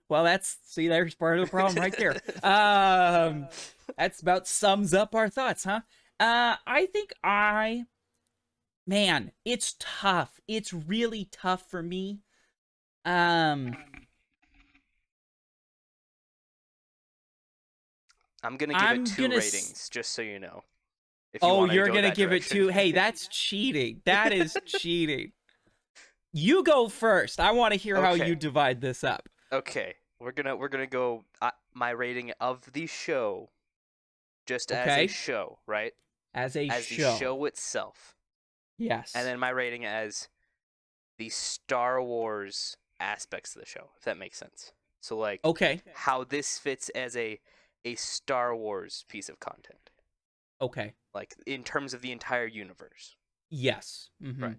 well, 0.09 0.23
that's 0.23 0.57
see, 0.65 0.87
there's 0.87 1.15
part 1.15 1.39
of 1.39 1.45
the 1.45 1.51
problem 1.51 1.81
right 1.81 1.95
there. 1.97 2.15
Um, 2.43 3.47
that's 3.97 4.21
about 4.21 4.47
sums 4.47 4.93
up 4.93 5.15
our 5.15 5.29
thoughts, 5.29 5.63
huh? 5.63 5.81
Uh, 6.19 6.55
I 6.67 6.85
think 6.85 7.13
I, 7.23 7.85
man, 8.85 9.31
it's 9.43 9.75
tough. 9.79 10.39
It's 10.47 10.71
really 10.73 11.27
tough 11.31 11.69
for 11.69 11.81
me. 11.81 12.19
Um, 13.05 13.75
I'm 18.43 18.57
gonna 18.57 18.73
give 18.73 18.81
I'm 18.81 19.01
it 19.03 19.07
two 19.07 19.21
gonna 19.23 19.35
s- 19.35 19.53
ratings, 19.53 19.89
just 19.89 20.11
so 20.11 20.21
you 20.21 20.39
know. 20.39 20.63
If 21.33 21.41
you 21.41 21.47
oh, 21.47 21.65
you're 21.65 21.87
go 21.87 21.93
gonna 21.93 22.13
give 22.13 22.29
direction. 22.29 22.57
it 22.57 22.59
two. 22.61 22.67
Hey, 22.67 22.91
that's 22.93 23.27
cheating. 23.27 24.01
That 24.05 24.33
is 24.33 24.55
cheating. 24.65 25.31
You 26.31 26.63
go 26.63 26.89
first. 26.89 27.39
I 27.39 27.51
want 27.51 27.73
to 27.73 27.79
hear 27.79 27.95
how 28.01 28.13
you 28.13 28.35
divide 28.35 28.81
this 28.81 29.03
up. 29.03 29.29
Okay, 29.51 29.95
we're 30.19 30.31
gonna 30.31 30.55
we're 30.55 30.67
gonna 30.67 30.87
go 30.87 31.23
uh, 31.41 31.51
my 31.73 31.91
rating 31.91 32.31
of 32.39 32.71
the 32.73 32.87
show, 32.87 33.49
just 34.45 34.71
as 34.71 34.87
a 34.87 35.07
show, 35.07 35.59
right? 35.67 35.93
As 36.33 36.55
a 36.55 36.67
as 36.67 36.85
show. 36.85 37.11
the 37.11 37.17
show 37.17 37.45
itself, 37.45 38.15
Yes. 38.77 39.11
and 39.15 39.25
then 39.27 39.39
my 39.39 39.49
rating 39.49 39.85
as 39.85 40.27
the 41.19 41.29
Star 41.29 42.01
Wars 42.01 42.77
aspects 42.99 43.55
of 43.55 43.61
the 43.61 43.67
show, 43.67 43.89
if 43.97 44.03
that 44.05 44.17
makes 44.17 44.37
sense. 44.37 44.73
So 45.01 45.17
like 45.17 45.41
okay. 45.45 45.81
how 45.93 46.23
this 46.23 46.57
fits 46.57 46.89
as 46.89 47.15
a 47.15 47.39
a 47.85 47.95
Star 47.95 48.55
Wars 48.55 49.05
piece 49.07 49.29
of 49.29 49.39
content, 49.39 49.89
Okay. 50.61 50.95
like 51.13 51.35
in 51.45 51.63
terms 51.63 51.93
of 51.93 52.01
the 52.01 52.11
entire 52.11 52.45
universe. 52.47 53.15
Yes. 53.49 54.09
mhm. 54.21 54.41
Right. 54.41 54.57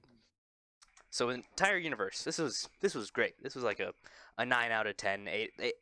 So 1.11 1.31
entire 1.31 1.77
universe. 1.79 2.25
This 2.25 2.39
was 2.39 2.68
this 2.81 2.95
was 2.95 3.11
great. 3.11 3.35
This 3.43 3.55
was 3.55 3.64
like 3.64 3.81
a, 3.81 3.93
a 4.39 4.45
nine 4.45 4.72
out 4.72 4.87
of 4.87 4.97
10, 4.97 5.29
eight, 5.29 5.53
eight 5.61 5.75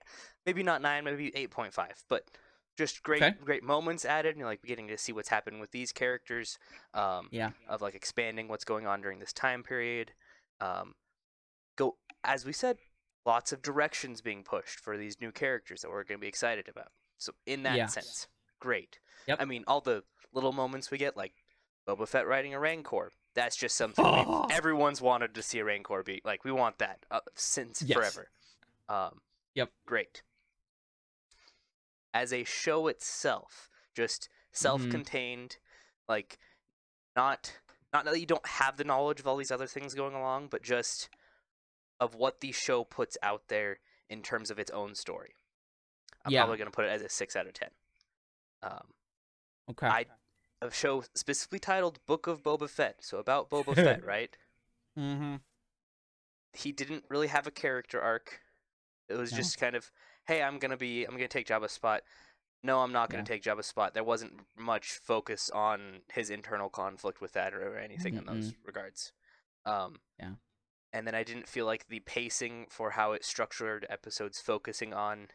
maybe 0.45 0.63
not 0.63 0.83
nine, 0.83 1.05
maybe 1.05 1.35
eight 1.35 1.51
point 1.51 1.73
five, 1.73 2.03
but 2.09 2.25
just 2.77 3.03
great 3.03 3.23
Okay. 3.23 3.35
great 3.45 3.63
moments 3.63 4.05
added. 4.05 4.37
You 4.37 4.43
know, 4.43 4.49
like 4.49 4.63
getting 4.63 4.89
to 4.89 4.99
see 4.99 5.13
what's 5.13 5.29
happening 5.29 5.61
with 5.61 5.71
these 5.71 5.93
characters. 5.93 6.59
Um, 6.95 7.29
Yeah. 7.31 7.51
of 7.69 7.81
like 7.83 7.95
expanding 7.95 8.49
what's 8.49 8.65
going 8.65 8.87
on 8.87 9.01
during 9.01 9.19
this 9.19 9.33
time 9.33 9.63
period. 9.63 10.13
Um, 10.61 10.95
go 11.77 11.97
as 12.25 12.45
we 12.45 12.53
said, 12.53 12.79
lots 13.27 13.53
of 13.53 13.63
directions 13.63 14.21
being 14.21 14.45
pushed 14.45 14.81
for 14.81 14.97
these 14.97 15.21
new 15.21 15.33
characters 15.33 15.81
that 15.83 15.91
we're 15.91 16.05
going 16.05 16.19
to 16.19 16.23
be 16.23 16.29
excited 16.29 16.69
about. 16.69 16.93
So 17.23 17.33
in 17.47 17.63
that 17.65 17.91
sense, 17.91 18.27
great. 18.61 18.99
Yep. 19.27 19.39
I 19.41 19.45
mean, 19.45 19.65
all 19.67 19.81
the 19.81 20.03
little 20.33 20.53
moments 20.53 20.91
we 20.91 20.99
get, 20.99 21.17
like 21.17 21.33
Boba 21.87 22.07
Fett 22.09 22.27
riding 22.27 22.55
a 22.55 22.61
Rancor. 22.61 23.13
That's 23.35 23.57
just 23.57 23.77
something 23.77 24.05
Oh. 24.05 24.47
everyone's 24.51 25.01
wanted 25.01 25.35
to 25.35 25.43
see 25.43 25.59
a 25.59 25.65
Rancor 25.65 26.03
be. 26.03 26.21
Like 26.25 26.45
we 26.45 26.53
want 26.53 26.79
that 26.79 27.05
uh, 27.11 27.21
since 27.35 27.83
Yes. 27.83 27.97
forever. 27.97 28.29
Um, 28.89 29.21
Yep. 29.55 29.71
Great. 29.87 30.23
As 32.15 32.33
a 32.33 32.45
show 32.45 32.89
itself, 32.89 33.71
just 33.95 34.29
self-contained, 34.53 35.57
like 36.09 36.39
not 37.17 37.53
not 37.93 38.05
that 38.05 38.21
you 38.21 38.27
don't 38.27 38.47
have 38.47 38.77
the 38.77 38.85
knowledge 38.85 39.21
of 39.21 39.27
all 39.27 39.37
these 39.37 39.51
other 39.51 39.67
things 39.67 39.95
going 39.95 40.15
along, 40.15 40.49
but 40.49 40.63
just 40.63 41.09
of 42.01 42.15
what 42.15 42.41
the 42.41 42.53
show 42.53 42.85
puts 42.85 43.17
out 43.23 43.45
there 43.49 43.79
in 44.11 44.23
terms 44.23 44.51
of 44.51 44.59
its 44.59 44.71
own 44.73 44.95
story. 44.95 45.35
I'm 46.25 46.33
Yeah. 46.33 46.43
probably 46.43 46.59
gonna 46.59 46.71
put 46.71 46.85
it 46.85 46.89
as 46.91 47.03
a 47.03 47.09
six 47.09 47.37
out 47.37 47.47
of 47.47 47.53
ten. 47.55 47.71
Um, 48.63 48.95
Okay. 49.71 49.87
I 49.87 50.07
a 50.61 50.71
show 50.71 51.03
specifically 51.15 51.59
titled 51.59 52.05
Book 52.07 52.27
of 52.29 52.43
Boba 52.43 52.69
Fett, 52.71 53.03
so 53.05 53.19
about 53.19 53.51
Boba 53.51 53.75
Fett, 53.75 54.05
right? 54.05 54.37
mm-hmm. 54.99 55.37
he 56.53 56.71
didn't 56.71 57.05
really 57.09 57.29
have 57.29 57.47
a 57.47 57.51
character 57.51 58.01
arc. 58.01 58.41
It 59.09 59.15
was 59.15 59.33
No. 59.33 59.39
just 59.39 59.59
kind 59.59 59.75
of, 59.75 59.91
hey, 60.27 60.43
I'm 60.43 60.59
gonna 60.59 60.77
be, 60.77 61.05
I'm 61.05 61.13
gonna 61.15 61.27
take 61.29 61.47
Jabba's 61.47 61.73
spot. 61.73 62.03
No, 62.63 62.81
I'm 62.83 62.93
not 62.93 63.09
gonna 63.11 63.23
Yeah. 63.23 63.27
take 63.27 63.43
Jabba's 63.43 63.67
spot. 63.67 63.95
There 63.95 64.05
wasn't 64.05 64.47
much 64.57 64.93
focus 64.93 65.49
on 65.51 66.03
his 66.13 66.29
internal 66.31 66.69
conflict 66.71 67.21
with 67.21 67.33
that 67.33 67.55
or 67.55 67.77
anything 67.79 68.17
in 68.17 68.27
those 68.27 68.53
regards. 68.65 69.13
Um, 69.65 70.01
Yeah. 70.19 70.35
And 70.93 71.07
then 71.07 71.15
I 71.15 71.23
didn't 71.25 71.49
feel 71.49 71.65
like 71.65 71.87
the 71.89 72.01
pacing 72.01 72.67
for 72.69 72.91
how 72.91 73.13
it 73.13 73.25
structured 73.25 73.87
episodes 73.89 74.39
focusing 74.41 74.93
on 74.93 75.31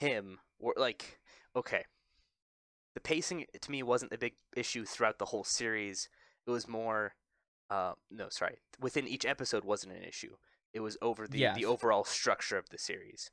him 0.00 0.38
were 0.58 0.74
like, 0.76 1.20
okay, 1.56 1.84
the 2.94 3.00
pacing 3.00 3.46
to 3.60 3.70
me 3.70 3.82
wasn't 3.82 4.10
the 4.10 4.18
big 4.18 4.34
issue 4.56 4.84
throughout 4.84 5.18
the 5.18 5.26
whole 5.26 5.44
series. 5.44 6.08
It 6.46 6.50
was 6.50 6.66
more, 6.66 7.14
uh, 7.70 7.92
no, 8.10 8.28
sorry, 8.30 8.58
within 8.80 9.06
each 9.06 9.24
episode 9.26 9.64
wasn't 9.64 9.92
an 9.94 10.02
issue. 10.02 10.36
It 10.72 10.80
was 10.80 10.96
over 11.02 11.26
the 11.26 11.38
Yes. 11.38 11.56
the 11.56 11.64
overall 11.64 12.04
structure 12.04 12.58
of 12.58 12.68
the 12.70 12.78
series. 12.78 13.30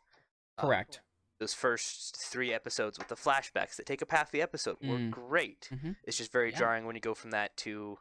Um, 0.58 0.68
Correct. 0.68 1.02
those 1.40 1.54
first 1.54 2.16
three 2.18 2.54
episodes 2.54 2.98
with 2.98 3.10
the 3.10 3.16
flashbacks 3.16 3.76
that 3.76 3.86
take 3.86 4.02
up 4.02 4.12
half 4.12 4.32
the 4.32 4.42
episode 4.42 4.78
were 4.82 4.98
Mm. 4.98 5.12
great. 5.12 5.68
Mhm. 5.72 5.98
It's 6.04 6.18
just 6.18 6.32
very 6.32 6.52
Yeah. 6.52 6.60
jarring 6.60 6.86
when 6.86 6.96
you 6.96 7.02
go 7.02 7.14
from 7.14 7.32
that 7.32 7.58
to 7.58 8.00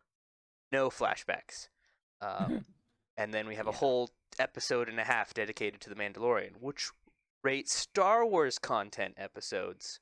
no 0.71 0.89
flashbacks. 0.91 1.69
Um, 2.21 2.65
and 3.17 3.33
then 3.35 3.47
we 3.49 3.57
have 3.57 3.67
a 3.67 3.73
whole 3.73 4.11
episode 4.39 4.89
and 4.89 4.99
a 5.01 5.05
half 5.05 5.35
dedicated 5.35 5.81
to 5.83 5.89
the 5.91 5.97
Mandalorian, 5.97 6.57
which 6.61 6.91
rate 7.45 7.68
Star 7.68 8.26
Wars 8.26 8.59
content 8.59 9.14
episodes, 9.16 10.01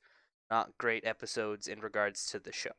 not 0.49 0.77
great 0.79 1.05
episodes 1.05 1.67
in 1.67 1.79
regards 1.81 2.25
to 2.31 2.39
the 2.39 2.51
show. 2.53 2.71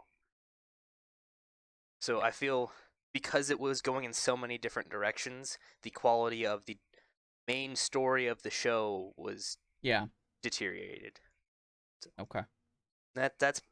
So 2.00 2.20
I 2.20 2.30
feel 2.30 2.72
because 3.12 3.50
it 3.50 3.60
was 3.60 3.80
going 3.80 4.04
in 4.04 4.12
so 4.12 4.36
many 4.36 4.58
different 4.58 4.90
directions, 4.90 5.58
the 5.82 5.90
quality 5.90 6.44
of 6.44 6.64
the 6.66 6.78
main 7.46 7.76
story 7.76 8.26
of 8.26 8.42
the 8.42 8.50
show 8.50 9.12
was 9.16 9.58
Yeah. 9.82 10.06
deteriorated. 10.42 11.20
Okay. 12.18 12.40
That 13.14 13.38
that's 13.38 13.62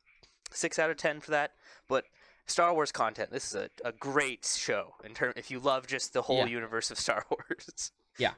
six 0.53 0.79
out 0.79 0.91
of 0.91 0.97
ten 0.97 1.21
for 1.21 1.31
that. 1.33 1.53
But 1.89 2.05
Star 2.47 2.73
Wars 2.75 2.93
content, 2.93 3.31
this 3.31 3.47
is 3.49 3.55
a, 3.55 3.71
a 3.85 3.93
great 3.93 4.45
show 4.45 4.95
in 5.05 5.15
term 5.15 5.33
if 5.37 5.51
you 5.51 5.59
love 5.59 5.87
just 5.87 6.13
the 6.13 6.23
whole 6.23 6.39
Yeah. 6.39 6.47
universe 6.47 6.91
of 6.91 6.99
Star 6.99 7.25
Wars. 7.31 7.93
Yeah. 8.19 8.35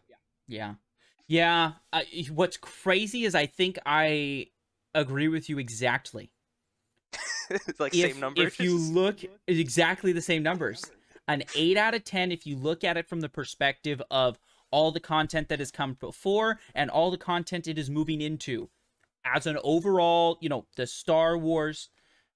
Yeah. 0.47 0.75
I, 1.93 2.01
uh, 2.01 2.33
what's 2.33 2.57
crazy 2.57 3.25
is 3.25 3.35
I 3.35 3.47
think 3.47 3.79
I 3.87 4.49
agree 4.95 5.29
with 5.29 5.49
you 5.49 5.59
exactly. 5.59 6.33
like 7.79 7.95
if, 7.95 8.13
same 8.13 8.21
numbers. 8.21 8.47
If 8.47 8.61
you 8.61 8.79
look 8.79 9.19
exactly 9.47 10.13
the 10.13 10.23
same 10.23 10.43
numbers, 10.43 10.85
an 11.29 11.45
eight 11.55 11.77
out 11.77 11.95
of 11.95 12.05
ten. 12.05 12.33
If 12.33 12.47
you 12.47 12.57
look 12.57 12.85
at 12.85 12.97
it 12.97 13.09
from 13.09 13.21
the 13.21 13.29
perspective 13.29 14.03
of 14.11 14.39
all 14.71 14.91
the 14.91 15.01
content 15.01 15.49
that 15.49 15.61
has 15.61 15.71
come 15.71 15.95
before 15.95 16.59
and 16.75 16.91
all 16.91 17.11
the 17.11 17.19
content 17.19 17.69
it 17.69 17.79
is 17.79 17.89
moving 17.89 18.21
into, 18.21 18.71
as 19.25 19.47
an 19.47 19.59
overall, 19.63 20.37
you 20.41 20.49
know, 20.49 20.67
the 20.77 20.87
Star 20.87 21.39
Wars 21.39 21.89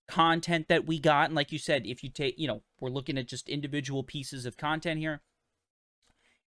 content 0.06 0.68
that 0.68 0.86
we 0.86 0.98
got, 0.98 1.26
and 1.26 1.34
like 1.34 1.52
you 1.52 1.58
said, 1.58 1.86
if 1.86 2.02
you 2.02 2.10
take, 2.10 2.38
you 2.38 2.48
know, 2.48 2.62
we're 2.80 2.88
looking 2.88 3.18
at 3.18 3.28
just 3.28 3.48
individual 3.48 4.02
pieces 4.02 4.46
of 4.46 4.56
content 4.56 4.98
here. 4.98 5.20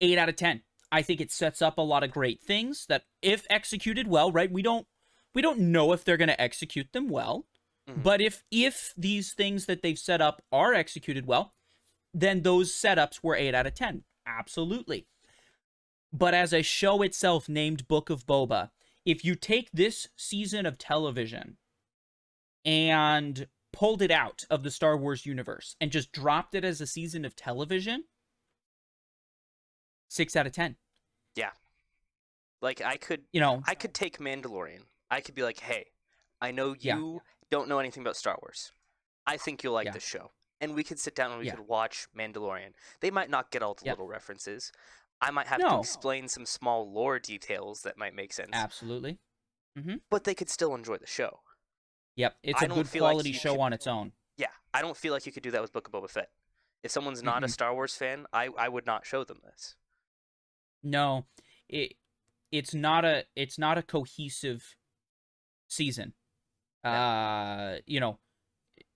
Eight 0.02 0.18
out 0.18 0.28
of 0.28 0.36
ten. 0.36 0.62
I 0.92 1.02
think 1.02 1.20
it 1.22 1.32
sets 1.32 1.62
up 1.62 1.78
a 1.78 1.82
lot 1.82 2.04
of 2.04 2.12
great 2.12 2.42
things 2.42 2.86
that, 2.88 3.04
if 3.22 3.46
executed 3.50 4.08
well, 4.08 4.32
right? 4.32 4.52
We 4.52 4.62
don't 4.62 4.88
we 5.34 5.42
don't 5.42 5.60
know 5.60 5.92
if 5.92 6.04
they're 6.06 6.16
going 6.18 6.30
to 6.30 6.42
execute 6.42 6.94
them 6.94 7.10
well. 7.10 7.46
Mhm. 7.90 8.04
But 8.04 8.22
if 8.22 8.44
if 8.52 8.94
these 8.96 9.34
things 9.34 9.66
that 9.66 9.82
they've 9.82 10.00
set 10.00 10.22
up 10.22 10.42
are 10.52 10.74
executed 10.74 11.26
well, 11.26 11.54
then 12.14 12.42
those 12.44 12.72
setups 12.74 13.22
were 13.22 13.36
8 13.36 13.54
out 13.54 13.68
of 13.68 13.74
10. 13.74 14.06
Absolutely. 14.26 15.08
But 16.14 16.34
as 16.34 16.54
a 16.54 16.62
show 16.62 17.02
itself 17.02 17.50
named 17.50 17.88
Book 17.90 18.10
of 18.10 18.26
Boba, 18.26 18.72
if 19.04 19.26
you 19.26 19.36
take 19.36 19.70
this 19.72 20.08
season 20.16 20.66
of 20.66 20.78
television 20.78 21.58
and 22.64 23.48
pulled 23.74 24.02
it 24.02 24.12
out 24.12 24.46
of 24.50 24.64
the 24.64 24.72
Star 24.72 24.96
Wars 24.98 25.26
universe 25.26 25.76
and 25.82 25.92
just 25.92 26.12
dropped 26.14 26.56
it 26.56 26.64
as 26.64 26.80
a 26.80 26.88
season 26.88 27.26
of 27.26 27.36
television, 27.36 28.06
6 30.16 30.36
out 30.36 30.48
of 30.48 30.54
10. 30.54 30.78
Yeah, 31.36 31.52
like 32.62 32.82
I 32.82 32.96
could 32.98 33.24
You 33.34 33.42
know, 33.42 33.62
I 33.68 33.76
could 33.76 33.94
take 33.94 34.18
Mandalorian. 34.20 34.84
I 35.12 35.20
could 35.22 35.36
be 35.36 35.44
like, 35.44 35.60
hey, 35.60 35.88
I 36.42 36.52
know 36.52 36.76
Yeah. 36.80 36.98
you 36.98 37.22
don't 37.52 37.68
know 37.68 37.80
anything 37.80 38.02
about 38.02 38.16
Star 38.16 38.38
Wars. 38.42 38.72
I 39.28 39.38
think 39.38 39.64
you'll 39.64 39.74
like 39.74 39.86
Yeah. 39.86 39.92
this 39.92 40.04
show. 40.08 40.32
And 40.62 40.74
we 40.74 40.84
could 40.86 41.00
sit 41.00 41.14
down 41.16 41.32
and 41.32 41.40
we 41.42 41.48
Yeah. 41.48 41.56
could 41.56 41.68
watch 41.68 42.08
Mandalorian. 42.18 42.74
They 43.02 43.12
might 43.12 43.30
not 43.30 43.52
get 43.52 43.62
all 43.62 43.74
the 43.74 43.86
little 43.86 44.08
references. 44.08 44.72
I 45.22 45.32
might 45.32 45.48
have 45.48 45.60
to 45.60 45.80
explain 45.80 46.28
some 46.30 46.46
small 46.46 46.90
lore 46.92 47.20
details 47.20 47.82
that 47.82 47.98
might 47.98 48.14
make 48.14 48.32
sense. 48.34 48.52
absolutely. 48.54 49.20
Mm-hmm. 49.78 49.96
But 50.10 50.24
they 50.24 50.34
could 50.34 50.50
still 50.50 50.74
enjoy 50.74 50.98
the 50.98 51.08
show. 51.08 51.42
Yep, 52.16 52.38
it's 52.44 52.62
I 52.62 52.66
a 52.66 52.70
good 52.70 52.88
feel 52.90 53.04
like 53.04 53.12
quality 53.16 53.34
show 53.34 53.52
could- 53.56 53.60
on 53.62 53.74
its 53.74 53.88
own. 53.88 54.14
Yeah, 54.38 54.52
I 54.74 54.82
don't 54.82 54.96
feel 54.96 55.12
like 55.12 55.26
you 55.26 55.34
could 55.34 55.44
do 55.44 55.52
that 55.52 55.62
with 55.62 55.74
Book 55.74 55.88
of 55.88 55.94
Boba 55.94 56.10
Fett. 56.10 56.32
If 56.84 56.92
someone's 56.92 57.22
not 57.24 57.44
a 57.44 57.48
Mm-mm. 57.48 57.52
Star 57.52 57.74
Wars 57.74 57.96
fan, 57.96 58.26
I, 58.32 58.46
I 58.58 58.70
would 58.70 58.86
not 58.86 59.06
show 59.06 59.24
them 59.26 59.42
this. 59.44 59.76
No, 60.84 61.26
it 61.70 61.96
it's 62.52 62.74
not 62.74 63.06
a 63.06 63.26
it's 63.36 63.58
not 63.58 63.78
a 63.78 63.84
cohesive 63.84 64.76
season. 65.68 66.14
Uh, 66.84 67.78
you 67.88 68.00
know, 68.00 68.20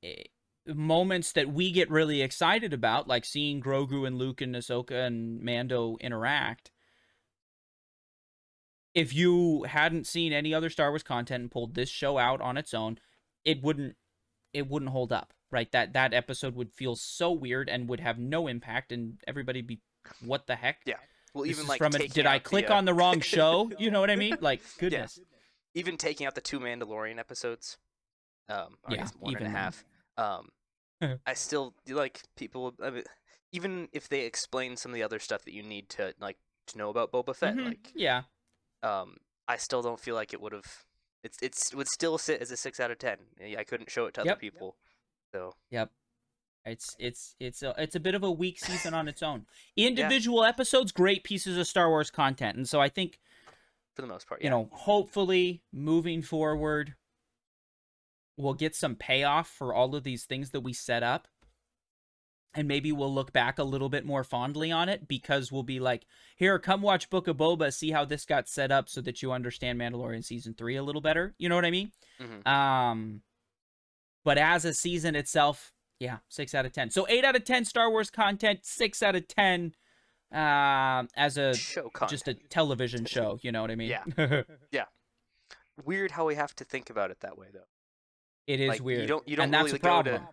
eh, 0.03 0.23
moments 0.67 1.31
that 1.33 1.51
we 1.51 1.71
get 1.71 1.89
really 1.89 2.21
excited 2.21 2.73
about, 2.73 3.07
like 3.07 3.25
seeing 3.25 3.61
Grogu 3.61 4.05
and 4.05 4.17
Luke 4.17 4.41
and 4.41 4.55
Ahsoka 4.55 5.07
and 5.07 5.41
Mando 5.41 5.97
interact. 5.99 6.71
If 8.93 9.13
you 9.13 9.63
hadn't 9.63 10.07
seen 10.07 10.33
any 10.33 10.53
other 10.53 10.69
Star 10.69 10.91
Wars 10.91 11.03
content 11.03 11.41
and 11.41 11.51
pulled 11.51 11.75
this 11.75 11.89
show 11.89 12.17
out 12.17 12.41
on 12.41 12.57
its 12.57 12.73
own, 12.73 12.99
it 13.43 13.63
wouldn't 13.63 13.95
it 14.53 14.67
wouldn't 14.67 14.91
hold 14.91 15.11
up, 15.11 15.33
right? 15.51 15.71
That 15.71 15.93
that 15.93 16.13
episode 16.13 16.55
would 16.55 16.73
feel 16.73 16.95
so 16.95 17.31
weird 17.31 17.69
and 17.69 17.89
would 17.89 17.99
have 17.99 18.17
no 18.17 18.47
impact, 18.47 18.91
and 18.91 19.19
everybody 19.27 19.61
be, 19.61 19.81
what 20.23 20.47
the 20.47 20.55
heck? 20.55 20.81
Yeah. 20.85 20.97
Well, 21.33 21.43
This 21.43 21.57
even 21.57 21.67
like 21.67 21.77
from 21.77 21.91
taking 21.91 22.09
Did 22.09 22.25
I 22.25 22.35
out 22.35 22.43
the, 22.43 22.49
click 22.49 22.69
uh, 22.69 22.73
on 22.73 22.85
the 22.85 22.93
wrong 22.93 23.19
show? 23.21 23.71
You 23.77 23.91
know 23.91 23.99
what 23.99 24.09
I 24.09 24.15
mean? 24.15 24.37
Like 24.41 24.61
goodness. 24.79 25.19
even 25.73 25.97
taking 25.97 26.25
out 26.25 26.35
the 26.35 26.41
two 26.41 26.59
Mandalorian 26.59 27.19
episodes, 27.19 27.77
um, 28.49 28.77
or 28.83 28.91
Yeah, 28.91 28.97
guess 28.97 29.13
one 29.19 29.35
and 29.35 29.41
even 29.41 29.47
a 29.47 29.57
half. 29.57 29.83
Um, 30.17 30.49
I 31.25 31.33
still 31.33 31.75
like 31.87 32.21
people. 32.35 32.73
I 32.83 32.89
mean, 32.89 33.03
even 33.51 33.89
if 33.93 34.09
they 34.09 34.21
explain 34.21 34.75
some 34.75 34.91
of 34.91 34.95
the 34.95 35.03
other 35.03 35.19
stuff 35.19 35.43
that 35.45 35.53
you 35.53 35.63
need 35.63 35.89
to 35.89 36.13
like 36.19 36.37
to 36.67 36.77
know 36.77 36.89
about 36.89 37.11
Boba 37.11 37.35
Fett, 37.35 37.55
Mhm. 37.55 37.65
like 37.65 37.91
yeah, 37.95 38.23
um, 38.83 39.17
I 39.47 39.57
still 39.57 39.81
don't 39.81 39.99
feel 39.99 40.15
like 40.15 40.33
it 40.33 40.41
would 40.41 40.53
have. 40.53 40.85
It's 41.23 41.37
it's 41.41 41.73
would 41.75 41.87
still 41.87 42.17
sit 42.17 42.41
as 42.41 42.51
a 42.51 42.57
six 42.57 42.79
out 42.79 42.91
of 42.91 42.97
ten. 42.97 43.17
I 43.57 43.63
couldn't 43.63 43.91
show 43.91 44.05
it 44.05 44.13
to 44.15 44.21
other 44.21 44.29
Yep. 44.31 44.39
people, 44.39 44.75
so 45.33 45.53
yep. 45.69 45.91
It's 46.65 46.95
it's 46.99 47.35
it's 47.39 47.63
a 47.63 47.73
it's 47.77 47.95
a 47.95 47.99
bit 47.99 48.15
of 48.15 48.23
a 48.23 48.31
weak 48.31 48.59
season 48.59 48.93
on 48.93 49.07
its 49.07 49.23
own. 49.23 49.45
Individual 49.77 50.43
episodes, 50.43 50.91
great 50.91 51.23
pieces 51.23 51.57
of 51.57 51.67
Star 51.67 51.89
Wars 51.89 52.11
content, 52.11 52.57
and 52.57 52.67
so 52.67 52.79
I 52.79 52.89
think 52.89 53.19
for 53.95 54.01
the 54.01 54.07
most 54.07 54.27
part, 54.27 54.41
you 54.41 54.49
know, 54.49 54.69
hopefully 54.71 55.63
moving 55.73 56.21
forward, 56.21 56.95
we'll 58.37 58.53
get 58.53 58.75
some 58.75 58.95
payoff 58.95 59.49
for 59.49 59.73
all 59.73 59.93
of 59.95 60.03
these 60.03 60.25
things 60.25 60.51
that 60.51 60.61
we 60.61 60.73
set 60.73 61.03
up. 61.03 61.27
And 62.55 62.67
maybe 62.67 62.91
we'll 62.91 63.13
look 63.13 63.31
back 63.31 63.59
a 63.59 63.63
little 63.63 63.89
bit 63.89 64.05
more 64.05 64.23
fondly 64.23 64.71
on 64.71 64.89
it 64.89 65.07
because 65.07 65.51
we'll 65.51 65.61
be 65.61 65.79
like, 65.79 66.05
here, 66.35 66.57
come 66.57 66.81
watch 66.81 67.09
Book 67.11 67.27
of 67.27 67.37
Boba, 67.37 67.71
see 67.71 67.91
how 67.91 68.05
this 68.05 68.25
got 68.25 68.47
set 68.47 68.71
up 68.71 68.89
so 68.89 69.01
that 69.01 69.21
you 69.21 69.31
understand 69.31 69.79
Mandalorian 69.79 70.25
season 70.25 70.55
three 70.55 70.75
a 70.75 70.81
little 70.81 71.01
better. 71.01 71.35
You 71.37 71.47
know 71.47 71.55
what 71.55 71.65
I 71.65 71.69
mean? 71.69 71.91
Mhm. 72.19 72.47
Um, 72.47 73.21
but 74.23 74.39
as 74.39 74.65
a 74.65 74.73
season 74.73 75.15
itself, 75.15 75.73
yeah, 75.99 76.17
six 76.29 76.53
out 76.55 76.65
of 76.65 76.71
ten. 76.73 76.89
So 76.89 77.05
eight 77.09 77.25
out 77.25 77.35
of 77.35 77.43
ten 77.43 77.65
Star 77.65 77.89
Wars 77.89 78.09
content, 78.09 78.59
six 78.63 79.01
out 79.03 79.15
of 79.15 79.27
ten 79.27 79.73
um 80.31 81.07
as 81.15 81.37
a 81.37 81.55
show 81.55 81.89
content. 81.89 82.09
just 82.11 82.27
a 82.27 82.33
television 82.35 83.05
show. 83.05 83.39
You 83.41 83.51
know 83.51 83.61
what 83.61 83.71
I 83.71 83.75
mean? 83.75 83.89
Yeah. 83.89 84.41
yeah. 84.71 84.85
Weird 85.85 86.11
how 86.11 86.25
we 86.25 86.35
have 86.35 86.55
to 86.55 86.63
think 86.63 86.89
about 86.89 87.09
it 87.11 87.21
that 87.21 87.37
way, 87.37 87.47
though. 87.53 87.67
it 88.47 88.59
is 88.59 88.69
Like, 88.69 88.79
you 88.81 89.07
don't- 89.07 89.27
you 89.27 89.35
don't 89.35 89.45
and 89.45 89.53
that's 89.53 89.65
really 89.65 89.77
a 89.77 89.79
go 89.79 90.03
to- 90.03 90.09
problem. 90.09 90.27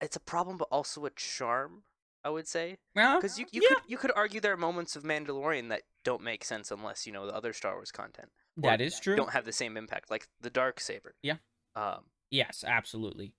It's 0.00 0.16
a 0.16 0.20
problem, 0.20 0.56
but 0.56 0.68
also 0.70 1.04
a 1.04 1.10
charm. 1.10 1.82
I 2.22 2.28
would 2.28 2.46
say. 2.46 2.76
Because 2.94 3.38
you, 3.38 3.46
you 3.50 3.62
yeah, 3.62 3.68
could 3.76 3.78
you 3.86 3.96
could 3.96 4.12
argue 4.14 4.40
there 4.40 4.52
are 4.52 4.56
moments 4.58 4.94
of 4.94 5.04
Mandalorian 5.04 5.70
that 5.70 5.82
don't 6.04 6.22
make 6.22 6.44
sense 6.44 6.70
unless 6.70 7.06
you 7.06 7.14
know 7.14 7.24
the 7.26 7.34
other 7.34 7.54
Star 7.54 7.72
Wars 7.72 7.90
content 7.90 8.28
that 8.58 8.82
is 8.82 9.00
true. 9.00 9.16
don't 9.16 9.30
have 9.30 9.46
the 9.46 9.52
same 9.54 9.78
impact, 9.78 10.10
like 10.10 10.28
the 10.38 10.50
dark 10.50 10.80
saber. 10.80 11.14
Yeah. 11.22 11.36
Um, 11.74 12.04
Yes, 12.30 12.62
absolutely. 12.66 13.32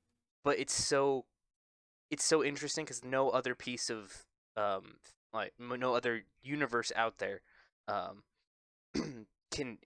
But 0.44 0.60
it's 0.60 0.74
so 0.74 1.26
it's 2.10 2.24
so 2.26 2.44
interesting 2.44 2.86
because 2.86 3.04
no 3.04 3.30
other 3.30 3.56
piece 3.56 3.90
of 3.90 4.26
um 4.58 4.96
like 5.34 5.54
no 5.60 5.96
other 5.96 6.24
universe 6.44 6.92
out 6.96 7.18
there 7.20 7.42
um 7.88 8.24
can 9.52 9.78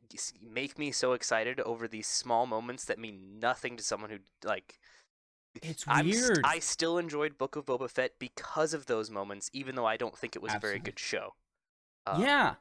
make 0.41 0.77
me 0.77 0.91
so 0.91 1.13
excited 1.13 1.59
over 1.61 1.87
these 1.87 2.07
small 2.07 2.45
moments 2.45 2.85
that 2.85 2.99
mean 2.99 3.39
nothing 3.39 3.77
to 3.77 3.83
someone 3.83 4.09
who 4.09 4.19
like 4.43 4.79
It's 5.61 5.85
I'm 5.87 6.11
st- 6.11 6.21
weird. 6.29 6.41
I 6.43 6.59
still 6.59 6.97
enjoyed 6.97 7.37
Book 7.37 7.55
of 7.55 7.65
Boba 7.65 7.89
Fett 7.89 8.11
because 8.19 8.73
of 8.73 8.85
those 8.87 9.09
moments, 9.09 9.49
even 9.53 9.75
though 9.75 9.85
I 9.85 9.97
don't 9.97 10.17
think 10.17 10.35
it 10.35 10.41
was 10.41 10.53
a 10.53 10.59
very 10.59 10.79
good 10.79 10.99
show. 10.99 11.35
Uh, 12.05 12.17
yeah. 12.21 12.55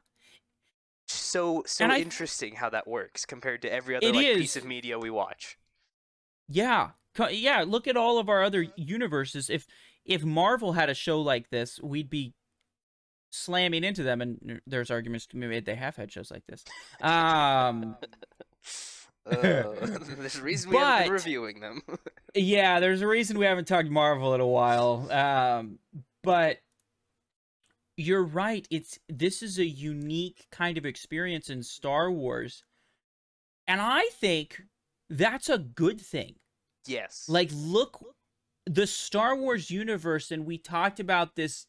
So 1.07 1.63
so 1.65 1.85
I- 1.85 1.99
interesting 1.99 2.55
how 2.55 2.69
that 2.69 2.87
works 2.87 3.25
compared 3.25 3.61
to 3.63 3.71
every 3.71 3.95
other 3.95 4.11
like 4.11 4.37
piece 4.37 4.55
of 4.55 4.65
media 4.65 4.97
we 4.97 5.09
watch. 5.09 5.57
Yeah. 6.47 6.91
Yeah, 7.31 7.63
look 7.67 7.87
at 7.87 7.97
all 7.97 8.17
of 8.17 8.29
our 8.29 8.43
other 8.43 8.67
universes. 8.75 9.49
If 9.49 9.67
if 10.05 10.23
Marvel 10.23 10.73
had 10.73 10.89
a 10.89 10.93
show 10.93 11.19
like 11.21 11.49
this, 11.49 11.79
we'd 11.81 12.09
be 12.09 12.33
slamming 13.31 13.83
into 13.83 14.03
them 14.03 14.21
and 14.21 14.61
there's 14.65 14.89
arguments 14.89 15.27
to 15.27 15.35
be 15.35 15.45
made 15.45 15.65
they 15.65 15.75
have 15.75 15.95
had 15.95 16.11
shows 16.11 16.31
like 16.31 16.45
this. 16.47 16.63
Um 17.01 17.97
Uh, 19.25 19.35
there's 19.41 20.37
a 20.37 20.43
reason 20.43 20.71
we 20.71 20.77
haven't 20.77 21.07
been 21.07 21.13
reviewing 21.13 21.59
them. 21.59 21.81
yeah, 22.33 22.79
there's 22.79 23.01
a 23.01 23.07
reason 23.07 23.37
we 23.37 23.45
haven't 23.45 23.67
talked 23.67 23.89
Marvel 23.89 24.33
in 24.33 24.41
a 24.41 24.47
while. 24.47 25.11
Um 25.11 25.79
but 26.23 26.59
you're 27.97 28.23
right. 28.23 28.67
It's 28.71 28.99
this 29.09 29.41
is 29.43 29.59
a 29.59 29.65
unique 29.65 30.47
kind 30.51 30.77
of 30.77 30.85
experience 30.85 31.49
in 31.49 31.63
Star 31.63 32.11
Wars. 32.11 32.63
And 33.67 33.81
I 33.81 34.09
think 34.13 34.61
that's 35.09 35.49
a 35.49 35.57
good 35.57 35.99
thing. 35.99 36.35
Yes. 36.87 37.25
Like, 37.27 37.49
look, 37.53 38.03
the 38.65 38.87
Star 38.87 39.35
Wars 39.35 39.69
universe, 39.71 40.31
and 40.31 40.45
we 40.45 40.57
talked 40.57 40.99
about 40.99 41.35
this. 41.35 41.67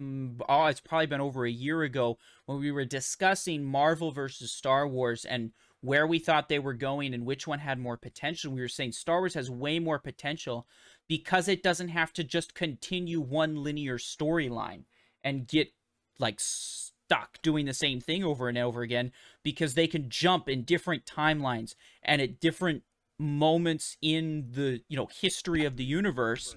mm, 0.00 0.40
Oh, 0.48 0.66
it's 0.66 0.80
probably 0.80 1.06
been 1.06 1.20
over 1.20 1.46
a 1.46 1.50
year 1.50 1.82
ago 1.82 2.18
when 2.46 2.58
we 2.60 2.70
were 2.72 2.84
discussing 2.84 3.64
Marvel 3.64 4.12
versus 4.12 4.52
Star 4.52 4.86
Wars 4.88 5.24
and 5.24 5.52
where 5.80 6.06
we 6.06 6.18
thought 6.18 6.48
they 6.48 6.58
were 6.58 6.74
going 6.74 7.14
and 7.14 7.26
which 7.26 7.46
one 7.46 7.60
had 7.60 7.78
more 7.78 7.96
potential. 7.96 8.52
We 8.52 8.60
were 8.60 8.68
saying 8.68 8.92
Star 8.92 9.20
Wars 9.20 9.34
has 9.34 9.50
way 9.50 9.78
more 9.78 9.98
potential 9.98 10.66
because 11.08 11.48
it 11.48 11.62
doesn't 11.62 11.88
have 11.88 12.12
to 12.14 12.24
just 12.24 12.54
continue 12.54 13.20
one 13.20 13.62
linear 13.62 13.98
storyline 13.98 14.84
and 15.22 15.46
get 15.46 15.72
like 16.18 16.40
stuck 16.40 17.40
doing 17.42 17.66
the 17.66 17.74
same 17.74 18.00
thing 18.00 18.24
over 18.24 18.48
and 18.48 18.58
over 18.58 18.82
again 18.82 19.12
because 19.42 19.74
they 19.74 19.86
can 19.86 20.08
jump 20.08 20.48
in 20.48 20.62
different 20.64 21.04
timelines 21.04 21.74
and 22.02 22.20
at 22.20 22.40
different 22.40 22.82
moments 23.18 23.96
in 24.02 24.46
the 24.52 24.82
you 24.88 24.96
know 24.96 25.08
history 25.20 25.64
of 25.64 25.76
the 25.76 25.84
universe 25.84 26.54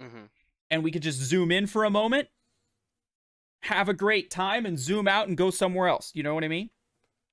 hmm 0.00 0.26
and 0.70 0.84
we 0.84 0.90
could 0.90 1.02
just 1.02 1.18
zoom 1.18 1.50
in 1.50 1.66
for 1.66 1.84
a 1.84 1.90
moment 1.90 2.28
have 3.62 3.88
a 3.88 3.94
great 3.94 4.30
time 4.30 4.64
and 4.64 4.78
zoom 4.78 5.08
out 5.08 5.28
and 5.28 5.36
go 5.36 5.50
somewhere 5.50 5.88
else. 5.88 6.12
You 6.14 6.22
know 6.22 6.34
what 6.34 6.44
i 6.44 6.48
mean? 6.48 6.70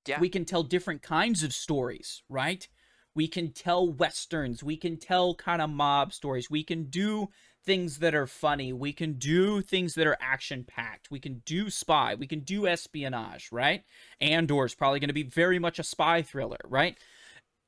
Yeah. 0.08 0.20
we 0.20 0.30
can 0.30 0.46
tell 0.46 0.64
different 0.64 1.02
kinds 1.02 1.44
of 1.44 1.54
stories 1.54 2.24
right? 2.30 2.68
We 3.16 3.28
can 3.30 3.54
tell 3.54 3.92
westerns. 3.92 4.62
We 4.62 4.76
can 4.76 4.98
tell 4.98 5.36
kind 5.36 5.62
of 5.62 5.70
mob 5.70 6.12
stories. 6.12 6.50
We 6.50 6.64
can 6.64 6.90
do 6.90 7.30
things 7.66 8.00
that 8.00 8.14
are 8.14 8.28
funny. 8.28 8.74
We 8.74 8.92
can 8.92 9.14
do 9.14 9.62
things 9.62 9.96
that 9.96 10.06
are 10.06 10.18
action 10.20 10.64
packed 10.64 11.10
we 11.12 11.20
can 11.20 11.42
do 11.46 11.70
spy. 11.70 12.16
We 12.16 12.28
can 12.28 12.40
do 12.42 12.68
espionage 12.68 13.50
right? 13.52 13.84
Andor 14.22 14.66
is 14.66 14.76
probably 14.76 15.00
going 15.00 15.10
to 15.10 15.14
be 15.14 15.24
very 15.24 15.60
much 15.60 15.80
a 15.80 15.84
spy 15.84 16.22
thriller 16.22 16.60
right 16.66 16.98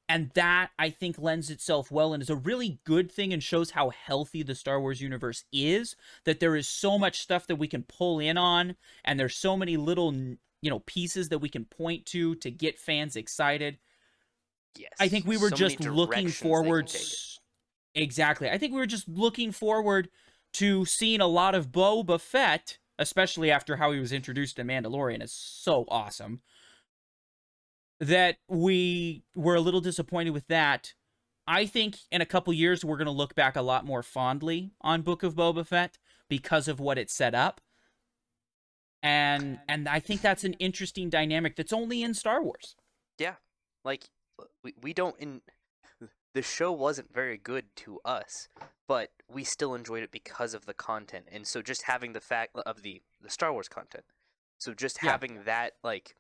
and 0.10 0.32
that 0.36 0.70
I 0.80 0.90
think 0.90 1.18
lends 1.20 1.50
itself 1.50 1.92
well 1.92 2.14
and 2.14 2.22
is 2.24 2.30
a 2.30 2.36
really 2.36 2.80
good 2.86 3.12
thing 3.12 3.34
and 3.34 3.44
shows 3.44 3.72
how 3.72 3.90
healthy 3.90 4.42
the 4.44 4.56
Star 4.56 4.80
Wars 4.80 5.02
universe 5.02 5.44
is. 5.52 5.96
That 6.24 6.40
there 6.40 6.56
is 6.56 6.68
so 6.68 6.98
much 6.98 7.20
stuff 7.20 7.48
that 7.48 7.58
we 7.58 7.68
can 7.68 7.84
pull 7.84 8.20
in 8.20 8.38
on, 8.38 8.76
and 9.04 9.20
there's 9.20 9.36
so 9.36 9.58
many 9.58 9.78
little 9.78 10.14
you 10.14 10.70
know 10.70 10.80
pieces 10.86 11.30
that 11.30 11.40
we 11.40 11.50
can 11.50 11.66
point 11.66 12.06
to 12.08 12.36
to 12.36 12.50
get 12.52 12.80
fans 12.80 13.16
excited. 13.16 13.78
Yes. 14.78 14.92
I 15.00 15.08
think 15.08 15.26
we 15.26 15.38
were 15.38 15.50
So 15.50 15.56
just 15.56 15.80
looking 15.82 16.30
forward. 16.30 16.88
take 16.88 17.02
it. 17.02 17.06
s- 17.06 17.40
Exactly. 17.96 18.48
I 18.50 18.60
think 18.60 18.74
we 18.74 18.80
were 18.80 18.86
just 18.86 19.08
looking 19.08 19.52
forward 19.52 20.10
to 20.54 20.86
seeing 20.86 21.20
a 21.20 21.26
lot 21.28 21.56
of 21.56 21.72
Boba 21.72 22.22
Fett, 22.22 22.78
especially 23.00 23.50
after 23.50 23.78
how 23.78 23.92
he 23.92 24.00
was 24.00 24.12
introduced 24.12 24.60
in 24.60 24.68
Mandalorian. 24.68 25.24
is 25.24 25.32
so 25.34 25.86
awesome. 25.88 26.42
That 28.00 28.38
we 28.48 29.24
were 29.36 29.56
a 29.56 29.62
little 29.62 29.82
disappointed 29.82 30.32
with 30.32 30.48
that. 30.48 30.94
I 31.48 31.66
think 31.66 31.98
in 32.12 32.22
a 32.22 32.26
couple 32.26 32.54
years 32.54 32.84
we're 32.86 32.98
going 32.98 33.06
to 33.06 33.12
look 33.12 33.34
back 33.34 33.56
a 33.56 33.62
lot 33.62 33.86
more 33.86 34.04
fondly 34.04 34.72
on 34.82 35.02
Book 35.02 35.24
of 35.24 35.34
Boba 35.36 35.66
Fett 35.66 35.98
because 36.30 36.68
of 36.68 36.80
what 36.80 36.98
it 36.98 37.10
set 37.10 37.34
up. 37.34 37.62
And 39.02 39.60
and 39.68 39.88
I 39.88 40.00
think 40.00 40.22
that's 40.22 40.44
an 40.44 40.54
interesting 40.54 41.10
dynamic 41.10 41.56
that's 41.56 41.74
only 41.74 42.04
in 42.04 42.14
Star 42.14 42.44
Wars. 42.44 42.76
Yeah. 43.18 43.36
Like 43.86 44.10
we, 44.64 44.74
we 44.82 44.94
don't 44.94 45.16
in 45.20 45.42
the 46.34 46.42
show 46.42 46.72
wasn't 46.72 47.12
very 47.14 47.38
good 47.38 47.66
to 47.76 48.00
us 48.06 48.48
but 48.88 49.10
we 49.28 49.44
still 49.44 49.74
enjoyed 49.74 50.04
it 50.04 50.12
because 50.12 50.54
of 50.54 50.66
the 50.66 50.74
content 50.74 51.26
and 51.32 51.48
so 51.48 51.62
just 51.64 51.84
having 51.84 52.14
the 52.14 52.22
fact 52.22 52.56
of 52.66 52.84
the 52.84 53.02
the 53.20 53.30
star 53.30 53.52
wars 53.52 53.68
content 53.68 54.04
so 54.60 54.74
just 54.74 55.00
Yeah. 55.02 55.12
having 55.12 55.44
that 55.46 55.74
like 55.84 56.16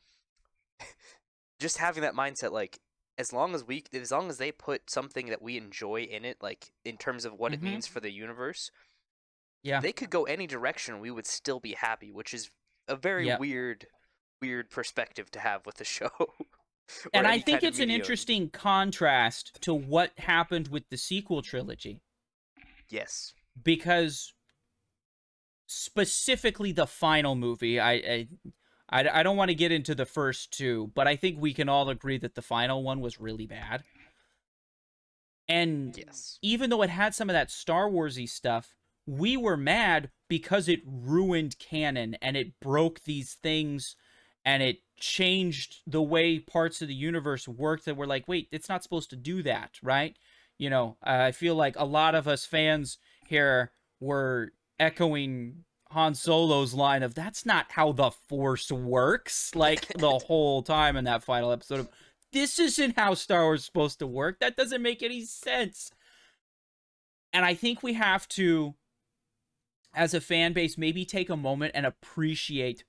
just 1.59 1.77
having 1.77 2.01
that 2.03 2.13
mindset 2.13 2.51
like 2.51 2.79
as 3.17 3.33
long 3.33 3.55
as 3.55 3.63
we 3.63 3.83
as 3.93 4.11
long 4.11 4.29
as 4.29 4.37
they 4.37 4.51
put 4.51 4.89
something 4.89 5.27
that 5.27 5.41
we 5.41 5.57
enjoy 5.57 6.01
in 6.01 6.23
it 6.25 6.37
like 6.41 6.71
in 6.85 6.97
terms 6.97 7.25
of 7.25 7.33
what 7.33 7.51
Mhm. 7.51 7.55
it 7.55 7.61
means 7.63 7.87
for 7.87 7.99
the 7.99 8.11
universe 8.11 8.69
Yeah. 9.63 9.79
they 9.79 9.91
could 9.93 10.09
go 10.09 10.25
any 10.25 10.47
direction 10.47 10.99
we 10.99 11.11
would 11.11 11.25
still 11.25 11.59
be 11.59 11.73
happy 11.73 12.11
which 12.11 12.33
is 12.33 12.51
a 12.87 12.95
very 12.95 13.27
Yeah. 13.27 13.37
weird 13.39 13.87
weird 14.41 14.69
perspective 14.69 15.31
to 15.31 15.39
have 15.39 15.65
with 15.65 15.75
the 15.77 15.83
show 15.97 16.11
and 17.13 17.27
I 17.27 17.39
think 17.39 17.63
it's 17.63 17.79
an 17.79 17.89
interesting 17.89 18.49
contrast 18.49 19.57
to 19.61 19.73
what 19.73 20.17
happened 20.19 20.67
with 20.69 20.87
the 20.89 20.97
sequel 20.97 21.41
trilogy 21.41 22.01
Yes. 22.89 23.33
because 23.61 24.33
specifically 25.65 26.71
the 26.71 26.87
final 26.87 27.35
movie 27.35 27.79
I 27.79 27.91
I, 27.93 28.27
I, 28.89 29.07
I 29.19 29.23
don't 29.23 29.37
want 29.37 29.49
to 29.49 29.55
get 29.55 29.71
into 29.71 29.95
the 29.95 30.05
first 30.05 30.51
two 30.51 30.91
but 30.95 31.07
I 31.07 31.15
think 31.15 31.39
we 31.39 31.53
can 31.53 31.69
all 31.69 31.89
agree 31.89 32.17
that 32.19 32.35
the 32.35 32.41
final 32.41 32.83
one 32.83 32.99
was 33.01 33.19
really 33.19 33.45
bad 33.45 33.83
and 35.47 35.97
Yes. 35.97 36.39
even 36.41 36.69
though 36.69 36.81
it 36.81 36.89
had 36.89 37.15
some 37.15 37.29
of 37.29 37.33
that 37.33 37.51
Star 37.51 37.89
Warsy 37.89 38.27
stuff, 38.27 38.75
we 39.05 39.37
were 39.37 39.57
mad 39.57 40.09
because 40.27 40.67
it 40.67 40.81
ruined 40.85 41.57
canon 41.59 42.15
and 42.21 42.35
it 42.35 42.59
broke 42.59 43.03
these 43.03 43.33
things 43.35 43.95
and 44.43 44.61
it 44.61 44.79
changed 44.99 45.77
the 45.87 46.01
way 46.01 46.39
parts 46.39 46.81
of 46.81 46.87
the 46.87 46.93
universe 46.93 47.47
worked 47.47 47.85
that 47.85 47.95
were 47.95 48.07
like, 48.07 48.27
wait, 48.27 48.47
it's 48.51 48.69
not 48.69 48.83
supposed 48.83 49.09
to 49.11 49.15
do 49.15 49.41
that, 49.43 49.77
right? 49.81 50.17
You 50.57 50.69
know, 50.69 50.97
I 51.03 51.31
feel 51.31 51.55
like 51.55 51.75
a 51.77 51.85
lot 51.85 52.15
of 52.15 52.27
us 52.27 52.45
fans 52.45 52.97
here 53.25 53.71
were 53.99 54.51
echoing 54.79 55.63
Han 55.91 56.13
Solo's 56.15 56.73
line 56.73 57.03
of 57.03 57.15
that's 57.15 57.45
not 57.45 57.71
how 57.71 57.91
the 57.91 58.11
force 58.11 58.71
works 58.71 59.55
like 59.55 59.87
the 59.97 60.19
whole 60.19 60.61
time 60.61 60.95
in 60.97 61.05
that 61.05 61.23
final 61.23 61.51
episode 61.51 61.79
of 61.81 61.89
this 62.33 62.59
isn't 62.59 62.97
how 62.97 63.13
Star 63.13 63.43
Wars 63.43 63.61
is 63.61 63.65
supposed 63.65 63.99
to 63.99 64.07
work. 64.07 64.39
That 64.39 64.57
doesn't 64.57 64.81
make 64.81 65.01
any 65.01 65.23
sense. 65.23 65.91
And 67.33 67.45
I 67.45 67.53
think 67.53 67.81
we 67.83 67.93
have 67.93 68.27
to, 68.29 68.75
as 69.93 70.13
a 70.13 70.21
fan 70.21 70.53
base, 70.53 70.77
maybe 70.77 71.05
take 71.05 71.29
a 71.29 71.37
moment 71.37 71.71
and 71.73 71.85
appreciate 71.85 72.83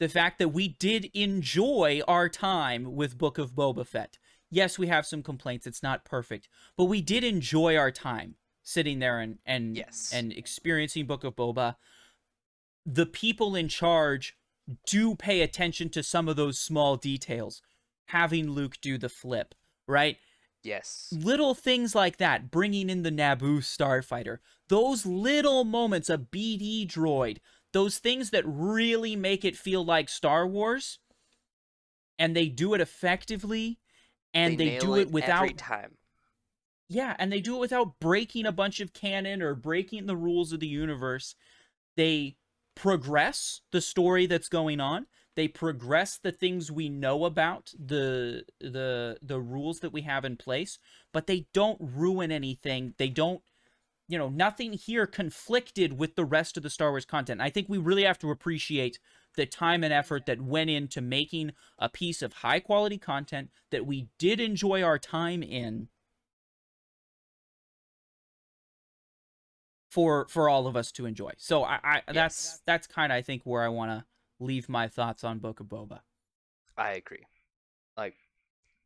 the 0.00 0.08
fact 0.08 0.38
that 0.38 0.48
we 0.50 0.68
did 0.68 1.10
enjoy 1.14 2.02
our 2.06 2.28
time 2.28 2.94
with 2.94 3.16
Book 3.18 3.38
of 3.38 3.54
Boba 3.54 3.86
Fett. 3.86 4.18
Yes, 4.50 4.78
we 4.78 4.86
have 4.88 5.06
some 5.06 5.22
complaints. 5.22 5.66
It's 5.66 5.82
not 5.82 6.04
perfect, 6.04 6.48
but 6.76 6.84
we 6.84 7.00
did 7.00 7.24
enjoy 7.24 7.76
our 7.76 7.90
time 7.90 8.36
sitting 8.62 8.98
there 8.98 9.18
and 9.20 9.38
and 9.46 9.76
Yes. 9.76 10.10
and 10.12 10.32
experiencing 10.32 11.06
Book 11.06 11.24
of 11.24 11.36
Boba. 11.36 11.76
The 12.86 13.06
people 13.06 13.54
in 13.54 13.68
charge 13.68 14.36
do 14.86 15.14
pay 15.14 15.40
attention 15.40 15.88
to 15.90 16.02
some 16.02 16.28
of 16.28 16.36
those 16.36 16.58
small 16.58 16.96
details. 16.96 17.62
Having 18.06 18.50
Luke 18.50 18.76
do 18.80 18.98
the 18.98 19.08
flip, 19.08 19.54
right? 19.86 20.18
Yes. 20.62 21.12
little 21.14 21.54
things 21.54 21.94
like 21.94 22.16
that, 22.16 22.50
bringing 22.50 22.88
in 22.88 23.02
the 23.02 23.10
Naboo 23.10 23.58
starfighter, 23.58 24.38
those 24.68 25.04
little 25.04 25.64
moments, 25.64 26.08
a 26.08 26.16
BD 26.16 26.86
droid, 26.88 27.36
those 27.74 27.98
things 27.98 28.30
that 28.30 28.44
really 28.46 29.14
make 29.14 29.44
it 29.44 29.58
feel 29.58 29.84
like 29.84 30.08
Star 30.08 30.46
Wars, 30.46 31.00
and 32.18 32.34
they 32.34 32.46
do 32.46 32.72
it 32.72 32.80
effectively, 32.80 33.78
and 34.32 34.56
they, 34.56 34.70
nail 34.70 34.80
do 34.80 34.96
it 34.96 35.10
without 35.10 35.42
every 35.42 35.52
time. 35.52 35.96
yeah, 36.88 37.14
and 37.18 37.30
they 37.30 37.40
do 37.40 37.56
it 37.56 37.60
without 37.60 38.00
breaking 38.00 38.46
a 38.46 38.52
bunch 38.52 38.80
of 38.80 38.94
canon 38.94 39.42
or 39.42 39.54
breaking 39.54 40.06
the 40.06 40.16
rules 40.16 40.50
of 40.52 40.60
the 40.60 40.66
universe. 40.66 41.34
They 41.96 42.36
progress 42.74 43.60
the 43.72 43.80
story 43.80 44.26
that's 44.26 44.48
going 44.48 44.80
on. 44.80 45.06
They 45.36 45.48
progress 45.48 46.16
the 46.16 46.32
things 46.32 46.70
we 46.70 46.88
know 46.88 47.24
about 47.24 47.72
the 47.78 48.44
the 48.60 49.18
the 49.20 49.40
rules 49.40 49.80
that 49.80 49.92
we 49.92 50.02
have 50.02 50.24
in 50.24 50.36
place, 50.36 50.78
but 51.12 51.26
they 51.26 51.46
don't 51.52 51.78
ruin 51.80 52.30
anything. 52.30 52.94
They 52.98 53.08
don't 53.08 53.42
you 54.06 54.18
know, 54.18 54.28
nothing 54.28 54.74
here 54.74 55.06
conflicted 55.06 55.98
with 55.98 56.14
the 56.14 56.24
rest 56.24 56.56
of 56.56 56.62
the 56.62 56.70
Star 56.70 56.90
Wars 56.90 57.06
content. 57.06 57.40
I 57.40 57.48
think 57.48 57.68
we 57.68 57.78
really 57.78 58.04
have 58.04 58.18
to 58.18 58.30
appreciate 58.30 58.98
the 59.36 59.46
time 59.46 59.82
and 59.82 59.92
effort 59.92 60.26
that 60.26 60.40
went 60.40 60.70
into 60.70 61.00
making 61.00 61.52
a 61.78 61.88
piece 61.88 62.22
of 62.22 62.34
high 62.34 62.60
quality 62.60 62.98
content 62.98 63.50
that 63.70 63.86
we 63.86 64.08
did 64.18 64.40
enjoy 64.40 64.82
our 64.82 64.98
time 64.98 65.42
in 65.42 65.88
for 69.94 70.26
for 70.28 70.48
all 70.48 70.66
of 70.66 70.74
us 70.74 70.90
to 70.90 71.06
enjoy. 71.06 71.30
So 71.36 71.62
I, 71.62 71.78
I 71.84 72.12
that's 72.12 72.60
that's 72.66 72.88
kind 72.88 73.12
of 73.12 73.16
I 73.16 73.22
think 73.22 73.42
where 73.44 73.62
I 73.62 73.68
want 73.68 73.92
to 73.92 74.04
leave 74.40 74.68
my 74.68 74.88
thoughts 74.88 75.22
on 75.22 75.38
Book 75.38 75.60
of 75.60 75.66
Boba. 75.66 76.00
I 76.76 76.94
agree. 76.94 77.22
Like, 77.96 78.16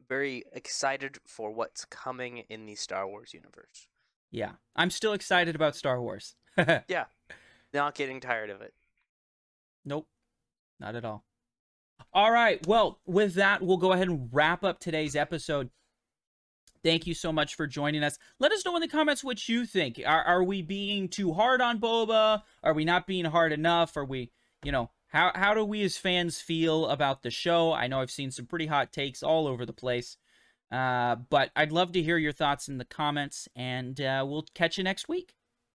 very 0.07 0.45
excited 0.53 1.17
for 1.27 1.51
what's 1.51 1.87
coming 1.87 2.45
in 2.51 2.67
the 2.67 2.75
Star 2.75 3.09
Wars 3.09 3.33
universe. 3.33 3.89
Yeah, 4.31 4.53
I'm 4.77 4.91
still 4.91 5.15
excited 5.15 5.55
about 5.57 5.75
Star 5.75 6.01
Wars. 6.01 6.37
Yeah, 6.89 7.05
not 7.73 7.95
getting 7.95 8.21
tired 8.21 8.51
of 8.51 8.61
it. 8.61 8.75
Nope, 9.87 10.09
not 10.79 10.95
at 10.95 11.07
all. 11.07 11.25
All 12.13 12.31
right, 12.31 12.65
well, 12.67 13.01
with 13.07 13.35
that, 13.35 13.63
we'll 13.63 13.77
go 13.79 13.93
ahead 13.93 14.09
and 14.09 14.29
wrap 14.31 14.63
up 14.63 14.79
today's 14.79 15.17
episode. 15.17 15.71
Thank 16.83 17.07
you 17.07 17.15
so 17.15 17.33
much 17.33 17.55
for 17.55 17.67
joining 17.67 18.03
us. 18.03 18.19
Let 18.39 18.53
us 18.53 18.65
know 18.65 18.77
in 18.77 18.83
the 18.83 18.89
comments 18.89 19.25
what 19.25 19.49
you 19.49 19.67
think. 19.67 20.01
Are, 20.07 20.23
are 20.23 20.45
we 20.45 20.63
being 20.63 21.09
too 21.09 21.33
hard 21.33 21.61
on 21.61 21.81
Boba? 21.81 22.43
Are 22.63 22.75
we 22.75 22.85
not 22.85 23.07
being 23.07 23.25
hard 23.25 23.53
enough? 23.53 23.97
Are 23.97 24.05
we, 24.05 24.31
you 24.63 24.73
know, 24.73 24.91
how, 25.09 25.33
how 25.35 25.55
do 25.55 25.65
we 25.65 25.83
as 25.83 25.97
fans 25.97 26.41
feel 26.41 26.87
about 26.87 27.23
the 27.23 27.31
show? 27.31 27.73
I 27.73 27.87
know 27.87 28.01
I've 28.01 28.11
seen 28.11 28.31
some 28.31 28.47
pretty 28.47 28.67
hot 28.67 28.93
takes 28.93 29.23
all 29.23 29.47
over 29.47 29.65
the 29.65 29.73
place. 29.73 30.17
Uh, 30.71 31.17
but 31.31 31.51
I'd 31.57 31.73
love 31.73 31.93
to 31.93 32.03
hear 32.03 32.19
your 32.19 32.33
thoughts 32.33 32.69
in 32.69 32.77
the 32.77 32.85
comments, 32.85 33.49
and 33.57 33.99
uh, 34.01 34.25
we'll 34.29 34.45
catch 34.55 34.77
you 34.77 34.85
next 34.85 35.09
week. 35.09 35.35